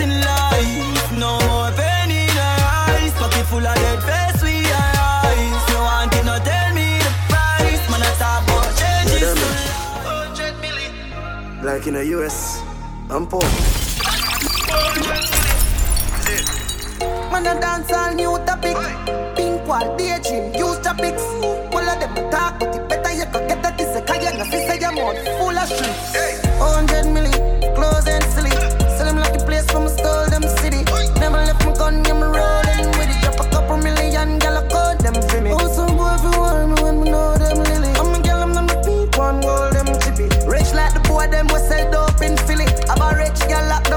in 0.00 0.10
life. 0.20 1.12
No, 1.16 1.38
I've 1.38 1.78
any 1.78 2.26
nice 2.34 3.14
party 3.14 3.42
full 3.46 3.64
of 3.64 3.76
red 3.76 4.02
face 4.02 4.42
we 4.42 4.66
are. 4.66 5.30
So 5.68 5.78
I 5.78 5.82
want 5.86 6.14
you 6.14 6.22
to 6.22 6.36
tell 6.42 6.74
me 6.74 6.98
the 6.98 7.12
price. 7.30 7.82
Man 7.88 8.02
a 8.02 8.10
talk 8.18 8.42
about 8.42 8.66
changes. 8.74 9.38
Like 11.62 11.86
in 11.86 11.94
the 11.94 12.04
US, 12.18 12.62
I'm 13.10 13.26
poor. 13.28 13.46
Man 17.30 17.46
a 17.46 17.60
dance 17.60 17.92
all 17.92 18.12
new 18.14 18.38
topic 18.46 18.76
Pink 19.36 19.66
wall, 19.66 19.96
daydream, 19.96 20.54
use 20.54 20.78
topics 20.78 21.22
All 21.74 21.78
of 21.78 21.98
them 22.00 22.14
talk, 22.30 22.58
but 22.60 22.74
it 22.74 22.88
better 22.88 22.93
you 23.32 23.48
get 23.48 23.62
that 23.62 23.78
this 23.78 23.94
a 23.94 24.00
you 24.00 24.36
know, 24.36 24.44
see 24.44 24.66
say 24.66 24.78
your 24.80 24.92
mouth 24.92 25.16
full 25.38 25.56
of 25.56 25.68
shit. 25.68 25.94
Hundred 26.58 27.06
milli, 27.14 27.32
close 27.74 28.06
and 28.08 28.24
silly. 28.34 28.50
Sell 28.96 29.06
them 29.06 29.18
like 29.18 29.34
a 29.34 29.44
place 29.44 29.66
from 29.70 29.84
a 29.84 29.88
stole 29.88 30.26
them 30.28 30.42
city. 30.60 30.82
Never 31.20 31.38
left 31.38 31.64
my 31.64 31.72
gun, 31.74 32.02
me 32.02 32.10
rolling 32.10 32.90
with 32.98 33.10
it. 33.12 33.20
Drop 33.22 33.40
a 33.40 33.44
couple 33.50 33.76
million, 33.78 34.38
gal 34.38 34.58
I 34.58 34.68
call 34.68 34.96
them 34.96 35.14
for 35.14 35.40
me. 35.40 35.50
Oh, 35.52 35.68
some 35.72 35.96
boy 35.96 36.16
fi 36.22 36.30
want 36.38 36.68
me 36.68 36.82
when 36.82 37.00
me 37.02 37.10
know 37.10 37.38
them 37.38 37.58
lily? 37.62 37.90
I'm 37.96 38.14
a 38.14 38.18
gal, 38.22 38.42
I'm 38.42 38.52
not 38.52 38.68
the 38.68 38.76
pink 38.84 39.16
one, 39.16 39.40
gold 39.40 39.72
them 39.72 39.88
chippy. 40.02 40.26
Rich 40.46 40.74
like 40.74 40.92
the 40.94 41.00
boy, 41.08 41.26
them 41.28 41.46
we 41.48 41.58
sell 41.64 41.84
dope 41.90 42.20
in 42.20 42.36
Philly. 42.44 42.66
I'm 42.90 43.00
a 43.00 43.16
rich 43.16 43.40
gal 43.48 43.64
locked 43.68 43.93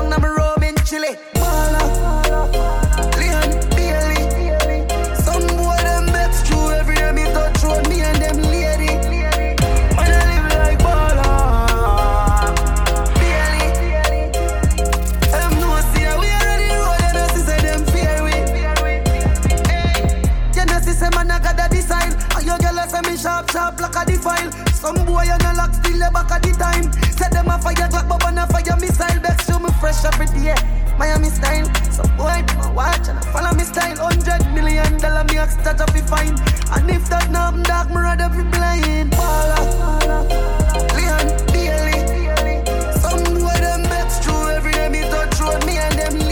Some 24.78 25.06
boy 25.06 25.24
you 25.24 25.38
know 25.42 25.54
lock 25.58 25.74
still 25.74 25.98
the 25.98 26.10
back 26.14 26.30
of 26.30 26.42
the 26.46 26.54
time. 26.54 26.94
Set 27.18 27.32
them 27.32 27.50
a 27.50 27.58
fire 27.58 27.90
clock, 27.90 28.08
but 28.08 28.24
on 28.26 28.38
a 28.38 28.46
fire 28.46 28.78
missile. 28.78 29.20
Vex 29.26 29.48
show 29.48 29.58
me 29.58 29.72
fresh 29.82 30.06
every 30.06 30.28
day. 30.28 30.54
Miami 31.00 31.30
style. 31.30 31.66
Some 31.90 32.16
boy 32.16 32.46
them 32.46 32.62
a 32.62 32.72
watch 32.74 33.10
and 33.10 33.18
a 33.18 33.22
follow 33.34 33.54
me 33.58 33.64
style. 33.64 33.98
Hundred 33.98 34.46
million 34.54 34.98
dollar 35.02 35.24
me 35.26 35.40
ask 35.40 35.58
that 35.64 35.82
fi 35.90 36.02
fine. 36.06 36.38
And 36.78 36.90
if 36.92 37.10
that 37.10 37.32
not 37.32 37.58
happen, 37.58 37.64
dog, 37.64 37.90
me 37.90 37.98
rather 37.98 38.30
be 38.30 38.44
blind. 38.54 39.18
Baller, 39.18 39.66
Leon 40.94 41.28
Bailey. 41.50 41.98
Some 43.02 43.26
boy 43.34 43.58
them 43.58 43.82
vex 43.90 44.22
through 44.22 44.62
every 44.62 44.74
day 44.74 44.90
me 44.90 45.02
touch 45.10 45.42
road, 45.42 45.66
me 45.66 45.78
and 45.78 45.98
them 45.98 46.27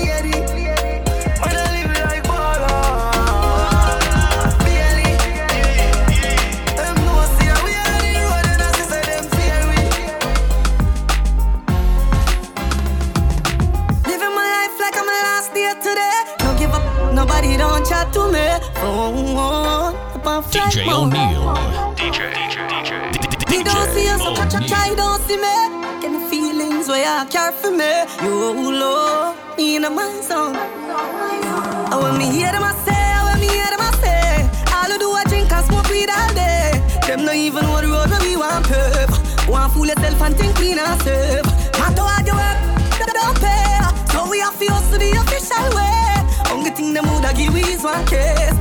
up 20.45 20.65
on 20.65 20.71
flight 20.71 20.73
DJ 20.73 20.85
mode. 20.85 21.13
O'Neil. 21.13 21.95
DJ, 21.95 22.33
DJ, 22.33 22.55
DJ. 22.69 23.49
Me 23.49 23.63
don't 23.63 23.89
see 23.93 24.05
you, 24.05 24.17
so 24.17 24.35
catch 24.35 24.53
a 24.53 24.67
try, 24.67 24.93
don't 24.95 25.21
see 25.23 25.37
me. 25.37 25.55
Get 26.01 26.11
the 26.11 26.27
feelings 26.29 26.87
where 26.87 27.03
you 27.03 27.29
care 27.29 27.51
for 27.51 27.71
me. 27.71 28.05
You 28.21 28.71
low, 28.79 29.35
me 29.57 29.75
in 29.75 29.81
my 29.83 30.21
zone. 30.21 30.55
I 30.55 31.99
when 32.01 32.17
me 32.17 32.31
hear 32.31 32.51
them 32.51 32.63
I 32.63 32.73
say, 32.85 32.93
I 32.93 33.23
when 33.25 33.39
me 33.39 33.47
hear 33.47 33.69
them 33.69 33.81
I 33.81 33.91
say. 34.01 34.43
All 34.73 34.91
I 34.91 34.97
do 34.97 35.11
I 35.11 35.23
drink 35.25 35.51
and 35.51 35.65
smoke 35.65 35.89
weed 35.89 36.09
all 36.09 36.33
day. 36.33 36.81
Them 37.07 37.25
not 37.25 37.35
even 37.35 37.63
know 37.63 37.81
the 37.81 37.87
road 37.87 38.09
where 38.09 38.21
we 38.21 38.35
want 38.37 38.65
pep. 38.67 39.09
Want 39.47 39.73
fool 39.73 39.87
yourself 39.87 40.21
and 40.21 40.35
think 40.35 40.55
clean 40.55 40.79
and 40.79 41.01
safe. 41.01 41.45
Matter 41.79 42.03
what 42.03 42.25
you 42.25 42.35
work, 42.35 42.59
they 42.99 43.13
don't 43.13 43.37
pay. 43.39 43.79
So 44.11 44.29
we 44.29 44.39
have 44.39 44.57
to 44.59 44.65
hustle 44.73 44.99
the 44.99 45.11
official 45.21 45.67
way. 45.77 46.51
Only 46.51 46.71
thing 46.71 46.93
them 46.93 47.05
woulda 47.09 47.33
give 47.33 47.55
is 47.55 47.83
one 47.83 48.05
case. 48.05 48.54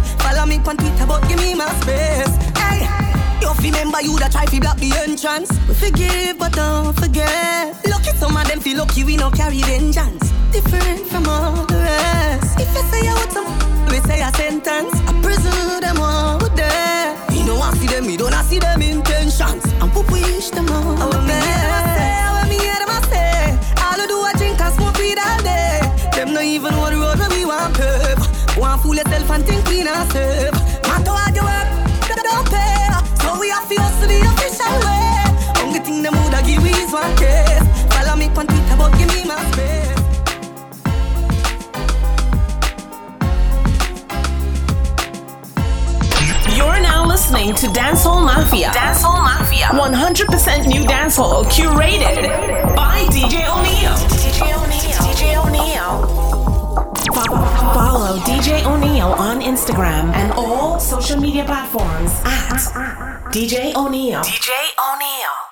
Me 0.65 0.71
on 0.71 0.77
Twitter, 0.79 1.07
but 1.07 1.29
give 1.29 1.39
me 1.41 1.55
my 1.55 1.69
space. 1.81 2.35
Hey. 2.57 2.89
You 3.41 3.53
remember 3.61 4.01
you 4.01 4.19
that 4.19 4.33
try 4.33 4.47
to 4.47 4.61
block 4.61 4.79
the 4.79 4.93
entrance. 4.97 5.51
We 5.69 5.75
forgive, 5.75 6.39
but 6.39 6.53
don't 6.53 6.95
forget. 6.99 7.77
Lucky 7.87 8.17
some 8.17 8.37
of 8.37 8.49
them 8.49 8.61
feel 8.61 8.79
lucky 8.79 9.05
we 9.05 9.17
no 9.17 9.31
carry 9.31 9.61
vengeance. 9.61 10.33
Different 10.53 11.07
from 11.09 11.29
all 11.29 11.67
the 11.67 11.77
rest. 11.77 12.59
If 12.59 12.73
you 12.73 12.83
say 12.89 13.05
you 13.05 13.13
want 13.13 13.33
some, 13.33 13.45
we 13.93 14.01
say 14.09 14.23
a 14.23 14.33
sentence. 14.33 14.95
I 15.05 15.13
presume 15.21 15.81
them 15.81 16.01
all 16.01 16.39
them. 16.39 17.13
Me 17.29 17.45
no 17.45 17.57
want 17.57 17.77
see 17.77 17.87
them, 17.87 18.07
me 18.07 18.17
don't 18.17 18.33
want 18.33 18.47
see 18.47 18.59
them 18.59 18.81
intentions. 18.81 19.65
And 19.83 19.93
poop 19.93 20.11
wish 20.11 20.49
them 20.49 20.71
all. 20.71 20.97
I 20.97 21.13
hear 21.13 21.61
oh, 21.69 21.77
I 21.77 21.93
say, 21.93 22.09
I 22.09 22.31
want 22.33 22.47
oh, 22.47 22.49
me 22.49 22.57
hear 22.57 22.79
them 22.81 22.89
I 22.89 23.01
say. 23.13 23.53
All 23.85 24.01
I 24.01 24.07
do 24.09 24.17
I 24.17 24.33
drink 24.39 24.61
and 24.61 24.75
smoke 24.75 24.97
weed 24.97 25.19
all 25.21 25.43
day. 25.45 25.81
Them 26.17 26.33
no 26.33 26.41
even 26.41 26.73
know 26.73 26.89
the 26.89 26.97
road 26.97 27.21
we 27.37 27.45
want 27.45 27.77
pep. 27.77 28.04
Want 28.57 28.83
fool 28.83 28.95
yourself 28.95 29.31
and 29.31 29.45
think. 29.45 29.65
Matter 29.67 31.11
you 31.35 31.43
work, 31.43 31.69
don't 32.23 32.49
pay. 32.49 32.87
So 33.21 33.39
we 33.41 33.49
have 33.51 33.69
to 33.69 34.07
the 34.07 34.21
official 34.31 34.75
way. 34.87 35.65
Only 35.65 35.81
thing 35.81 36.03
them 36.03 36.15
woulda 36.15 36.41
give 36.47 36.63
we 36.63 36.71
is 36.71 36.93
one 36.93 37.17
case. 37.17 37.67
Follow 37.93 38.15
me 38.17 38.27
on 38.27 38.47
Twitter, 38.47 38.77
but 38.79 38.97
give 38.97 39.09
me 39.09 39.25
my 39.25 39.37
space. 39.51 39.91
You're 46.57 46.81
now 46.81 47.05
listening 47.05 47.55
to 47.57 47.67
Dancehall 47.67 48.25
Mafia. 48.25 48.71
Dancehall 48.71 49.21
Mafia. 49.25 49.67
100% 49.67 50.67
new 50.69 50.85
dancehall 50.85 51.45
curated 51.47 52.31
by 52.77 53.01
DJ 53.11 53.49
O'Neil. 53.51 53.97
DJ 54.15 54.55
O'Neil. 54.55 55.01
DJ 55.03 55.45
O'Neil. 55.45 56.14
Follow 57.75 58.19
DJ 58.21 58.65
O'Neill 58.65 59.09
on 59.09 59.41
Instagram 59.41 60.15
and 60.15 60.31
all 60.35 60.79
social 60.79 61.21
media 61.21 61.45
platforms 61.45 62.13
at 62.25 62.61
DJ 63.33 63.75
O'Neill. 63.75 64.21
DJ 64.21 64.53
O'Neil. 64.79 65.44